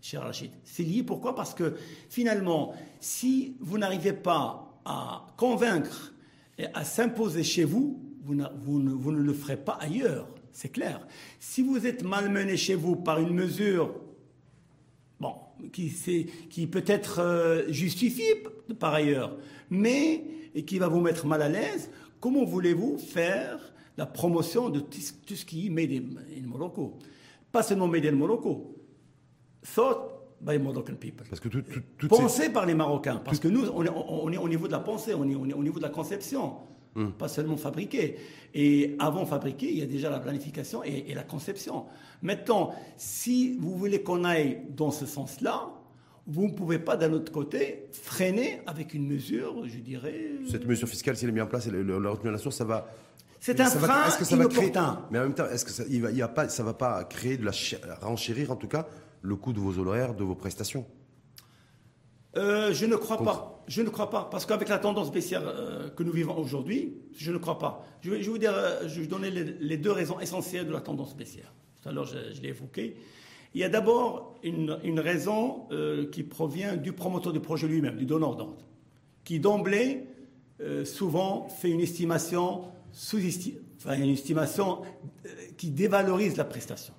cher 0.00 0.22
Rachid. 0.22 0.50
C'est 0.64 0.82
lié 0.82 1.02
pourquoi? 1.02 1.34
Parce 1.34 1.54
que 1.54 1.76
finalement, 2.08 2.74
si 3.00 3.56
vous 3.60 3.78
n'arrivez 3.78 4.12
pas 4.12 4.80
à 4.84 5.26
convaincre 5.36 6.14
et 6.56 6.66
à 6.74 6.84
s'imposer 6.84 7.44
chez 7.44 7.64
vous, 7.64 8.02
vous, 8.22 8.36
vous, 8.60 8.80
ne, 8.80 8.90
vous 8.90 9.12
ne 9.12 9.20
le 9.20 9.32
ferez 9.32 9.56
pas 9.56 9.78
ailleurs. 9.80 10.26
C'est 10.52 10.70
clair. 10.70 11.06
Si 11.38 11.62
vous 11.62 11.86
êtes 11.86 12.02
malmené 12.02 12.56
chez 12.56 12.74
vous 12.74 12.96
par 12.96 13.18
une 13.20 13.34
mesure 13.34 13.94
bon, 15.20 15.34
qui, 15.72 15.92
qui 16.50 16.66
peut 16.66 16.84
être 16.86 17.20
euh, 17.20 17.70
justifiée 17.70 18.42
par 18.78 18.94
ailleurs, 18.94 19.36
mais 19.70 20.24
et 20.54 20.64
qui 20.64 20.78
va 20.78 20.88
vous 20.88 21.00
mettre 21.00 21.26
mal 21.26 21.42
à 21.42 21.48
l'aise, 21.48 21.90
comment 22.20 22.44
voulez-vous 22.44 22.98
faire 22.98 23.72
la 23.96 24.06
promotion 24.06 24.70
de 24.70 24.80
tout 24.80 25.34
ce 25.34 25.44
qui 25.44 25.66
est 25.66 25.70
made 25.70 25.92
in, 25.92 26.46
Morocco? 26.46 26.98
Pas 27.52 27.62
seulement 27.62 27.88
made 27.88 28.06
in 28.06 28.12
Morocco, 28.12 28.74
thought 29.74 30.18
by 30.40 30.58
Moroccan 30.58 30.94
people. 30.94 31.26
Parce 31.28 31.40
que 31.40 31.48
tout, 31.48 32.08
Pensé 32.08 32.50
par 32.50 32.66
les 32.66 32.74
Marocains. 32.74 33.20
Parce 33.24 33.38
que 33.38 33.48
nous, 33.48 33.66
on 33.68 33.84
est, 33.84 33.90
on 33.90 34.32
est, 34.32 34.36
au 34.36 34.48
niveau 34.48 34.66
de 34.66 34.72
la 34.72 34.80
pensée, 34.80 35.14
on 35.14 35.28
est, 35.28 35.34
on 35.34 35.46
est 35.46 35.54
au 35.54 35.62
niveau 35.62 35.78
de 35.78 35.84
la 35.84 35.90
conception. 35.90 36.56
Hmm. 36.94 37.10
pas 37.10 37.28
seulement 37.28 37.56
fabriquer. 37.56 38.16
Et 38.54 38.96
avant 38.98 39.26
fabriquer, 39.26 39.70
il 39.70 39.78
y 39.78 39.82
a 39.82 39.86
déjà 39.86 40.10
la 40.10 40.20
planification 40.20 40.82
et, 40.82 41.12
la 41.14 41.22
conception. 41.22 41.84
Maintenant, 42.22 42.74
si 42.96 43.56
vous 43.58 43.76
voulez 43.76 44.02
qu'on 44.02 44.24
aille 44.24 44.62
dans 44.70 44.90
ce 44.90 45.06
sens-là, 45.06 45.70
vous 46.26 46.46
ne 46.46 46.52
pouvez 46.52 46.78
pas, 46.78 46.96
d'un 46.96 47.12
autre 47.12 47.30
côté, 47.30 47.86
freiner 47.92 48.60
avec 48.66 48.94
une 48.94 49.06
mesure, 49.06 49.66
je 49.66 49.78
dirais. 49.78 50.32
Cette 50.50 50.66
mesure 50.66 50.88
fiscale, 50.88 51.16
si 51.16 51.24
elle 51.24 51.30
est 51.30 51.34
mise 51.34 51.42
en 51.42 51.46
place, 51.46 51.68
la 51.68 52.10
retenue 52.10 52.30
la 52.30 52.38
source, 52.38 52.56
ça 52.56 52.64
va. 52.64 52.90
C'est 53.40 53.60
un 53.60 53.66
frein 53.66 54.06
est-ce 54.06 54.18
que 54.18 54.24
ça 54.24 54.36
va 54.36 54.46
créer, 54.46 54.72
Mais 55.10 55.18
en 55.18 55.22
même 55.22 55.34
temps, 55.34 55.46
est-ce 55.46 55.64
que 55.64 55.70
ça, 55.70 55.84
il 55.88 56.02
va, 56.02 56.24
a 56.24 56.28
pas, 56.28 56.48
ça 56.48 56.64
va 56.64 56.74
pas 56.74 57.04
créer 57.04 57.36
de 57.36 57.44
la 57.44 57.52
renchérir, 58.00 58.50
en 58.50 58.56
tout 58.56 58.66
cas, 58.66 58.88
le 59.22 59.36
coût 59.36 59.52
de 59.52 59.60
vos 59.60 59.78
honoraires, 59.78 60.14
de 60.14 60.24
vos 60.24 60.34
prestations? 60.34 60.84
Euh, 62.36 62.72
je 62.72 62.86
ne 62.86 62.96
crois 62.96 63.22
pas. 63.22 63.64
Je 63.66 63.82
ne 63.82 63.88
crois 63.88 64.10
pas. 64.10 64.28
Parce 64.30 64.46
qu'avec 64.46 64.68
la 64.68 64.78
tendance 64.78 65.10
baissière 65.10 65.42
euh, 65.44 65.88
que 65.90 66.02
nous 66.02 66.12
vivons 66.12 66.36
aujourd'hui, 66.36 66.94
je 67.16 67.32
ne 67.32 67.38
crois 67.38 67.58
pas. 67.58 67.84
Je 68.00 68.10
vais, 68.10 68.22
vous 68.22 68.38
dire, 68.38 68.52
euh, 68.54 68.82
je 68.86 68.96
vais 68.96 69.02
vous 69.02 69.08
donner 69.08 69.30
les, 69.30 69.76
deux 69.76 69.92
raisons 69.92 70.20
essentielles 70.20 70.66
de 70.66 70.72
la 70.72 70.80
tendance 70.80 71.16
baissière. 71.16 71.52
Tout 71.82 71.88
à 71.88 71.92
l'heure, 71.92 72.06
je, 72.06 72.40
l'ai 72.40 72.48
évoqué. 72.48 72.96
Il 73.54 73.60
y 73.60 73.64
a 73.64 73.68
d'abord 73.68 74.38
une, 74.42 75.00
raison 75.00 75.68
qui 76.12 76.22
provient 76.22 76.76
du 76.76 76.92
promoteur 76.92 77.32
du 77.32 77.40
projet 77.40 77.66
lui-même, 77.66 77.96
du 77.96 78.04
donneur 78.04 78.36
d'ordre, 78.36 78.66
qui 79.24 79.40
d'emblée, 79.40 80.04
souvent, 80.84 81.48
fait 81.48 81.70
une 81.70 81.80
estimation, 81.80 82.64
sous 82.92 83.18
enfin, 83.78 83.96
une 83.96 84.10
estimation 84.10 84.82
qui 85.56 85.70
dévalorise 85.70 86.36
la 86.36 86.44
prestation 86.44 86.92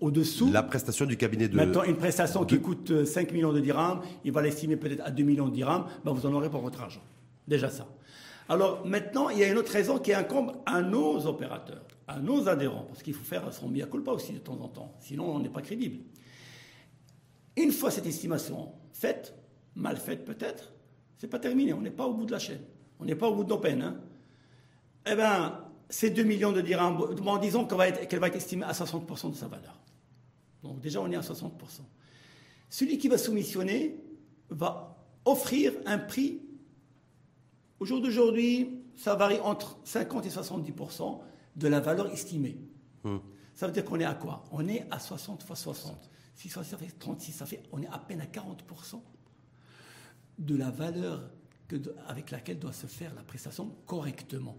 au-dessous. 0.00 0.50
la 0.50 0.62
prestation 0.62 1.06
du 1.06 1.16
cabinet 1.16 1.48
de. 1.48 1.56
Maintenant, 1.56 1.84
une 1.84 1.96
prestation 1.96 2.44
qui 2.44 2.60
coûte 2.60 3.04
5 3.04 3.28
euh, 3.28 3.32
millions 3.32 3.52
de 3.52 3.60
dirhams, 3.60 4.00
il 4.24 4.32
va 4.32 4.42
l'estimer 4.42 4.76
peut-être 4.76 5.02
à 5.04 5.10
2 5.10 5.22
millions 5.22 5.48
de 5.48 5.54
dirhams, 5.54 5.86
ben 6.04 6.12
vous 6.12 6.26
en 6.26 6.32
aurez 6.32 6.50
pour 6.50 6.60
votre 6.60 6.80
argent. 6.80 7.02
Déjà 7.46 7.68
ça. 7.68 7.86
Alors 8.48 8.84
maintenant, 8.86 9.28
il 9.28 9.38
y 9.38 9.44
a 9.44 9.48
une 9.48 9.58
autre 9.58 9.72
raison 9.72 9.98
qui 9.98 10.12
incombe 10.12 10.52
à 10.66 10.82
nos 10.82 11.26
opérateurs, 11.26 11.84
à 12.08 12.18
nos 12.18 12.48
adhérents, 12.48 12.84
parce 12.88 13.02
qu'il 13.02 13.14
faut 13.14 13.24
faire 13.24 13.52
son 13.52 13.68
mea 13.68 13.86
culpa 13.86 14.10
aussi 14.12 14.32
de 14.32 14.38
temps 14.38 14.58
en 14.60 14.68
temps, 14.68 14.94
sinon 15.00 15.36
on 15.36 15.38
n'est 15.38 15.48
pas 15.48 15.62
crédible. 15.62 15.98
Une 17.56 17.70
fois 17.70 17.90
cette 17.90 18.06
estimation 18.06 18.72
faite, 18.92 19.34
mal 19.76 19.96
faite 19.96 20.24
peut-être, 20.24 20.72
c'est 21.18 21.28
pas 21.28 21.38
terminé, 21.38 21.72
on 21.72 21.80
n'est 21.80 21.90
pas 21.90 22.06
au 22.06 22.14
bout 22.14 22.26
de 22.26 22.32
la 22.32 22.38
chaîne, 22.38 22.62
on 22.98 23.04
n'est 23.04 23.14
pas 23.14 23.28
au 23.28 23.34
bout 23.34 23.44
de 23.44 23.50
nos 23.50 23.58
peines. 23.58 23.82
Hein. 23.82 24.00
Eh 25.06 25.14
bien, 25.14 25.60
ces 25.90 26.10
2 26.10 26.22
millions 26.22 26.52
de 26.52 26.60
dirhams, 26.60 26.98
en 27.26 27.38
disant 27.38 27.66
qu'elle 27.66 27.78
va, 27.78 27.88
être, 27.88 28.16
va 28.16 28.28
être 28.28 28.36
estimée 28.36 28.64
à 28.64 28.72
60% 28.72 29.32
de 29.32 29.36
sa 29.36 29.48
valeur. 29.48 29.78
Donc 30.62 30.80
déjà, 30.80 31.00
on 31.00 31.10
est 31.10 31.16
à 31.16 31.20
60%. 31.20 31.50
Celui 32.68 32.98
qui 32.98 33.08
va 33.08 33.18
soumissionner 33.18 33.96
va 34.48 34.96
offrir 35.24 35.72
un 35.86 35.98
prix. 35.98 36.40
Au 37.80 37.84
jour 37.84 38.00
d'aujourd'hui, 38.00 38.82
ça 38.96 39.14
varie 39.14 39.40
entre 39.40 39.78
50 39.84 40.26
et 40.26 40.28
70% 40.28 41.20
de 41.56 41.68
la 41.68 41.80
valeur 41.80 42.12
estimée. 42.12 42.58
Hmm. 43.02 43.18
Ça 43.54 43.66
veut 43.66 43.72
dire 43.72 43.84
qu'on 43.84 43.98
est 43.98 44.04
à 44.04 44.14
quoi? 44.14 44.44
On 44.52 44.66
est 44.68 44.86
à 44.90 44.98
60 44.98 45.42
fois 45.42 45.56
60. 45.56 46.10
Si 46.34 46.48
ça 46.48 46.62
fait 46.62 46.98
36, 46.98 47.32
ça 47.32 47.46
fait, 47.46 47.62
on 47.72 47.82
est 47.82 47.88
à 47.88 47.98
peine 47.98 48.20
à 48.20 48.26
40% 48.26 49.00
de 50.38 50.56
la 50.56 50.70
valeur 50.70 51.30
avec 52.08 52.30
laquelle 52.30 52.58
doit 52.58 52.72
se 52.72 52.86
faire 52.86 53.14
la 53.14 53.22
prestation 53.22 53.74
correctement. 53.86 54.56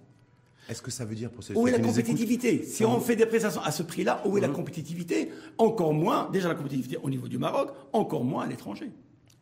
Est-ce 0.69 0.81
que 0.81 0.91
ça 0.91 1.05
veut 1.05 1.15
dire 1.15 1.29
pour 1.29 1.43
ces 1.43 1.53
Où 1.53 1.67
est 1.67 1.71
la 1.71 1.79
compétitivité? 1.79 2.63
Si 2.63 2.85
on 2.85 2.99
fait 2.99 3.15
des 3.15 3.25
prestations 3.25 3.61
à 3.61 3.71
ce 3.71 3.83
prix-là, 3.83 4.21
où 4.25 4.37
est 4.37 4.41
la 4.41 4.47
mhm. 4.47 4.53
compétitivité? 4.53 5.29
Encore 5.57 5.93
moins, 5.93 6.29
déjà 6.31 6.47
la 6.47 6.55
compétitivité 6.55 6.97
au 7.01 7.09
niveau 7.09 7.27
du 7.27 7.37
Maroc, 7.37 7.71
encore 7.93 8.23
moins 8.23 8.43
à 8.43 8.47
l'étranger. 8.47 8.91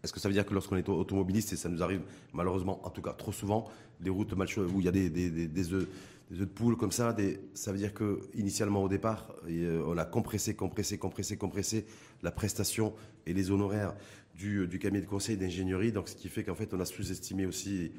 Est-ce 0.03 0.13
que 0.13 0.19
ça 0.19 0.29
veut 0.29 0.33
dire 0.33 0.45
que 0.45 0.53
lorsqu'on 0.53 0.77
est 0.77 0.87
automobiliste, 0.87 1.51
et 1.53 1.57
ça 1.57 1.67
nous 1.67 1.83
arrive 1.83 2.01
malheureusement, 2.33 2.79
en 2.85 2.89
tout 2.89 3.01
cas 3.01 3.11
trop 3.11 3.33
souvent, 3.33 3.65
des 3.99 4.09
routes 4.09 4.33
mal 4.33 4.47
où 4.73 4.79
il 4.79 4.85
y 4.85 4.87
a 4.87 4.91
des, 4.91 5.09
des, 5.09 5.29
des, 5.29 5.73
œufs, 5.73 5.87
de 6.31 6.45
poule 6.45 6.77
comme 6.77 6.91
ça, 6.91 7.15
ça 7.53 7.71
veut 7.71 7.77
dire 7.77 7.93
que 7.93 8.21
initialement 8.33 8.83
au 8.83 8.87
départ, 8.87 9.33
on 9.47 9.97
a 9.97 10.05
compressé, 10.05 10.55
compressé, 10.55 10.97
compressé, 10.97 11.37
compressé 11.37 11.85
la 12.21 12.31
prestation 12.31 12.93
et 13.25 13.33
les 13.33 13.51
honoraires 13.51 13.93
du, 14.35 14.67
du 14.67 14.79
cabinet 14.79 15.01
de 15.01 15.09
conseil 15.09 15.35
d'ingénierie, 15.35 15.91
donc 15.91 16.07
ce 16.07 16.15
qui 16.15 16.29
fait 16.29 16.43
qu'en 16.43 16.55
fait 16.55 16.73
on 16.73 16.79
a 16.79 16.85
sous-estimé 16.85 17.45
aussi 17.45 17.91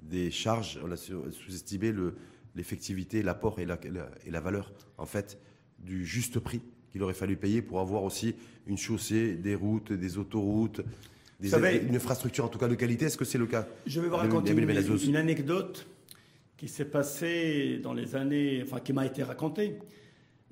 des 0.00 0.30
charges, 0.30 0.78
on 0.84 0.92
a 0.92 0.96
sous-estimé 0.96 1.90
le, 1.90 2.14
l'effectivité, 2.58 3.22
l'apport 3.22 3.58
et 3.60 3.64
la, 3.64 3.78
et 4.26 4.30
la 4.30 4.40
valeur, 4.40 4.72
en 4.98 5.06
fait, 5.06 5.38
du 5.78 6.04
juste 6.04 6.38
prix 6.40 6.60
qu'il 6.90 7.02
aurait 7.02 7.14
fallu 7.14 7.36
payer 7.36 7.62
pour 7.62 7.80
avoir 7.80 8.02
aussi 8.02 8.34
une 8.66 8.76
chaussée, 8.76 9.34
des 9.34 9.54
routes, 9.54 9.92
des 9.92 10.18
autoroutes, 10.18 10.82
des, 11.40 11.54
une 11.54 11.94
infrastructure 11.94 12.44
en 12.44 12.48
tout 12.48 12.58
cas 12.58 12.68
de 12.68 12.74
qualité. 12.74 13.06
Est-ce 13.06 13.16
que 13.16 13.24
c'est 13.24 13.38
le 13.38 13.46
cas 13.46 13.66
Je 13.86 14.00
vais 14.00 14.08
vous 14.08 14.16
raconter 14.16 14.52
une, 14.52 15.16
anecdote 15.16 15.86
qui 16.56 16.68
s'est 16.68 16.86
passée 16.86 17.78
dans 17.82 17.92
les 17.92 18.16
années, 18.16 18.62
enfin 18.64 18.80
qui 18.80 18.92
m'a 18.92 19.06
été 19.06 19.22
racontée. 19.22 19.78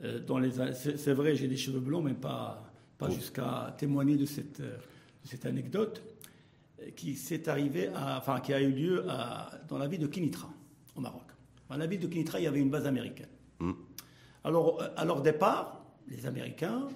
Euh, 0.04 0.20
dans 0.20 0.38
les, 0.38 0.52
c'est, 0.74 1.12
vrai, 1.12 1.34
j'ai 1.34 1.48
des 1.48 1.56
cheveux 1.56 1.80
blonds, 1.80 2.02
mais 2.02 2.14
pas, 2.14 2.70
pas 2.98 3.08
oh. 3.10 3.14
jusqu'à 3.14 3.74
témoigner 3.78 4.16
de 4.16 4.26
cette, 4.26 4.60
de 4.60 4.68
cette 5.24 5.46
anecdote 5.46 6.02
euh, 6.80 6.90
qui 6.94 7.16
s'est 7.16 7.48
arrivée, 7.48 7.88
enfin 7.94 8.40
qui 8.40 8.52
a 8.52 8.60
eu 8.60 8.70
lieu 8.70 9.04
dans 9.68 9.78
la 9.78 9.88
ville 9.88 10.00
de 10.00 10.06
Kinitra, 10.06 10.50
au 10.94 11.00
Maroc. 11.00 11.25
Dans 11.68 11.76
la 11.76 11.86
ville 11.86 12.00
de 12.00 12.06
Kinitra, 12.06 12.38
il 12.40 12.44
y 12.44 12.46
avait 12.46 12.60
une 12.60 12.70
base 12.70 12.86
américaine. 12.86 13.28
Hmm. 13.58 13.72
Alors, 14.44 14.80
euh, 14.80 14.88
à 14.96 15.04
leur 15.04 15.22
départ, 15.22 15.84
les 16.08 16.26
Américains 16.26 16.88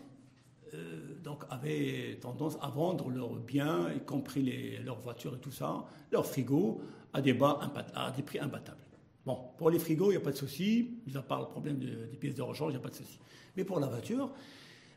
euh, 0.75 1.19
donc, 1.23 1.45
avaient 1.51 2.19
tendance 2.21 2.57
à 2.63 2.69
vendre 2.69 3.11
leurs 3.11 3.35
biens, 3.35 3.91
y 3.93 4.01
compris 4.01 4.43
les, 4.43 4.79
leurs 4.79 5.01
voitures 5.01 5.35
et 5.35 5.41
tout 5.41 5.51
ça, 5.51 5.85
leurs 6.13 6.27
frigos, 6.27 6.81
à 7.13 7.21
des, 7.21 7.33
bas, 7.33 7.59
à 7.95 8.13
des 8.13 8.23
prix 8.23 8.39
imbattables. 8.39 8.79
Bon, 9.27 9.39
pour 9.59 9.71
les 9.71 9.79
frigos, 9.79 10.07
il 10.07 10.17
n'y 10.17 10.17
a 10.17 10.21
pas 10.21 10.31
de 10.31 10.37
souci, 10.37 10.99
mis 11.07 11.17
à 11.17 11.23
part 11.23 11.41
le 11.41 11.47
problème 11.47 11.79
des 11.79 12.17
pièces 12.17 12.37
de 12.37 12.43
rechange, 12.43 12.73
il 12.73 12.77
n'y 12.77 12.81
a 12.81 12.83
pas 12.83 12.89
de 12.89 12.95
souci. 12.95 13.19
Mais 13.57 13.65
pour 13.65 13.81
la 13.81 13.89
voiture, 13.89 14.31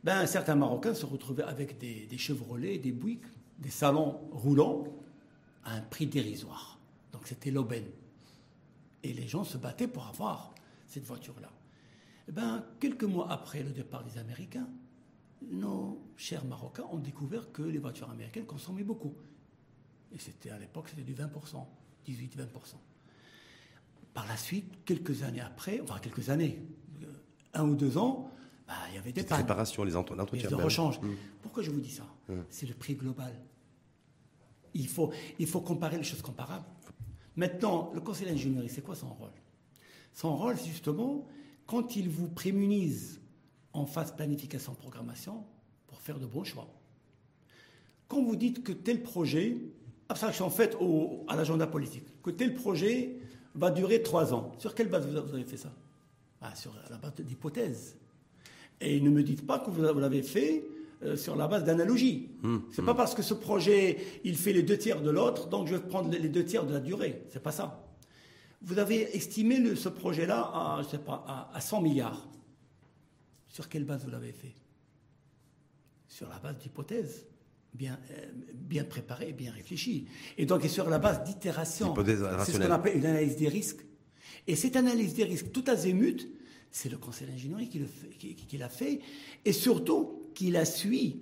ben, 0.04 0.26
certains 0.28 0.56
Marocains 0.56 0.94
se 0.94 1.06
retrouvaient 1.06 1.44
avec 1.44 1.80
des, 1.80 2.06
des 2.06 2.18
Chevrolet, 2.18 2.78
des 2.78 2.92
Buick, 2.92 3.24
des 3.58 3.70
salons 3.70 4.20
roulants 4.32 4.86
à 5.66 5.76
un 5.76 5.82
prix 5.82 6.06
dérisoire. 6.06 6.80
Donc 7.12 7.24
c'était 7.26 7.52
l'aubaine. 7.52 7.86
Et 9.04 9.14
les 9.14 9.28
gens 9.28 9.44
se 9.44 9.58
battaient 9.58 9.88
pour 9.88 10.08
avoir 10.08 10.54
cette 10.88 11.04
voiture-là. 11.04 11.52
Eh 12.30 12.32
ben, 12.32 12.64
quelques 12.80 13.04
mois 13.04 13.32
après 13.32 13.64
le 13.64 13.72
départ 13.72 14.04
des 14.04 14.18
Américains, 14.18 14.68
nos 15.52 16.02
chers 16.16 16.46
Marocains 16.46 16.86
ont 16.92 17.00
découvert 17.00 17.52
que 17.52 17.64
les 17.64 17.80
voitures 17.80 18.10
américaines 18.10 18.46
consommaient 18.46 18.84
beaucoup. 18.84 19.14
Et 20.14 20.20
c'était 20.20 20.52
à 20.52 20.58
l'époque, 20.58 20.90
c'était 20.90 21.04
du 21.04 21.14
20%, 21.14 21.28
18-20%. 22.08 22.76
Par 24.14 24.28
la 24.28 24.38
suite, 24.38 24.86
quelques 24.86 25.24
années 25.24 25.42
après, 25.42 25.82
enfin 25.82 26.00
quelques 26.00 26.30
années, 26.30 26.62
euh, 27.02 27.08
un 27.56 27.68
ou 27.68 27.76
deux 27.76 27.98
ans, 27.98 28.32
bah, 28.68 28.74
il 28.90 28.96
y 28.96 28.98
avait 28.98 29.12
des 29.12 29.22
réparations, 29.22 29.84
les 29.84 29.96
entretiens. 29.96 30.50
de 30.50 30.56
rechange. 30.56 31.02
Mmh. 31.02 31.10
Pourquoi 31.42 31.64
je 31.64 31.72
vous 31.72 31.82
dis 31.82 31.92
ça? 31.92 32.06
Mmh. 32.30 32.34
C'est 32.50 32.68
le 32.68 32.76
prix 32.76 32.96
global. 32.96 33.34
Il 34.76 34.88
faut, 34.88 35.12
il 35.40 35.48
faut 35.48 35.62
comparer 35.62 35.98
les 35.98 36.04
choses 36.04 36.22
comparables. 36.22 36.66
Maintenant, 37.36 37.92
le 37.94 38.02
conseil 38.02 38.28
d'ingénierie, 38.28 38.70
c'est 38.70 38.82
quoi 38.84 38.96
son 38.96 39.14
rôle? 39.14 39.32
Son 40.14 40.36
rôle, 40.36 40.58
c'est 40.58 40.70
justement, 40.70 41.28
quand 41.66 41.96
il 41.96 42.10
vous 42.10 42.30
prémunise 42.30 43.22
en 43.74 43.86
phase 43.86 44.16
planification-programmation, 44.16 45.44
pour 45.88 46.02
faire 46.02 46.20
de 46.20 46.26
bons 46.26 46.44
choix. 46.44 46.68
Quand 48.08 48.22
vous 48.22 48.36
dites 48.36 48.64
que 48.64 48.72
tel 48.72 49.02
projet, 49.02 49.58
abstraction 50.10 50.50
faite 50.50 50.78
au, 50.80 51.24
à 51.28 51.36
l'agenda 51.36 51.66
politique, 51.66 52.06
que 52.22 52.30
tel 52.30 52.54
projet 52.54 53.18
va 53.56 53.72
durer 53.72 54.04
trois 54.04 54.34
ans, 54.34 54.52
sur 54.60 54.76
quelle 54.76 54.90
base 54.90 55.08
vous 55.08 55.18
avez 55.18 55.44
fait 55.44 55.58
ça? 55.58 55.74
Ah, 56.42 56.54
Sur 56.56 56.76
la 56.90 56.98
base 56.98 57.14
d'hypothèses. 57.16 57.96
Et 58.82 59.00
ne 59.00 59.10
me 59.10 59.24
dites 59.24 59.46
pas 59.46 59.60
que 59.60 59.72
vous 59.72 59.82
l'avez 59.82 60.24
fait 60.24 60.66
euh, 61.06 61.16
sur 61.16 61.36
la 61.36 61.48
base 61.48 61.64
d'analogie. 61.64 62.32
Mmh, 62.42 62.58
c'est 62.72 62.86
pas 62.86 62.94
parce 62.94 63.16
que 63.16 63.22
ce 63.22 63.34
projet, 63.34 63.98
il 64.24 64.38
fait 64.38 64.54
les 64.54 64.64
deux 64.64 64.78
tiers 64.78 65.02
de 65.02 65.10
l'autre, 65.10 65.48
donc 65.48 65.68
je 65.68 65.76
vais 65.76 65.82
prendre 65.82 66.10
les 66.10 66.30
deux 66.30 66.46
tiers 66.46 66.66
de 66.66 66.74
la 66.74 66.80
durée. 66.80 67.24
C'est 67.30 67.42
pas 67.42 67.52
ça. 67.52 67.86
Vous 68.62 68.80
avez 68.80 69.16
estimé 69.16 69.76
ce 69.76 69.90
projet-là 69.90 70.40
à, 70.54 70.82
je 70.84 70.90
sais 70.90 70.98
pas, 70.98 71.50
à, 71.54 71.60
100 71.60 71.82
milliards. 71.82 72.30
Sur 73.50 73.68
quelle 73.68 73.84
base 73.84 74.06
vous 74.06 74.12
l'avez 74.12 74.32
fait? 74.32 74.54
Sur 76.08 76.30
la 76.30 76.40
base 76.40 76.58
d'hypothèses 76.60 77.26
bien, 77.74 78.00
euh, 78.12 78.26
bien 78.54 78.86
préparées, 78.86 79.34
bien 79.34 79.52
réfléchies. 79.52 80.08
Et 80.38 80.46
donc, 80.46 80.64
sur 80.66 80.90
la 80.90 81.00
base 81.00 81.24
d'itération. 81.26 81.94
C'est 82.46 82.54
ce 82.54 82.58
qu'on 82.58 82.72
appelle 82.72 82.98
une 82.98 83.06
analyse 83.06 83.36
des 83.36 83.50
risques. 83.50 83.86
Et 84.48 84.56
cette 84.56 84.76
analyse 84.76 85.14
des 85.14 85.26
risques, 85.26 85.52
tout 85.52 85.66
azimut, 85.68 86.28
c'est 86.72 86.90
le 86.90 86.98
conseil 86.98 87.28
d'ingénierie 87.28 87.70
qui, 87.70 88.36
qui 88.36 88.58
l'a 88.58 88.70
fait. 88.70 89.02
Et 89.44 89.54
surtout, 89.54 90.23
qui 90.34 90.52
la 90.52 90.66
suit. 90.66 91.22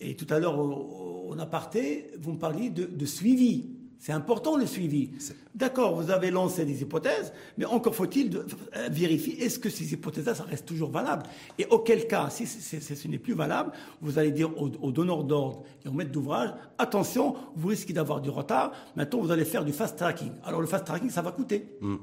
Et 0.00 0.14
tout 0.16 0.26
à 0.30 0.38
l'heure, 0.38 0.58
on 0.58 1.38
a 1.38 1.42
aparté, 1.42 2.10
vous 2.20 2.32
me 2.32 2.38
parliez 2.38 2.70
de 2.70 3.06
suivi. 3.06 3.77
C'est 3.98 4.12
important 4.12 4.56
le 4.56 4.66
suivi. 4.66 5.10
D'accord, 5.54 6.00
vous 6.00 6.10
avez 6.10 6.30
lancé 6.30 6.64
des 6.64 6.82
hypothèses, 6.82 7.32
mais 7.56 7.64
encore 7.64 7.94
faut-il 7.94 8.36
euh, 8.36 8.88
vérifier 8.90 9.42
est-ce 9.42 9.58
que 9.58 9.68
ces 9.68 9.92
hypothèses-là, 9.92 10.36
ça 10.36 10.44
reste 10.44 10.66
toujours 10.66 10.90
valable? 10.90 11.24
Et 11.58 11.66
auquel 11.66 12.06
cas, 12.06 12.30
si 12.30 12.46
ce 12.46 13.08
n'est 13.08 13.18
plus 13.18 13.34
valable, 13.34 13.72
vous 14.00 14.20
allez 14.20 14.30
dire 14.30 14.50
aux, 14.56 14.92
donneurs 14.92 15.24
d'ordre 15.24 15.64
et 15.84 15.88
aux 15.88 15.92
maîtres 15.92 16.12
d'ouvrage 16.12 16.50
attention, 16.78 17.34
vous 17.56 17.68
risquez 17.68 17.92
d'avoir 17.92 18.20
du 18.20 18.30
retard. 18.30 18.72
Maintenant, 18.96 19.20
vous 19.20 19.32
allez 19.32 19.44
faire 19.44 19.64
du 19.64 19.72
fast 19.72 19.98
tracking. 19.98 20.30
Alors 20.44 20.60
le 20.60 20.66
fast 20.66 20.84
tracking, 20.84 21.10
ça 21.10 21.22
va 21.22 21.32
coûter. 21.32 21.76
Mmh, 21.80 21.96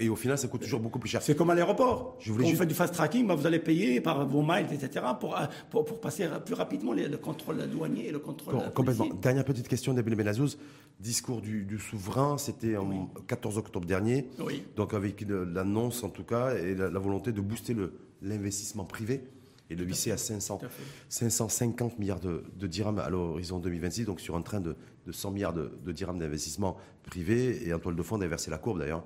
et, 0.00 0.08
au 0.08 0.16
final, 0.16 0.36
ça 0.36 0.48
coûte 0.48 0.62
toujours 0.62 0.80
beaucoup 0.80 0.98
plus 0.98 1.08
cher. 1.08 1.22
C'est 1.22 1.34
comme 1.34 1.48
à 1.50 1.54
l'aéroport. 1.54 2.18
Quand 2.24 2.32
vous 2.34 2.56
faites 2.56 2.68
du 2.68 2.74
fast 2.74 2.92
tracking, 2.92 3.26
bah, 3.26 3.34
vous 3.34 3.46
allez 3.46 3.58
payer 3.58 4.00
par 4.00 4.26
vos 4.26 4.42
miles, 4.42 4.66
etc., 4.70 5.04
pour, 5.18 5.36
euh, 5.36 5.46
pour, 5.70 5.84
pour 5.84 6.00
passer 6.00 6.28
plus 6.44 6.54
rapidement 6.54 6.92
le, 6.92 7.16
contrôle 7.16 7.66
douanier 7.68 8.08
et 8.08 8.12
le 8.12 8.18
contrôle. 8.18 8.56
complètement. 8.74 9.08
Dernière 9.20 9.44
petite 9.44 9.66
question, 9.66 9.94
Nabil 9.94 10.14
Benazouz. 10.14 10.58
Discours 11.00 11.37
du, 11.40 11.78
souverain, 11.78 12.38
c'était 12.38 12.76
en 12.76 13.06
14 13.26 13.58
octobre 13.58 13.86
dernier. 13.86 14.28
Donc 14.76 14.94
avec 14.94 15.24
l'annonce 15.28 16.02
en 16.04 16.10
tout 16.10 16.24
cas 16.24 16.54
et 16.54 16.74
la, 16.74 16.98
volonté 16.98 17.32
de 17.32 17.40
booster 17.40 17.74
l'investissement 18.22 18.84
privé 18.84 19.22
et 19.70 19.76
de 19.76 19.84
visser 19.84 20.10
à, 20.10 20.16
500, 20.16 20.60
550 21.08 21.98
milliards 21.98 22.20
de, 22.20 22.66
dirhams 22.66 22.98
à 22.98 23.10
l'horizon 23.10 23.58
2026, 23.58 24.06
donc 24.06 24.20
sur 24.20 24.36
un 24.36 24.42
train 24.42 24.60
de, 24.60 24.76
100 25.10 25.30
milliards 25.30 25.54
de, 25.54 25.92
dirhams 25.92 26.18
d'investissement 26.18 26.76
privé. 27.04 27.66
Et 27.66 27.72
en 27.74 27.78
toile 27.78 27.96
de 27.96 28.02
fond, 28.02 28.18
d'inverser 28.18 28.50
la 28.50 28.58
courbe 28.58 28.78
d'ailleurs, 28.78 29.04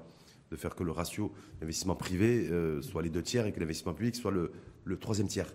de 0.51 0.57
faire 0.57 0.75
que 0.75 0.85
le 0.85 0.93
ratio 0.93 1.33
d'investissement 1.61 1.97
privé 1.97 2.49
euh, 2.51 2.81
soit 2.83 3.03
les 3.03 3.11
deux 3.11 3.23
tiers 3.23 3.47
et 3.47 3.53
que 3.53 3.61
l'investissement 3.61 3.95
public 3.95 4.15
soit 4.15 4.33
le, 4.33 4.53
troisième 4.99 5.29
tiers. 5.29 5.53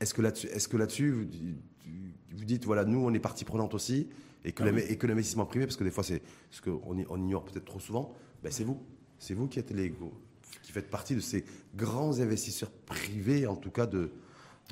Est-ce 0.00 0.12
que 0.12 0.20
là-dessus, 0.20 0.48
est 0.48 0.68
que 0.68 0.76
là-dessus 0.76 1.10
vous, 1.10 1.24
vous, 2.36 2.44
dites, 2.44 2.66
voilà, 2.66 2.84
nous, 2.84 2.98
on 2.98 3.14
est 3.14 3.20
partie 3.20 3.44
prenante 3.44 3.74
aussi 3.74 4.08
et 4.46 4.52
que, 4.52 4.62
ah 4.62 5.06
l'investissement 5.06 5.44
privé, 5.44 5.66
parce 5.66 5.76
que 5.76 5.84
des 5.84 5.90
fois, 5.90 6.04
c'est 6.04 6.22
ce 6.50 6.62
qu'on 6.62 7.04
on 7.08 7.18
ignore 7.18 7.44
peut-être 7.44 7.64
trop 7.64 7.80
souvent, 7.80 8.14
ben 8.42 8.52
c'est 8.52 8.64
vous. 8.64 8.80
C'est 9.18 9.34
vous 9.34 9.48
qui 9.48 9.58
êtes 9.58 9.72
les 9.72 9.92
qui 10.62 10.72
faites 10.72 10.88
partie 10.88 11.14
de 11.14 11.20
ces 11.20 11.44
grands 11.74 12.20
investisseurs 12.20 12.70
privés, 12.70 13.46
en 13.46 13.56
tout 13.56 13.70
cas 13.70 13.86
de, 13.86 14.12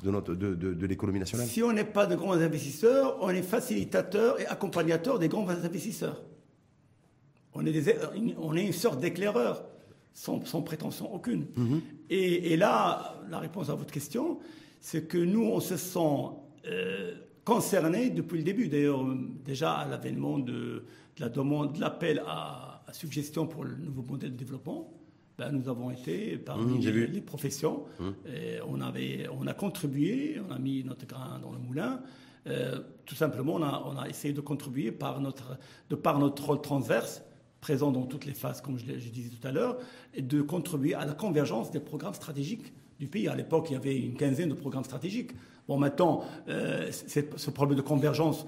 de, 0.03 0.11
notre, 0.11 0.33
de, 0.33 0.53
de, 0.53 0.85
l'économie 0.85 1.19
nationale. 1.19 1.47
Si 1.47 1.61
on 1.61 1.73
n'est 1.73 1.85
pas 1.85 2.05
de 2.05 2.15
grands 2.15 2.33
investisseurs, 2.33 3.17
on 3.21 3.29
est 3.29 3.41
facilitateur 3.41 4.39
et 4.39 4.45
accompagnateur 4.45 5.19
des 5.19 5.27
grands 5.27 5.47
investisseurs. 5.49 6.23
On 7.53 7.65
est, 7.65 7.71
des, 7.71 7.95
on 8.37 8.55
est 8.55 8.65
une 8.65 8.73
sorte 8.73 8.99
d'éclaireur, 8.99 9.65
sans, 10.13 10.43
sans, 10.45 10.61
prétention 10.61 11.13
aucune. 11.13 11.45
Mm-hmm. 11.57 11.81
et, 12.09 12.53
et, 12.53 12.57
là, 12.57 13.21
la 13.29 13.39
réponse 13.39 13.69
à 13.69 13.75
votre 13.75 13.93
question, 13.93 14.39
c'est 14.81 15.07
que 15.07 15.17
nous, 15.17 15.43
on 15.43 15.59
se 15.59 15.77
sent 15.77 16.29
euh, 16.67 17.15
concernés 17.45 18.09
depuis 18.09 18.39
le 18.39 18.43
début. 18.43 18.67
D'ailleurs, 18.67 19.05
déjà 19.45 19.73
à 19.73 19.87
l'avènement 19.87 20.39
de, 20.39 20.83
la 21.19 21.29
demande, 21.29 21.73
de 21.73 21.79
l'appel 21.79 22.21
à, 22.27 22.83
suggestion 22.91 23.45
pour 23.45 23.63
le 23.63 23.75
nouveau 23.75 24.03
modèle 24.03 24.31
de 24.31 24.37
développement, 24.37 24.91
ben, 25.37 25.51
nous 25.51 25.67
avons 25.67 25.91
été 25.91 26.37
parmi 26.37 26.77
mmh, 26.77 26.89
les, 27.11 27.21
professions. 27.21 27.83
Mmh. 27.99 28.03
Et 28.27 28.59
on, 28.65 28.79
avait, 28.79 29.27
on 29.37 29.47
a 29.47 29.53
contribué, 29.53 30.39
on 30.47 30.51
a 30.53 30.59
mis 30.59 30.83
notre 30.83 31.05
grain 31.05 31.39
dans 31.39 31.51
le 31.51 31.59
moulin. 31.59 32.01
Euh, 32.47 32.79
tout 33.05 33.15
simplement, 33.15 33.55
on 33.55 33.63
a, 33.63 33.83
on 33.85 33.97
a, 33.97 34.07
essayé 34.07 34.33
de 34.33 34.39
contribuer 34.39 34.93
par 34.93 35.19
notre, 35.19 35.57
de 35.89 35.95
par 35.95 36.19
notre 36.19 36.45
rôle 36.45 36.61
transverse, 36.61 37.21
présent 37.59 37.91
dans 37.91 38.05
toutes 38.05 38.25
les 38.25 38.33
phases, 38.33 38.61
comme 38.61 38.77
je, 38.77 38.85
je 38.97 39.09
disais 39.09 39.29
tout 39.29 39.45
à 39.45 39.51
l'heure, 39.51 39.77
et 40.13 40.21
de 40.21 40.41
contribuer 40.41 40.93
à 40.93 41.03
la 41.03 41.13
convergence 41.13 41.69
des 41.69 41.81
programmes 41.81 42.13
stratégiques 42.13 42.71
du 42.99 43.07
pays. 43.07 43.27
À 43.27 43.35
l'époque, 43.35 43.67
il 43.69 43.73
y 43.73 43.75
avait 43.75 43.97
une 43.97 44.15
quinzaine 44.15 44.49
de 44.49 44.53
programmes 44.53 44.83
stratégiques. 44.83 45.31
Bon, 45.67 45.77
maintenant, 45.77 46.23
euh, 46.47 46.91
ce 46.91 47.49
problème 47.49 47.75
de 47.75 47.81
convergence, 47.81 48.45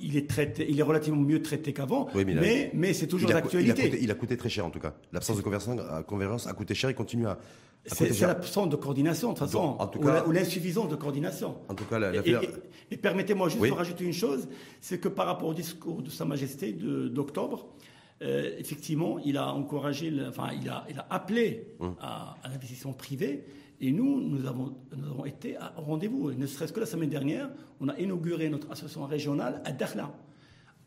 il, 0.00 0.16
est 0.16 0.28
traité, 0.28 0.66
il 0.68 0.78
est 0.78 0.82
relativement 0.82 1.20
mieux 1.20 1.42
traité 1.42 1.74
qu'avant, 1.74 2.08
mais, 2.14 2.70
mais, 2.72 2.92
c'est 2.94 3.06
toujours 3.06 3.28
d'actualité. 3.28 3.98
Il, 4.00 4.10
a 4.10 4.14
coûté 4.14 4.36
très 4.36 4.48
cher, 4.48 4.64
en 4.64 4.70
tout 4.70 4.80
cas. 4.80 4.94
L'absence 5.12 5.36
de 5.36 5.42
convergence, 5.42 6.46
a 6.46 6.52
coûté 6.54 6.74
cher 6.74 6.88
et 6.88 6.94
continue 6.94 7.26
à. 7.26 7.38
c'est 7.84 8.18
l'absence 8.20 8.70
de 8.70 8.76
coordination, 8.76 9.32
de 9.32 9.38
toute 9.38 9.46
façon, 9.46 9.76
ou 10.26 10.32
l'insuffisance 10.32 10.88
de 10.88 10.96
coordination. 10.96 11.56
En 11.68 11.74
tout 11.74 11.84
cas, 11.84 11.98
la, 11.98 12.12
et, 12.90 12.96
permettez-moi 12.96 13.48
juste 13.48 13.64
de 13.64 13.70
rajouter 13.70 14.04
une 14.04 14.12
chose 14.12 14.48
c'est 14.80 14.98
que 14.98 15.08
par 15.08 15.26
rapport 15.26 15.48
au 15.48 15.54
discours 15.54 16.02
de 16.02 16.10
Sa 16.10 16.24
Majesté 16.24 16.72
d'octobre, 16.72 17.66
euh, 18.24 18.56
effectivement, 18.58 19.18
il 19.18 19.36
a 19.36 19.52
encouragé, 19.52 20.12
enfin, 20.26 20.48
il 20.60 20.68
a, 20.68 20.84
il 20.88 20.98
a 20.98 21.06
appelé 21.10 21.68
hum. 21.78 21.94
à, 22.00 22.36
à 22.42 22.48
l'investissement 22.48 22.92
privé 22.92 23.44
et 23.80 23.92
nous, 23.92 24.20
nous 24.20 24.46
avons, 24.46 24.74
nous 24.96 25.06
avons 25.10 25.24
été 25.24 25.56
au 25.76 25.82
rendez-vous. 25.82 26.32
Ne 26.32 26.46
serait-ce 26.46 26.72
que 26.72 26.80
la 26.80 26.86
semaine 26.86 27.10
dernière, 27.10 27.50
on 27.80 27.88
a 27.88 27.98
inauguré 27.98 28.48
notre 28.48 28.70
association 28.70 29.04
régionale 29.06 29.60
à 29.64 29.72
Dakhla. 29.72 30.10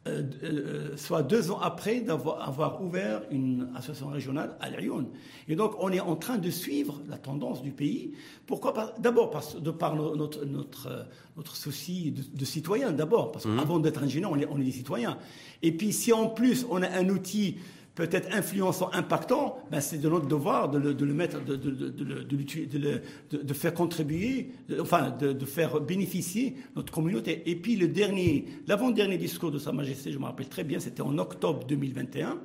Euh, 0.08 0.24
euh, 0.44 0.98
soit 0.98 1.24
deux 1.24 1.52
ans 1.52 1.60
après 1.60 2.02
d'avoir 2.02 2.48
avoir 2.48 2.82
ouvert 2.82 3.22
une 3.32 3.70
association 3.76 4.08
régionale 4.08 4.56
à 4.60 4.70
Lyon. 4.70 5.08
Et 5.48 5.56
donc, 5.56 5.74
on 5.80 5.92
est 5.92 6.00
en 6.00 6.16
train 6.16 6.38
de 6.38 6.50
suivre 6.50 7.02
la 7.08 7.18
tendance 7.18 7.62
du 7.62 7.72
pays. 7.72 8.14
Pourquoi 8.46 8.94
D'abord, 9.00 9.32
de 9.60 9.72
par 9.72 9.96
notre, 9.96 10.46
notre, 10.46 11.06
notre 11.36 11.56
souci 11.56 12.12
de, 12.12 12.46
citoyen, 12.46 12.92
d'abord, 12.92 13.32
parce 13.32 13.46
qu'avant 13.46 13.80
mmh. 13.80 13.82
d'être 13.82 14.04
ingénieur, 14.04 14.32
on 14.32 14.38
est, 14.38 14.48
on 14.50 14.60
est 14.60 14.64
des 14.66 14.72
citoyens. 14.72 15.18
Et 15.62 15.72
puis, 15.72 15.94
si 15.94 16.14
en 16.14 16.28
plus, 16.28 16.66
on 16.70 16.82
a 16.82 16.90
un 16.90 17.10
outil 17.10 17.58
peut-être 17.98 18.32
influençant, 18.32 18.92
impactant, 18.94 19.58
ben 19.72 19.82
c'est 19.82 19.98
de 19.98 20.08
notre 20.08 20.28
devoir 20.28 20.70
de 20.70 20.78
le, 20.78 21.14
mettre, 21.16 21.44
de, 21.44 23.54
faire 23.56 23.74
contribuer, 23.74 24.52
enfin 24.80 25.10
de, 25.10 25.46
faire 25.46 25.82
bénéficier 25.82 26.58
notre 26.76 26.94
communauté. 26.94 27.50
Et 27.50 27.56
puis 27.56 27.76
le 27.76 27.88
dernier, 27.88 28.46
l'avant-dernier 28.68 29.18
discours 29.18 29.52
de 29.52 29.58
Sa 29.58 29.72
Majesté, 29.72 30.12
je 30.12 30.20
me 30.20 30.26
rappelle 30.26 30.48
très 30.48 30.64
bien, 30.64 30.80
c'était 30.80 31.02
en 31.02 31.18
octobre 31.18 31.66
2021, 31.66 32.40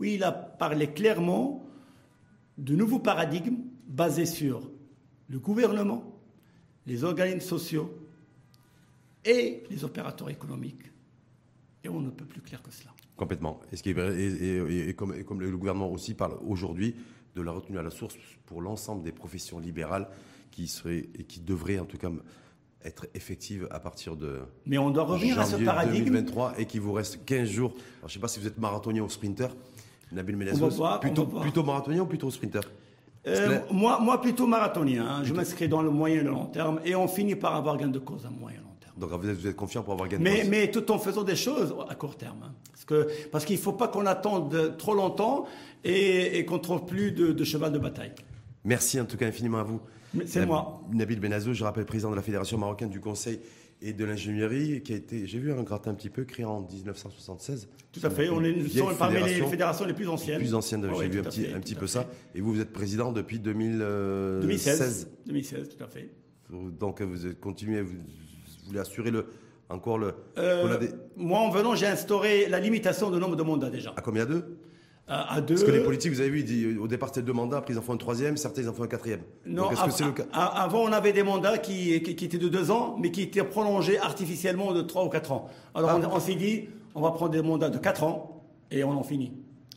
où 0.00 0.04
il 0.04 0.24
a 0.24 0.32
parlé 0.32 0.88
clairement 0.88 1.64
de 2.58 2.74
nouveaux 2.74 2.98
paradigmes 2.98 3.58
basés 3.86 4.26
sur 4.26 4.68
le 5.28 5.38
gouvernement, 5.38 6.02
les 6.88 7.04
organismes 7.04 7.46
sociaux 7.46 7.94
et 9.24 9.62
les 9.70 9.84
opérateurs 9.84 10.30
économiques. 10.30 10.90
Et 11.84 11.88
on 11.88 12.00
ne 12.00 12.10
peut 12.10 12.24
plus 12.24 12.40
clair 12.40 12.60
que 12.60 12.72
cela. 12.72 12.90
Complètement. 13.20 13.60
Et, 13.70 13.76
ce 13.76 13.82
qui 13.82 13.90
est, 13.90 14.96
comme, 14.96 15.22
comme, 15.24 15.42
le 15.42 15.54
gouvernement 15.54 15.90
aussi 15.92 16.14
parle 16.14 16.38
aujourd'hui 16.42 16.94
de 17.36 17.42
la 17.42 17.52
retenue 17.52 17.78
à 17.78 17.82
la 17.82 17.90
source 17.90 18.16
pour 18.46 18.62
l'ensemble 18.62 19.02
des 19.02 19.12
professions 19.12 19.58
libérales 19.58 20.08
qui, 20.50 20.66
seraient, 20.66 21.10
et 21.14 21.24
qui 21.24 21.40
devraient 21.40 21.78
en 21.78 21.84
tout 21.84 21.98
cas 21.98 22.08
être 22.82 23.08
effectives 23.12 23.68
à 23.70 23.78
partir 23.78 24.16
de 24.16 24.40
Mais 24.64 24.78
on 24.78 24.88
doit 24.88 25.04
revenir 25.04 25.38
à 25.38 25.44
ce 25.44 25.56
paradigme 25.56 26.06
2023 26.06 26.54
et 26.58 26.64
qu'il 26.64 26.80
vous 26.80 26.94
reste 26.94 27.22
15 27.26 27.46
jours. 27.46 27.74
je 28.00 28.06
ne 28.06 28.10
sais 28.10 28.20
pas 28.20 28.28
si 28.28 28.40
vous 28.40 28.46
êtes 28.46 28.56
marathonien 28.56 29.02
ou 29.02 29.10
sprinter. 29.10 29.48
Nabil 30.12 30.38
Menezos, 30.38 30.82
plutôt, 31.02 31.26
plutôt 31.26 31.62
marathonien 31.62 32.00
ou 32.00 32.06
plutôt 32.06 32.30
sprinter? 32.30 32.62
Euh, 33.26 33.60
moi, 33.70 33.98
moi, 34.00 34.18
plutôt 34.22 34.46
marathonien. 34.46 35.06
Hein. 35.06 35.24
Je 35.24 35.34
m'inscris 35.34 35.68
dans 35.68 35.82
le 35.82 35.90
moyen 35.90 36.20
et 36.20 36.24
le 36.24 36.30
long 36.30 36.46
terme 36.46 36.80
et 36.86 36.96
on 36.96 37.06
finit 37.06 37.36
par 37.36 37.54
avoir 37.54 37.76
gain 37.76 37.88
de 37.88 37.98
cause 37.98 38.24
à 38.24 38.30
moyen 38.30 38.60
long 38.60 38.62
terme. 38.62 38.69
Donc 39.00 39.10
vous 39.12 39.46
êtes, 39.46 39.56
confiant 39.56 39.82
pour 39.82 39.94
avoir 39.94 40.08
gain 40.08 40.18
de 40.18 40.22
mais, 40.22 40.70
tout 40.70 40.90
en 40.92 40.98
faisant 40.98 41.24
des 41.24 41.36
choses 41.36 41.74
à 41.88 41.94
court 41.94 42.16
terme. 42.16 42.42
Hein. 42.44 43.04
Parce 43.32 43.44
qu'il 43.44 43.56
ne 43.56 43.60
faut 43.60 43.72
pas 43.72 43.88
qu'on 43.88 44.06
attende 44.06 44.76
trop 44.76 44.94
longtemps 44.94 45.46
et, 45.84 46.44
qu'on 46.44 46.56
ne 46.56 46.60
trouve 46.60 46.84
plus 46.84 47.12
de, 47.12 47.44
cheval 47.44 47.72
de 47.72 47.78
bataille. 47.78 48.12
Merci 48.64 49.00
en 49.00 49.06
tout 49.06 49.16
cas 49.16 49.26
infiniment 49.26 49.58
à 49.58 49.62
vous. 49.62 49.80
C'est 50.26 50.44
moi. 50.44 50.82
Nabil 50.92 51.20
Benazou, 51.20 51.54
je 51.54 51.64
rappelle 51.64 51.86
président 51.86 52.10
de 52.10 52.16
la 52.16 52.22
Fédération 52.22 52.58
marocaine 52.58 52.90
du 52.90 53.00
Conseil 53.00 53.40
et 53.82 53.94
de 53.94 54.04
l'ingénierie, 54.04 54.82
qui 54.82 54.92
a 54.92 54.96
été, 54.96 55.26
j'ai 55.26 55.38
vu 55.38 55.52
un 55.52 55.62
gratin 55.62 55.92
un 55.92 55.94
petit 55.94 56.10
peu, 56.10 56.24
créé 56.24 56.44
en 56.44 56.60
1976. 56.60 57.68
Tout 57.92 58.00
à 58.02 58.10
fait, 58.10 58.28
on 58.28 58.44
est 58.44 58.54
parmi 58.98 59.22
les 59.22 59.42
fédérations 59.46 59.86
les 59.86 59.94
plus 59.94 60.08
anciennes. 60.08 60.38
Les 60.38 60.44
plus 60.44 60.54
anciennes, 60.54 60.86
j'ai 60.98 61.08
vu 61.08 61.20
un 61.20 61.22
petit, 61.22 61.46
un 61.46 61.60
petit 61.60 61.74
peu 61.74 61.86
ça. 61.86 62.06
Et 62.34 62.42
vous, 62.42 62.52
vous 62.52 62.60
êtes 62.60 62.72
président 62.72 63.12
depuis 63.12 63.38
2016. 63.38 64.42
2016. 64.42 65.10
2016, 65.26 65.68
tout 65.70 65.84
à 65.84 65.88
fait. 65.88 66.10
Donc 66.50 67.00
vous 67.00 67.34
continuez, 67.40 67.80
vous 67.80 67.94
voulez 68.70 68.80
assurer 68.80 69.10
le, 69.10 69.26
encore 69.68 69.98
le. 69.98 70.14
Euh, 70.38 70.78
Moi, 71.16 71.38
en 71.38 71.50
venant, 71.50 71.74
j'ai 71.74 71.86
instauré 71.86 72.48
la 72.48 72.60
limitation 72.60 73.10
du 73.10 73.18
nombre 73.18 73.36
de 73.36 73.42
mandats 73.42 73.70
déjà. 73.70 73.92
À 73.96 74.00
combien 74.00 74.24
deux 74.26 74.58
à 75.10 75.40
deux. 75.40 75.54
Parce 75.54 75.66
que 75.66 75.72
les 75.72 75.82
politiques, 75.82 76.12
vous 76.12 76.20
avez 76.20 76.30
vu, 76.30 76.44
dit, 76.44 76.78
au 76.78 76.86
départ 76.86 77.08
c'était 77.08 77.22
deux 77.22 77.32
mandats, 77.32 77.58
après 77.58 77.74
ils 77.74 77.78
en 77.78 77.82
font 77.82 77.94
un 77.94 77.96
troisième, 77.96 78.36
certains 78.36 78.62
ils 78.62 78.68
en 78.68 78.72
font 78.72 78.84
un 78.84 78.88
quatrième. 78.88 79.22
Non, 79.44 79.68
que 79.68 80.04
le 80.04 80.12
cas 80.12 80.24
avant 80.32 80.82
on 80.82 80.92
avait 80.92 81.12
des 81.12 81.24
mandats 81.24 81.58
qui, 81.58 82.00
qui, 82.02 82.24
étaient 82.24 82.38
de 82.38 82.48
deux 82.48 82.70
ans, 82.70 82.96
mais 83.00 83.10
qui 83.10 83.22
étaient 83.22 83.42
prolongés 83.42 83.98
artificiellement 83.98 84.72
de 84.72 84.82
trois 84.82 85.04
ou 85.04 85.08
quatre 85.08 85.32
ans. 85.32 85.48
Alors 85.74 85.90
ah. 85.90 86.10
on, 86.12 86.20
s'est 86.20 86.36
dit, 86.36 86.68
on 86.94 87.00
va 87.00 87.10
prendre 87.10 87.32
des 87.32 87.42
mandats 87.42 87.70
de 87.70 87.78
quatre 87.78 88.04
ans 88.04 88.44
et 88.70 88.84
on 88.84 88.92
en 88.92 89.02
finit. 89.02 89.32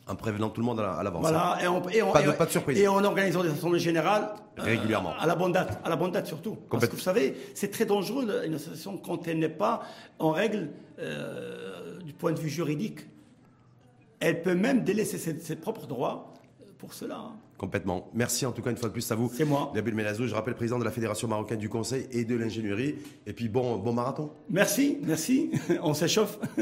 En 0.06 0.16
prévenant 0.16 0.50
tout 0.50 0.60
le 0.60 0.66
monde 0.66 0.80
à 0.80 1.02
l'avance. 1.02 1.22
Voilà, 1.22 1.58
et 1.62 1.66
on, 1.66 1.80
pas, 1.80 2.20
de, 2.44 2.50
surprise. 2.50 2.78
Et 2.78 2.86
en 2.86 3.02
organisant 3.02 3.42
des 3.42 3.50
assemblées 3.50 3.78
générales. 3.78 4.34
Euh, 4.58 4.62
Régulièrement. 4.62 5.14
à 5.18 5.26
la 5.26 5.34
bonne 5.34 5.52
date, 5.52 5.80
à 5.82 5.88
la 5.88 5.96
bonne 5.96 6.12
date 6.12 6.26
surtout. 6.26 6.58
Parce 6.70 6.86
que 6.86 6.94
vous 6.94 7.00
savez, 7.00 7.34
c'est 7.54 7.70
très 7.70 7.86
dangereux 7.86 8.42
une 8.44 8.54
association 8.54 8.98
quand 8.98 9.26
elle 9.26 9.38
n'est 9.38 9.48
pas 9.48 9.82
en 10.18 10.30
règle 10.30 10.68
euh, 10.98 12.00
du 12.02 12.12
point 12.12 12.32
de 12.32 12.38
vue 12.38 12.50
juridique. 12.50 13.06
Elle 14.20 14.42
peut 14.42 14.54
même 14.54 14.84
délaisser 14.84 15.16
ses, 15.18 15.56
propres 15.56 15.86
droits 15.86 16.34
pour 16.78 16.92
cela. 16.92 17.16
Hein. 17.16 17.36
Complètement. 17.56 18.10
Merci 18.12 18.44
en 18.44 18.52
tout 18.52 18.62
cas 18.62 18.70
une 18.70 18.76
fois 18.76 18.88
de 18.88 18.92
plus 18.92 19.10
à 19.10 19.14
vous. 19.14 19.30
C'est 19.32 19.44
moi. 19.44 19.72
Nabil 19.74 19.94
Melazou, 19.94 20.26
je 20.26 20.34
rappelle 20.34 20.54
président 20.54 20.78
de 20.78 20.84
la 20.84 20.90
Fédération 20.90 21.28
marocaine 21.28 21.58
du 21.58 21.68
Conseil 21.68 22.06
et 22.10 22.24
de 22.24 22.34
l'ingénierie. 22.36 22.96
Et 23.26 23.32
puis 23.32 23.48
bon, 23.48 23.76
bon 23.76 23.92
marathon. 23.92 24.30
Merci, 24.50 24.98
merci. 25.02 25.50
On 25.82 25.94
s'échauffe. 25.94 26.38